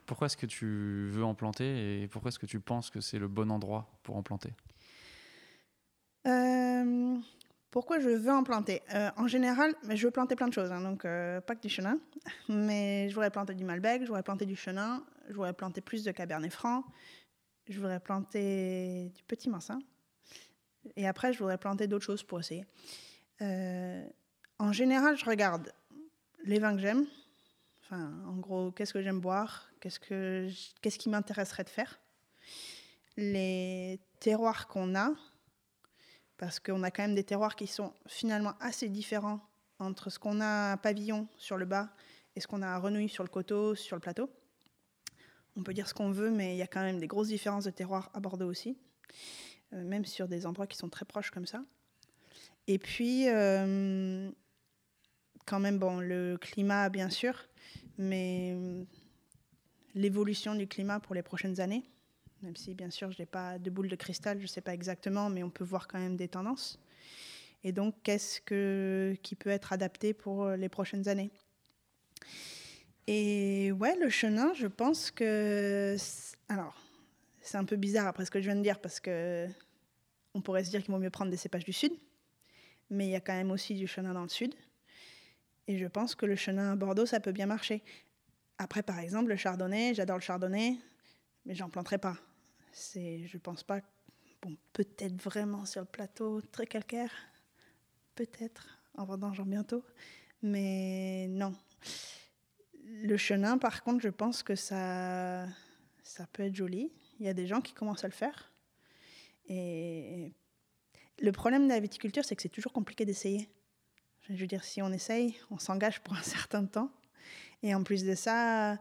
Pourquoi 0.05 0.25
est-ce 0.27 0.37
que 0.37 0.45
tu 0.45 1.09
veux 1.11 1.23
en 1.23 1.35
planter 1.35 2.01
et 2.01 2.07
pourquoi 2.07 2.29
est-ce 2.29 2.39
que 2.39 2.45
tu 2.45 2.59
penses 2.59 2.89
que 2.89 3.01
c'est 3.01 3.19
le 3.19 3.27
bon 3.27 3.51
endroit 3.51 3.89
pour 4.03 4.15
en 4.17 4.23
planter? 4.23 4.53
Euh, 6.27 7.17
Pourquoi 7.71 7.99
je 7.99 8.09
veux 8.09 8.31
en 8.31 8.43
planter? 8.43 8.81
Euh, 8.93 9.09
En 9.17 9.27
général, 9.27 9.73
je 9.89 10.05
veux 10.05 10.11
planter 10.11 10.35
plein 10.35 10.47
de 10.47 10.53
choses, 10.53 10.71
hein, 10.71 10.81
donc 10.81 11.03
pas 11.03 11.55
que 11.55 11.61
du 11.61 11.69
chenin, 11.69 11.97
mais 12.49 13.09
je 13.09 13.13
voudrais 13.15 13.31
planter 13.31 13.53
du 13.53 13.63
Malbec, 13.63 14.01
je 14.01 14.07
voudrais 14.07 14.23
planter 14.23 14.45
du 14.45 14.55
chenin, 14.55 15.03
je 15.29 15.33
voudrais 15.33 15.53
planter 15.53 15.81
plus 15.81 16.03
de 16.03 16.11
Cabernet 16.11 16.51
Franc, 16.51 16.83
je 17.71 17.79
voudrais 17.79 17.99
planter 17.99 19.11
du 19.15 19.23
Petit 19.23 19.49
Massin, 19.49 19.79
et 20.95 21.07
après 21.07 21.33
je 21.33 21.39
voudrais 21.39 21.57
planter 21.57 21.87
d'autres 21.87 22.05
choses 22.05 22.23
pour 22.23 22.39
essayer. 22.39 22.65
En 24.59 24.71
général, 24.71 25.17
je 25.17 25.25
regarde 25.25 25.73
les 26.43 26.59
vins 26.59 26.75
que 26.75 26.81
j'aime. 26.81 27.07
Enfin, 27.83 28.13
en 28.27 28.37
gros, 28.37 28.71
qu'est-ce 28.71 28.93
que 28.93 29.01
j'aime 29.01 29.19
boire? 29.19 29.69
Qu'est-ce, 29.79 29.99
que 29.99 30.47
qu'est-ce 30.81 30.99
qui 30.99 31.09
m'intéresserait 31.09 31.63
de 31.63 31.69
faire? 31.69 31.99
Les 33.17 33.99
terroirs 34.19 34.67
qu'on 34.67 34.95
a, 34.95 35.13
parce 36.37 36.59
qu'on 36.59 36.83
a 36.83 36.91
quand 36.91 37.03
même 37.03 37.15
des 37.15 37.23
terroirs 37.23 37.55
qui 37.55 37.67
sont 37.67 37.93
finalement 38.07 38.53
assez 38.59 38.87
différents 38.89 39.41
entre 39.79 40.09
ce 40.09 40.19
qu'on 40.19 40.39
a 40.39 40.73
à 40.73 40.77
Pavillon 40.77 41.27
sur 41.37 41.57
le 41.57 41.65
bas 41.65 41.89
et 42.35 42.39
ce 42.39 42.47
qu'on 42.47 42.61
a 42.61 42.67
à 42.67 42.77
Renouille 42.77 43.09
sur 43.09 43.23
le 43.23 43.29
coteau, 43.29 43.75
sur 43.75 43.95
le 43.95 43.99
plateau. 43.99 44.29
On 45.57 45.63
peut 45.63 45.73
dire 45.73 45.87
ce 45.87 45.93
qu'on 45.93 46.11
veut, 46.11 46.31
mais 46.31 46.55
il 46.55 46.57
y 46.57 46.61
a 46.61 46.67
quand 46.67 46.81
même 46.81 46.99
des 46.99 47.07
grosses 47.07 47.27
différences 47.27 47.65
de 47.65 47.71
terroirs 47.71 48.09
à 48.13 48.19
Bordeaux 48.19 48.49
aussi, 48.49 48.77
euh, 49.73 49.83
même 49.83 50.05
sur 50.05 50.27
des 50.27 50.45
endroits 50.45 50.67
qui 50.67 50.77
sont 50.77 50.89
très 50.89 51.05
proches 51.05 51.31
comme 51.31 51.45
ça. 51.45 51.63
Et 52.67 52.77
puis, 52.77 53.27
euh, 53.27 54.31
quand 55.45 55.59
même, 55.59 55.77
bon, 55.77 55.99
le 55.99 56.37
climat, 56.37 56.89
bien 56.89 57.09
sûr, 57.09 57.47
mais 57.97 58.55
l'évolution 59.93 60.55
du 60.55 60.67
climat 60.67 60.99
pour 60.99 61.15
les 61.15 61.23
prochaines 61.23 61.59
années. 61.59 61.83
Même 62.43 62.55
si, 62.55 62.73
bien 62.73 62.89
sûr, 62.89 63.11
je 63.11 63.19
n'ai 63.19 63.25
pas 63.25 63.59
de 63.59 63.69
boule 63.69 63.89
de 63.89 63.95
cristal, 63.95 64.37
je 64.37 64.43
ne 64.43 64.47
sais 64.47 64.61
pas 64.61 64.73
exactement, 64.73 65.29
mais 65.29 65.43
on 65.43 65.49
peut 65.49 65.65
voir 65.65 65.87
quand 65.87 65.99
même 65.99 66.15
des 66.15 66.27
tendances. 66.27 66.79
Et 67.63 67.71
donc, 67.71 67.93
qu'est-ce 68.03 68.41
que, 68.41 69.15
qui 69.21 69.35
peut 69.35 69.49
être 69.49 69.73
adapté 69.73 70.13
pour 70.13 70.49
les 70.49 70.69
prochaines 70.69 71.07
années? 71.07 71.29
Et 73.07 73.71
ouais, 73.71 73.95
le 73.97 74.09
chenin, 74.09 74.53
je 74.53 74.67
pense 74.67 75.11
que. 75.11 75.95
Alors, 76.49 76.75
c'est 77.41 77.57
un 77.57 77.65
peu 77.65 77.75
bizarre 77.75 78.07
après 78.07 78.25
ce 78.25 78.31
que 78.31 78.39
je 78.39 78.45
viens 78.45 78.55
de 78.55 78.61
dire, 78.61 78.79
parce 78.79 78.99
que 78.99 79.47
on 80.33 80.41
pourrait 80.41 80.63
se 80.63 80.69
dire 80.69 80.81
qu'il 80.83 80.91
vaut 80.91 80.99
mieux 80.99 81.09
prendre 81.09 81.31
des 81.31 81.37
cépages 81.37 81.65
du 81.65 81.73
sud, 81.73 81.91
mais 82.89 83.07
il 83.07 83.11
y 83.11 83.15
a 83.15 83.19
quand 83.19 83.33
même 83.33 83.51
aussi 83.51 83.75
du 83.75 83.87
chenin 83.87 84.13
dans 84.13 84.23
le 84.23 84.29
sud. 84.29 84.53
Et 85.67 85.77
je 85.77 85.87
pense 85.87 86.15
que 86.15 86.25
le 86.25 86.35
chenin 86.35 86.73
à 86.73 86.75
Bordeaux, 86.75 87.05
ça 87.05 87.19
peut 87.19 87.31
bien 87.31 87.45
marcher. 87.45 87.83
Après, 88.57 88.83
par 88.83 88.99
exemple, 88.99 89.29
le 89.29 89.35
chardonnay, 89.35 89.93
j'adore 89.93 90.17
le 90.17 90.21
chardonnay, 90.21 90.77
mais 91.45 91.55
j'en 91.55 91.69
planterai 91.69 91.97
pas. 91.97 92.17
C'est, 92.71 93.25
je 93.25 93.37
pense 93.37 93.63
pas. 93.63 93.81
Bon, 94.41 94.55
peut-être 94.73 95.21
vraiment 95.21 95.65
sur 95.65 95.81
le 95.81 95.87
plateau 95.87 96.41
très 96.41 96.65
calcaire, 96.65 97.11
peut-être 98.15 98.79
en 98.95 99.05
vendangeant 99.05 99.45
bientôt, 99.45 99.83
mais 100.41 101.27
non. 101.29 101.53
Le 102.93 103.17
chenin, 103.17 103.57
par 103.57 103.83
contre, 103.83 104.01
je 104.01 104.09
pense 104.09 104.43
que 104.43 104.55
ça, 104.55 105.45
ça 106.03 106.27
peut 106.33 106.43
être 106.43 106.55
joli. 106.55 106.91
Il 107.19 107.25
y 107.25 107.29
a 107.29 107.33
des 107.33 107.47
gens 107.47 107.61
qui 107.61 107.73
commencent 107.73 108.03
à 108.03 108.07
le 108.07 108.13
faire. 108.13 108.51
Et 109.47 110.33
le 111.19 111.31
problème 111.31 111.67
de 111.67 111.73
la 111.73 111.79
viticulture, 111.79 112.25
c'est 112.25 112.35
que 112.35 112.41
c'est 112.41 112.49
toujours 112.49 112.73
compliqué 112.73 113.05
d'essayer. 113.05 113.49
Je 114.29 114.33
veux 114.33 114.47
dire, 114.47 114.63
si 114.63 114.81
on 114.81 114.91
essaye, 114.91 115.35
on 115.49 115.57
s'engage 115.57 116.01
pour 116.01 116.15
un 116.15 116.21
certain 116.23 116.65
temps. 116.65 116.91
Et 117.63 117.73
en 117.73 117.83
plus 117.83 118.03
de 118.03 118.15
ça, 118.15 118.77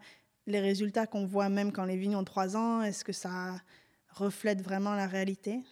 les 0.46 0.60
résultats 0.60 1.06
qu'on 1.06 1.26
voit 1.26 1.48
même 1.48 1.72
quand 1.72 1.84
les 1.84 1.96
vignes 1.96 2.16
ont 2.16 2.24
trois 2.24 2.56
ans, 2.56 2.82
est-ce 2.82 3.04
que 3.04 3.12
ça 3.12 3.60
reflète 4.08 4.60
vraiment 4.60 4.94
la 4.94 5.06
réalité? 5.06 5.62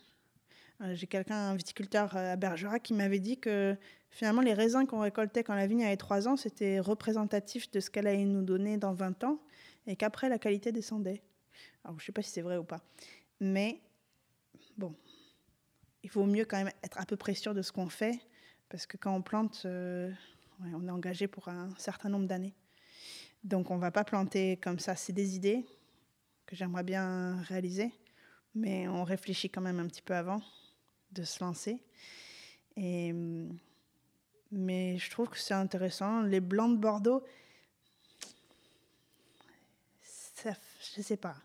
J'ai 0.92 1.08
quelqu'un, 1.08 1.34
un 1.34 1.56
viticulteur 1.56 2.16
euh, 2.16 2.34
à 2.34 2.36
Bergerac, 2.36 2.84
qui 2.84 2.94
m'avait 2.94 3.18
dit 3.18 3.36
que 3.36 3.76
finalement, 4.10 4.42
les 4.42 4.54
raisins 4.54 4.86
qu'on 4.86 5.00
récoltait 5.00 5.42
quand 5.42 5.56
la 5.56 5.66
vigne 5.66 5.84
avait 5.84 5.96
trois 5.96 6.28
ans, 6.28 6.36
c'était 6.36 6.78
représentatif 6.78 7.68
de 7.72 7.80
ce 7.80 7.90
qu'elle 7.90 8.06
allait 8.06 8.24
nous 8.24 8.42
donner 8.42 8.76
dans 8.76 8.92
20 8.92 9.24
ans, 9.24 9.40
et 9.88 9.96
qu'après, 9.96 10.28
la 10.28 10.38
qualité 10.38 10.70
descendait. 10.70 11.20
Alors, 11.82 11.98
je 11.98 12.04
ne 12.04 12.06
sais 12.06 12.12
pas 12.12 12.22
si 12.22 12.30
c'est 12.30 12.42
vrai 12.42 12.58
ou 12.58 12.64
pas. 12.64 12.80
Mais, 13.40 13.80
bon, 14.76 14.94
il 16.04 16.10
vaut 16.10 16.26
mieux 16.26 16.44
quand 16.44 16.58
même 16.58 16.72
être 16.84 17.00
à 17.00 17.06
peu 17.06 17.16
près 17.16 17.34
sûr 17.34 17.54
de 17.54 17.62
ce 17.62 17.72
qu'on 17.72 17.88
fait, 17.88 18.20
parce 18.68 18.86
que 18.86 18.96
quand 18.96 19.12
on 19.12 19.22
plante, 19.22 19.62
euh, 19.64 20.12
on 20.74 20.86
est 20.86 20.90
engagé 20.90 21.26
pour 21.26 21.48
un 21.48 21.70
certain 21.76 22.08
nombre 22.08 22.28
d'années. 22.28 22.54
Donc 23.42 23.70
on 23.70 23.76
ne 23.76 23.80
va 23.80 23.90
pas 23.90 24.04
planter 24.04 24.58
comme 24.58 24.78
ça. 24.78 24.94
C'est 24.96 25.12
des 25.12 25.36
idées 25.36 25.64
que 26.46 26.56
j'aimerais 26.56 26.82
bien 26.82 27.40
réaliser, 27.42 27.92
mais 28.54 28.88
on 28.88 29.04
réfléchit 29.04 29.48
quand 29.48 29.60
même 29.60 29.78
un 29.78 29.86
petit 29.86 30.02
peu 30.02 30.14
avant 30.14 30.40
de 31.20 31.24
se 31.24 31.42
lancer. 31.42 31.82
Et, 32.76 33.12
mais 34.50 34.98
je 34.98 35.10
trouve 35.10 35.28
que 35.28 35.38
c'est 35.38 35.54
intéressant. 35.54 36.22
Les 36.22 36.40
blancs 36.40 36.76
de 36.76 36.80
Bordeaux, 36.80 37.22
ça, 40.02 40.52
je 40.94 41.02
sais 41.02 41.16
pas. 41.16 41.36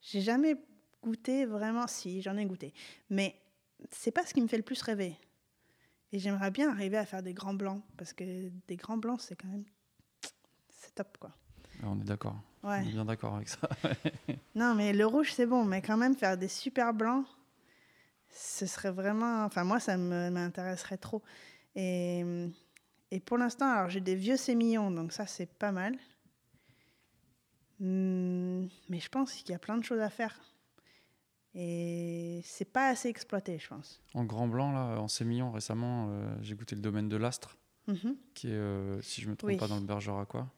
J'ai 0.00 0.20
jamais 0.20 0.56
goûté 1.02 1.44
vraiment. 1.44 1.86
Si, 1.86 2.22
j'en 2.22 2.36
ai 2.36 2.44
goûté. 2.44 2.72
Mais 3.10 3.34
c'est 3.90 4.12
pas 4.12 4.24
ce 4.24 4.32
qui 4.32 4.40
me 4.40 4.46
fait 4.46 4.56
le 4.56 4.62
plus 4.62 4.80
rêver. 4.82 5.16
Et 6.12 6.18
j'aimerais 6.18 6.50
bien 6.50 6.70
arriver 6.70 6.96
à 6.96 7.04
faire 7.04 7.22
des 7.22 7.34
grands 7.34 7.54
blancs, 7.54 7.82
parce 7.96 8.12
que 8.12 8.48
des 8.68 8.76
grands 8.76 8.96
blancs, 8.96 9.20
c'est 9.20 9.34
quand 9.34 9.48
même 9.48 9.64
top, 10.96 11.18
quoi. 11.18 11.30
Ah, 11.82 11.88
on 11.88 12.00
est 12.00 12.04
d'accord. 12.04 12.36
On 12.62 12.72
est 12.72 12.90
bien 12.90 13.04
d'accord 13.04 13.36
avec 13.36 13.48
ça. 13.48 13.68
non, 14.54 14.74
mais 14.74 14.92
le 14.92 15.06
rouge, 15.06 15.32
c'est 15.32 15.46
bon, 15.46 15.64
mais 15.64 15.82
quand 15.82 15.96
même, 15.96 16.16
faire 16.16 16.36
des 16.36 16.48
super 16.48 16.92
blancs, 16.92 17.26
ce 18.36 18.66
serait 18.66 18.90
vraiment. 18.90 19.44
Enfin, 19.44 19.64
moi, 19.64 19.80
ça 19.80 19.96
m'intéresserait 19.96 20.98
trop. 20.98 21.22
Et, 21.74 22.24
et 23.10 23.20
pour 23.20 23.38
l'instant, 23.38 23.68
alors 23.70 23.90
j'ai 23.90 24.00
des 24.00 24.14
vieux 24.14 24.36
sémillons, 24.36 24.90
donc 24.90 25.12
ça, 25.12 25.26
c'est 25.26 25.52
pas 25.52 25.72
mal. 25.72 25.96
Hmm, 27.80 28.66
mais 28.88 29.00
je 29.00 29.08
pense 29.08 29.32
qu'il 29.32 29.50
y 29.50 29.54
a 29.54 29.58
plein 29.58 29.76
de 29.76 29.84
choses 29.84 30.00
à 30.00 30.10
faire. 30.10 30.40
Et 31.54 32.42
c'est 32.44 32.70
pas 32.70 32.88
assez 32.88 33.08
exploité, 33.08 33.58
je 33.58 33.68
pense. 33.68 34.02
En 34.12 34.24
grand 34.24 34.46
blanc, 34.46 34.72
là, 34.72 35.00
en 35.00 35.08
sémillon, 35.08 35.50
récemment, 35.50 36.08
euh, 36.10 36.36
j'ai 36.42 36.54
goûté 36.54 36.74
le 36.74 36.82
domaine 36.82 37.08
de 37.08 37.16
l'Astre, 37.16 37.56
mhm. 37.86 38.16
qui 38.34 38.48
est, 38.48 38.52
euh, 38.52 39.00
si 39.00 39.22
je 39.22 39.30
me 39.30 39.36
trompe 39.36 39.58
pas, 39.58 39.68
dans 39.68 39.80
le 39.80 39.86
Bergeracois. 39.86 40.48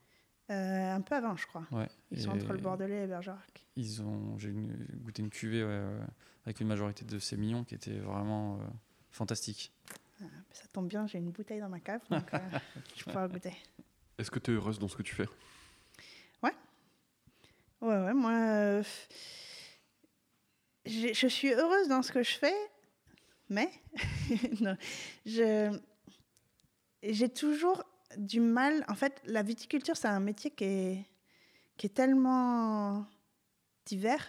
Euh, 0.50 0.94
un 0.94 1.00
peu 1.02 1.14
avant, 1.14 1.36
je 1.36 1.46
crois. 1.46 1.66
Ils 2.10 2.22
sont 2.22 2.30
entre 2.30 2.52
le 2.52 2.58
Bordelais 2.58 3.04
et 3.04 3.06
Bergerac. 3.06 3.64
Ils 3.76 4.02
ont, 4.02 4.38
j'ai 4.38 4.50
goûté 4.50 5.22
une 5.22 5.30
cuvée 5.30 5.62
avec 6.46 6.60
une 6.60 6.68
majorité 6.68 7.04
de 7.04 7.18
ces 7.18 7.36
millions 7.36 7.64
qui 7.64 7.74
était 7.74 7.98
vraiment 7.98 8.56
euh, 8.56 8.64
fantastique. 9.10 9.72
Ah, 10.22 10.24
ça 10.52 10.66
tombe 10.72 10.88
bien, 10.88 11.06
j'ai 11.06 11.18
une 11.18 11.30
bouteille 11.30 11.60
dans 11.60 11.68
ma 11.68 11.80
cave, 11.80 12.00
donc 12.10 12.32
euh, 12.32 12.38
je 12.96 13.04
pourrais 13.04 13.28
goûter. 13.28 13.52
Est-ce 14.16 14.30
que 14.30 14.38
tu 14.38 14.50
es 14.50 14.54
heureuse 14.54 14.78
dans 14.78 14.88
ce 14.88 14.96
que 14.96 15.02
tu 15.02 15.14
fais? 15.14 15.28
Ouais. 16.42 16.54
Ouais, 17.82 18.04
ouais, 18.04 18.14
moi, 18.14 18.82
je 20.86 21.28
suis 21.28 21.52
heureuse 21.52 21.88
dans 21.88 22.02
ce 22.02 22.10
que 22.10 22.22
je 22.22 22.38
fais, 22.38 22.56
mais 23.50 23.70
je 25.26 25.78
j'ai 27.02 27.28
toujours 27.28 27.84
du 28.16 28.40
mal. 28.40 28.84
En 28.88 28.94
fait, 28.94 29.20
la 29.24 29.42
viticulture, 29.42 29.96
c'est 29.96 30.08
un 30.08 30.20
métier 30.20 30.50
qui 30.50 30.64
est, 30.64 31.06
qui 31.76 31.86
est 31.86 31.94
tellement 31.94 33.06
divers. 33.84 34.24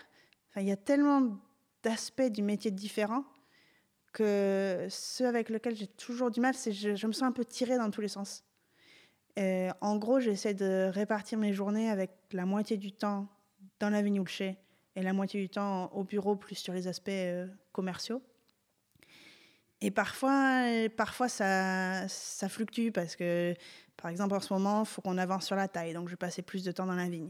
Enfin, 0.49 0.61
il 0.61 0.67
y 0.67 0.71
a 0.71 0.77
tellement 0.77 1.37
d'aspects 1.83 2.21
du 2.29 2.41
métier 2.41 2.71
différents 2.71 3.23
que 4.11 4.87
ceux 4.89 5.27
avec 5.27 5.49
lesquels 5.49 5.75
j'ai 5.75 5.87
toujours 5.87 6.31
du 6.31 6.39
mal, 6.39 6.55
c'est 6.55 6.71
je, 6.71 6.95
je 6.95 7.07
me 7.07 7.11
sens 7.11 7.23
un 7.23 7.31
peu 7.31 7.45
tirée 7.45 7.77
dans 7.77 7.91
tous 7.91 8.01
les 8.01 8.07
sens. 8.07 8.43
Et 9.35 9.69
en 9.81 9.97
gros, 9.97 10.19
j'essaie 10.19 10.53
de 10.53 10.89
répartir 10.91 11.37
mes 11.37 11.53
journées 11.53 11.89
avec 11.89 12.11
la 12.31 12.45
moitié 12.45 12.77
du 12.77 12.91
temps 12.91 13.27
dans 13.79 13.89
la 13.89 14.01
vigne 14.01 14.19
ou 14.19 14.23
le 14.23 14.29
chai 14.29 14.57
et 14.95 15.01
la 15.01 15.13
moitié 15.13 15.39
du 15.39 15.49
temps 15.49 15.91
au 15.93 16.03
bureau, 16.03 16.35
plus 16.35 16.55
sur 16.55 16.73
les 16.73 16.87
aspects 16.87 17.09
euh, 17.09 17.47
commerciaux. 17.71 18.21
Et 19.81 19.91
parfois, 19.91 20.63
parfois 20.97 21.29
ça, 21.29 22.07
fluctue 22.49 22.91
parce 22.91 23.15
que, 23.15 23.53
par 23.95 24.11
exemple, 24.11 24.35
en 24.35 24.39
ce 24.39 24.53
moment, 24.53 24.81
il 24.81 24.85
faut 24.85 25.01
qu'on 25.01 25.17
avance 25.17 25.45
sur 25.45 25.55
la 25.55 25.67
taille, 25.67 25.93
donc 25.93 26.09
je 26.09 26.15
vais 26.15 26.41
plus 26.41 26.63
de 26.63 26.71
temps 26.71 26.85
dans 26.85 26.95
la 26.95 27.07
vigne. 27.07 27.29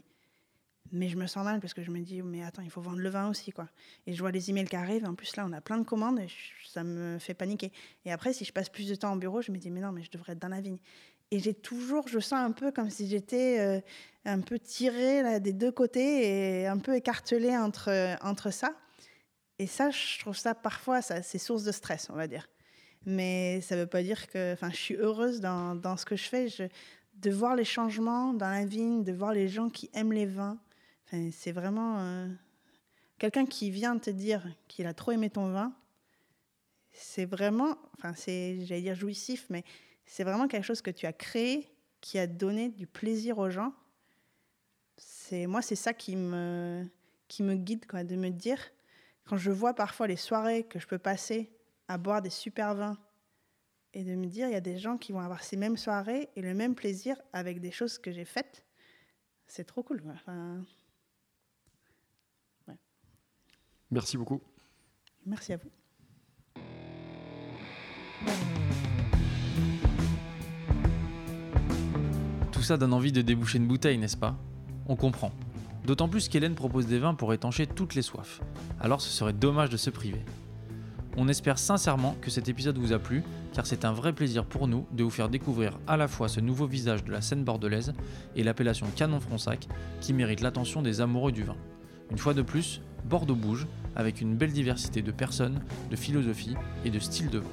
Mais 0.92 1.08
je 1.08 1.18
me 1.18 1.28
sens 1.28 1.44
mal 1.44 1.60
parce 1.60 1.76
que 1.76 1.84
je 1.84 1.92
me 1.92 2.00
dis, 2.00 2.24
mais 2.24 2.44
attends, 2.44 2.64
il 2.64 2.72
faut 2.72 2.82
vendre 2.82 2.98
le 2.98 3.10
vin 3.10 3.30
aussi, 3.30 3.52
quoi. 3.52 3.68
Et 4.08 4.14
je 4.14 4.20
vois 4.20 4.32
les 4.32 4.50
emails 4.50 4.68
qui 4.68 4.76
arrivent, 4.76 5.06
en 5.06 5.14
plus 5.14 5.36
là, 5.36 5.46
on 5.48 5.54
a 5.54 5.62
plein 5.62 5.78
de 5.78 5.84
commandes 5.84 6.20
et 6.20 6.28
ça 6.66 6.84
me 6.84 7.20
fait 7.20 7.36
paniquer. 7.36 7.72
Et 8.06 8.12
après, 8.12 8.34
si 8.34 8.44
je 8.44 8.52
passe 8.52 8.70
plus 8.70 8.90
de 8.90 8.96
temps 8.96 9.14
au 9.14 9.18
bureau, 9.18 9.44
je 9.44 9.52
me 9.52 9.58
dis, 9.58 9.70
mais 9.70 9.82
non, 9.82 9.92
mais 9.92 10.02
je 10.02 10.10
devrais 10.10 10.34
être 10.34 10.40
dans 10.40 10.48
la 10.48 10.62
vigne. 10.62 10.80
Et 11.30 11.38
j'ai 11.38 11.54
toujours, 11.54 12.08
je 12.08 12.18
sens 12.18 12.40
un 12.40 12.52
peu 12.52 12.72
comme 12.72 12.90
si 12.90 13.08
j'étais 13.08 13.60
euh, 13.60 13.82
un 14.26 14.42
peu 14.42 14.58
tirée 14.58 15.40
des 15.40 15.54
deux 15.54 15.72
côtés 15.72 16.62
et 16.62 16.66
un 16.66 16.80
peu 16.80 16.96
écartelée 16.96 17.56
entre, 17.56 18.18
entre 18.24 18.50
ça. 18.50 18.74
Et 19.60 19.68
ça, 19.68 19.92
je 19.92 20.20
trouve 20.20 20.38
ça 20.38 20.56
parfois, 20.56 21.02
ça, 21.02 21.22
c'est 21.22 21.38
source 21.38 21.64
de 21.64 21.74
stress, 21.74 22.10
on 22.10 22.16
va 22.16 22.28
dire. 22.28 22.50
Mais 23.06 23.60
ça 23.62 23.76
ne 23.76 23.82
veut 23.82 23.88
pas 23.88 24.02
dire 24.02 24.28
que. 24.28 24.56
Je 24.62 24.76
suis 24.76 24.96
heureuse 24.96 25.42
dans, 25.42 25.98
ce 25.98 26.06
que 26.06 26.16
je 26.16 26.24
fais. 26.24 26.48
De 27.16 27.32
voir 27.32 27.56
les 27.56 27.66
changements 27.66 28.34
dans 28.34 28.50
la 28.50 28.66
vigne, 28.66 29.04
de 29.04 29.12
voir 29.12 29.34
les 29.34 29.50
gens 29.50 29.70
qui 29.70 29.90
aiment 29.94 30.14
les 30.14 30.26
vins. 30.26 30.58
C'est 31.32 31.52
vraiment. 31.52 32.00
Euh, 32.00 32.28
quelqu'un 33.18 33.46
qui 33.46 33.70
vient 33.70 33.98
te 33.98 34.10
dire 34.10 34.48
qu'il 34.70 34.88
a 34.88 34.94
trop 34.94 35.12
aimé 35.12 35.30
ton 35.30 35.52
vin, 35.52 35.74
c'est 36.94 37.26
vraiment. 37.26 37.78
Enfin, 37.98 38.14
c'est, 38.16 38.66
j'allais 38.66 38.82
dire 38.82 38.96
jouissif, 38.96 39.46
mais 39.50 39.66
c'est 40.06 40.24
vraiment 40.24 40.48
quelque 40.48 40.64
chose 40.64 40.82
que 40.82 40.92
tu 40.92 41.06
as 41.06 41.14
créé, 41.14 41.68
qui 42.00 42.18
a 42.18 42.28
donné 42.28 42.70
du 42.70 42.88
plaisir 42.88 43.38
aux 43.40 43.50
gens. 43.50 43.74
C'est, 44.96 45.48
moi, 45.48 45.62
c'est 45.62 45.76
ça 45.76 45.94
qui 45.94 46.16
me, 46.16 46.86
qui 47.28 47.44
me 47.44 47.56
guide, 47.56 47.86
quoi, 47.86 48.06
de 48.06 48.16
me 48.16 48.30
dire 48.30 48.60
quand 49.30 49.38
je 49.38 49.52
vois 49.52 49.76
parfois 49.76 50.08
les 50.08 50.16
soirées 50.16 50.64
que 50.64 50.80
je 50.80 50.88
peux 50.88 50.98
passer 50.98 51.52
à 51.88 52.00
boire 52.00 52.24
des 52.24 52.32
super 52.32 52.74
vins 52.74 52.98
et 53.94 54.04
de 54.04 54.16
me 54.16 54.26
dire, 54.26 54.48
il 54.48 54.54
y 54.54 54.56
a 54.56 54.62
des 54.62 54.80
gens 54.80 54.98
qui 54.98 55.12
vont 55.12 55.20
avoir 55.20 55.44
ces 55.44 55.56
mêmes 55.56 55.78
soirées 55.78 56.30
et 56.36 56.42
le 56.42 56.56
même 56.56 56.74
plaisir 56.74 57.16
avec 57.32 57.62
des 57.62 57.70
choses 57.70 58.00
que 58.00 58.12
j'ai 58.12 58.26
faites, 58.26 58.66
c'est 59.46 59.66
trop 59.66 59.84
cool. 59.84 60.02
Merci 63.92 64.18
beaucoup. 64.18 64.42
Merci 65.28 65.54
à 65.54 65.58
vous. 65.58 65.70
Tout 72.52 72.64
ça 72.64 72.78
donne 72.78 72.94
envie 72.94 73.12
de 73.12 73.22
déboucher 73.22 73.60
une 73.60 73.68
bouteille, 73.68 74.00
n'est-ce 74.00 74.18
pas? 74.18 74.36
On 74.88 74.96
comprend. 74.96 75.32
D'autant 75.90 76.08
plus 76.08 76.30
qu'Hélène 76.30 76.54
propose 76.54 76.86
des 76.86 77.00
vins 77.00 77.16
pour 77.16 77.34
étancher 77.34 77.66
toutes 77.66 77.96
les 77.96 78.04
soifs. 78.04 78.42
Alors 78.80 79.02
ce 79.02 79.10
serait 79.10 79.34
dommage 79.34 79.72
de 79.72 79.76
se 79.78 79.90
priver. 79.90 80.24
On 81.18 81.28
espère 81.28 81.58
sincèrement 81.58 82.16
que 82.22 82.30
cet 82.30 82.48
épisode 82.48 82.78
vous 82.78 82.94
a 82.94 83.00
plu, 83.00 83.24
car 83.54 83.66
c'est 83.66 83.86
un 83.86 83.92
vrai 83.92 84.14
plaisir 84.14 84.46
pour 84.46 84.68
nous 84.68 84.86
de 84.92 85.04
vous 85.04 85.10
faire 85.10 85.30
découvrir 85.30 85.80
à 85.88 85.98
la 85.98 86.08
fois 86.08 86.28
ce 86.28 86.42
nouveau 86.42 86.68
visage 86.68 87.04
de 87.04 87.12
la 87.12 87.22
scène 87.22 87.44
bordelaise 87.44 87.94
et 88.36 88.44
l'appellation 88.44 88.86
Canon 88.96 89.20
Fronsac 89.20 89.68
qui 90.00 90.14
mérite 90.14 90.42
l'attention 90.42 90.84
des 90.84 91.02
amoureux 91.02 91.32
du 91.32 91.42
vin. 91.42 91.58
Une 92.12 92.20
fois 92.20 92.36
de 92.36 92.44
plus, 92.44 92.82
Bordeaux 93.06 93.34
bouge 93.34 93.66
avec 93.96 94.22
une 94.22 94.36
belle 94.36 94.54
diversité 94.54 95.02
de 95.02 95.12
personnes, 95.12 95.60
de 95.90 95.96
philosophies 95.96 96.56
et 96.86 96.92
de 96.92 97.00
styles 97.00 97.32
de 97.32 97.40
vin. 97.40 97.50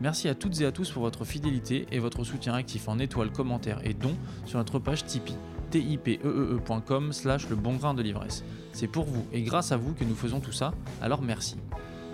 Merci 0.00 0.28
à 0.28 0.36
toutes 0.36 0.60
et 0.60 0.66
à 0.66 0.70
tous 0.70 0.88
pour 0.92 1.02
votre 1.02 1.24
fidélité 1.24 1.88
et 1.90 1.98
votre 1.98 2.22
soutien 2.22 2.54
actif 2.54 2.86
en 2.88 3.00
étoiles, 3.00 3.32
commentaires 3.32 3.80
et 3.82 3.92
dons 3.92 4.16
sur 4.46 4.58
notre 4.58 4.78
page 4.78 5.04
Tipeee 5.04 5.34
tipeee.com 5.74 7.12
slash 7.12 7.48
le 7.48 7.56
bon 7.56 7.74
grain 7.74 7.94
de 7.94 8.02
l'ivresse. 8.02 8.44
C'est 8.72 8.86
pour 8.86 9.06
vous 9.06 9.26
et 9.32 9.42
grâce 9.42 9.72
à 9.72 9.76
vous 9.76 9.92
que 9.92 10.04
nous 10.04 10.14
faisons 10.14 10.38
tout 10.38 10.52
ça, 10.52 10.72
alors 11.02 11.20
merci. 11.20 11.56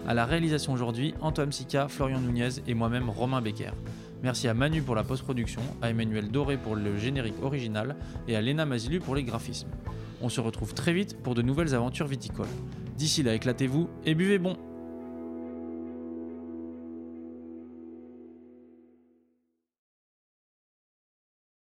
À 0.09 0.15
la 0.15 0.25
réalisation 0.25 0.73
aujourd'hui, 0.73 1.15
Antoine 1.21 1.53
Sica, 1.53 1.89
Florian 1.89 2.21
Nunez 2.21 2.49
et 2.67 2.73
moi-même 2.73 3.11
Romain 3.11 3.43
Becker. 3.43 3.73
Merci 4.23 4.49
à 4.49 4.55
Manu 4.55 4.81
pour 4.81 4.95
la 4.95 5.05
post-production, 5.05 5.61
à 5.83 5.91
Emmanuel 5.91 6.31
Doré 6.31 6.57
pour 6.57 6.75
le 6.75 6.97
générique 6.97 7.43
original 7.43 7.97
et 8.29 8.35
à 8.35 8.41
Léna 8.41 8.65
Mazilu 8.65 8.99
pour 8.99 9.15
les 9.15 9.25
graphismes. 9.25 9.69
On 10.23 10.31
se 10.31 10.41
retrouve 10.41 10.73
très 10.73 10.95
vite 10.95 11.19
pour 11.23 11.35
de 11.35 11.43
nouvelles 11.43 11.75
aventures 11.75 12.07
viticoles. 12.07 12.47
D'ici 12.97 13.23
là, 13.23 13.35
éclatez-vous 13.35 13.91
et 14.07 14.15
buvez 14.15 14.39
bon 14.39 14.57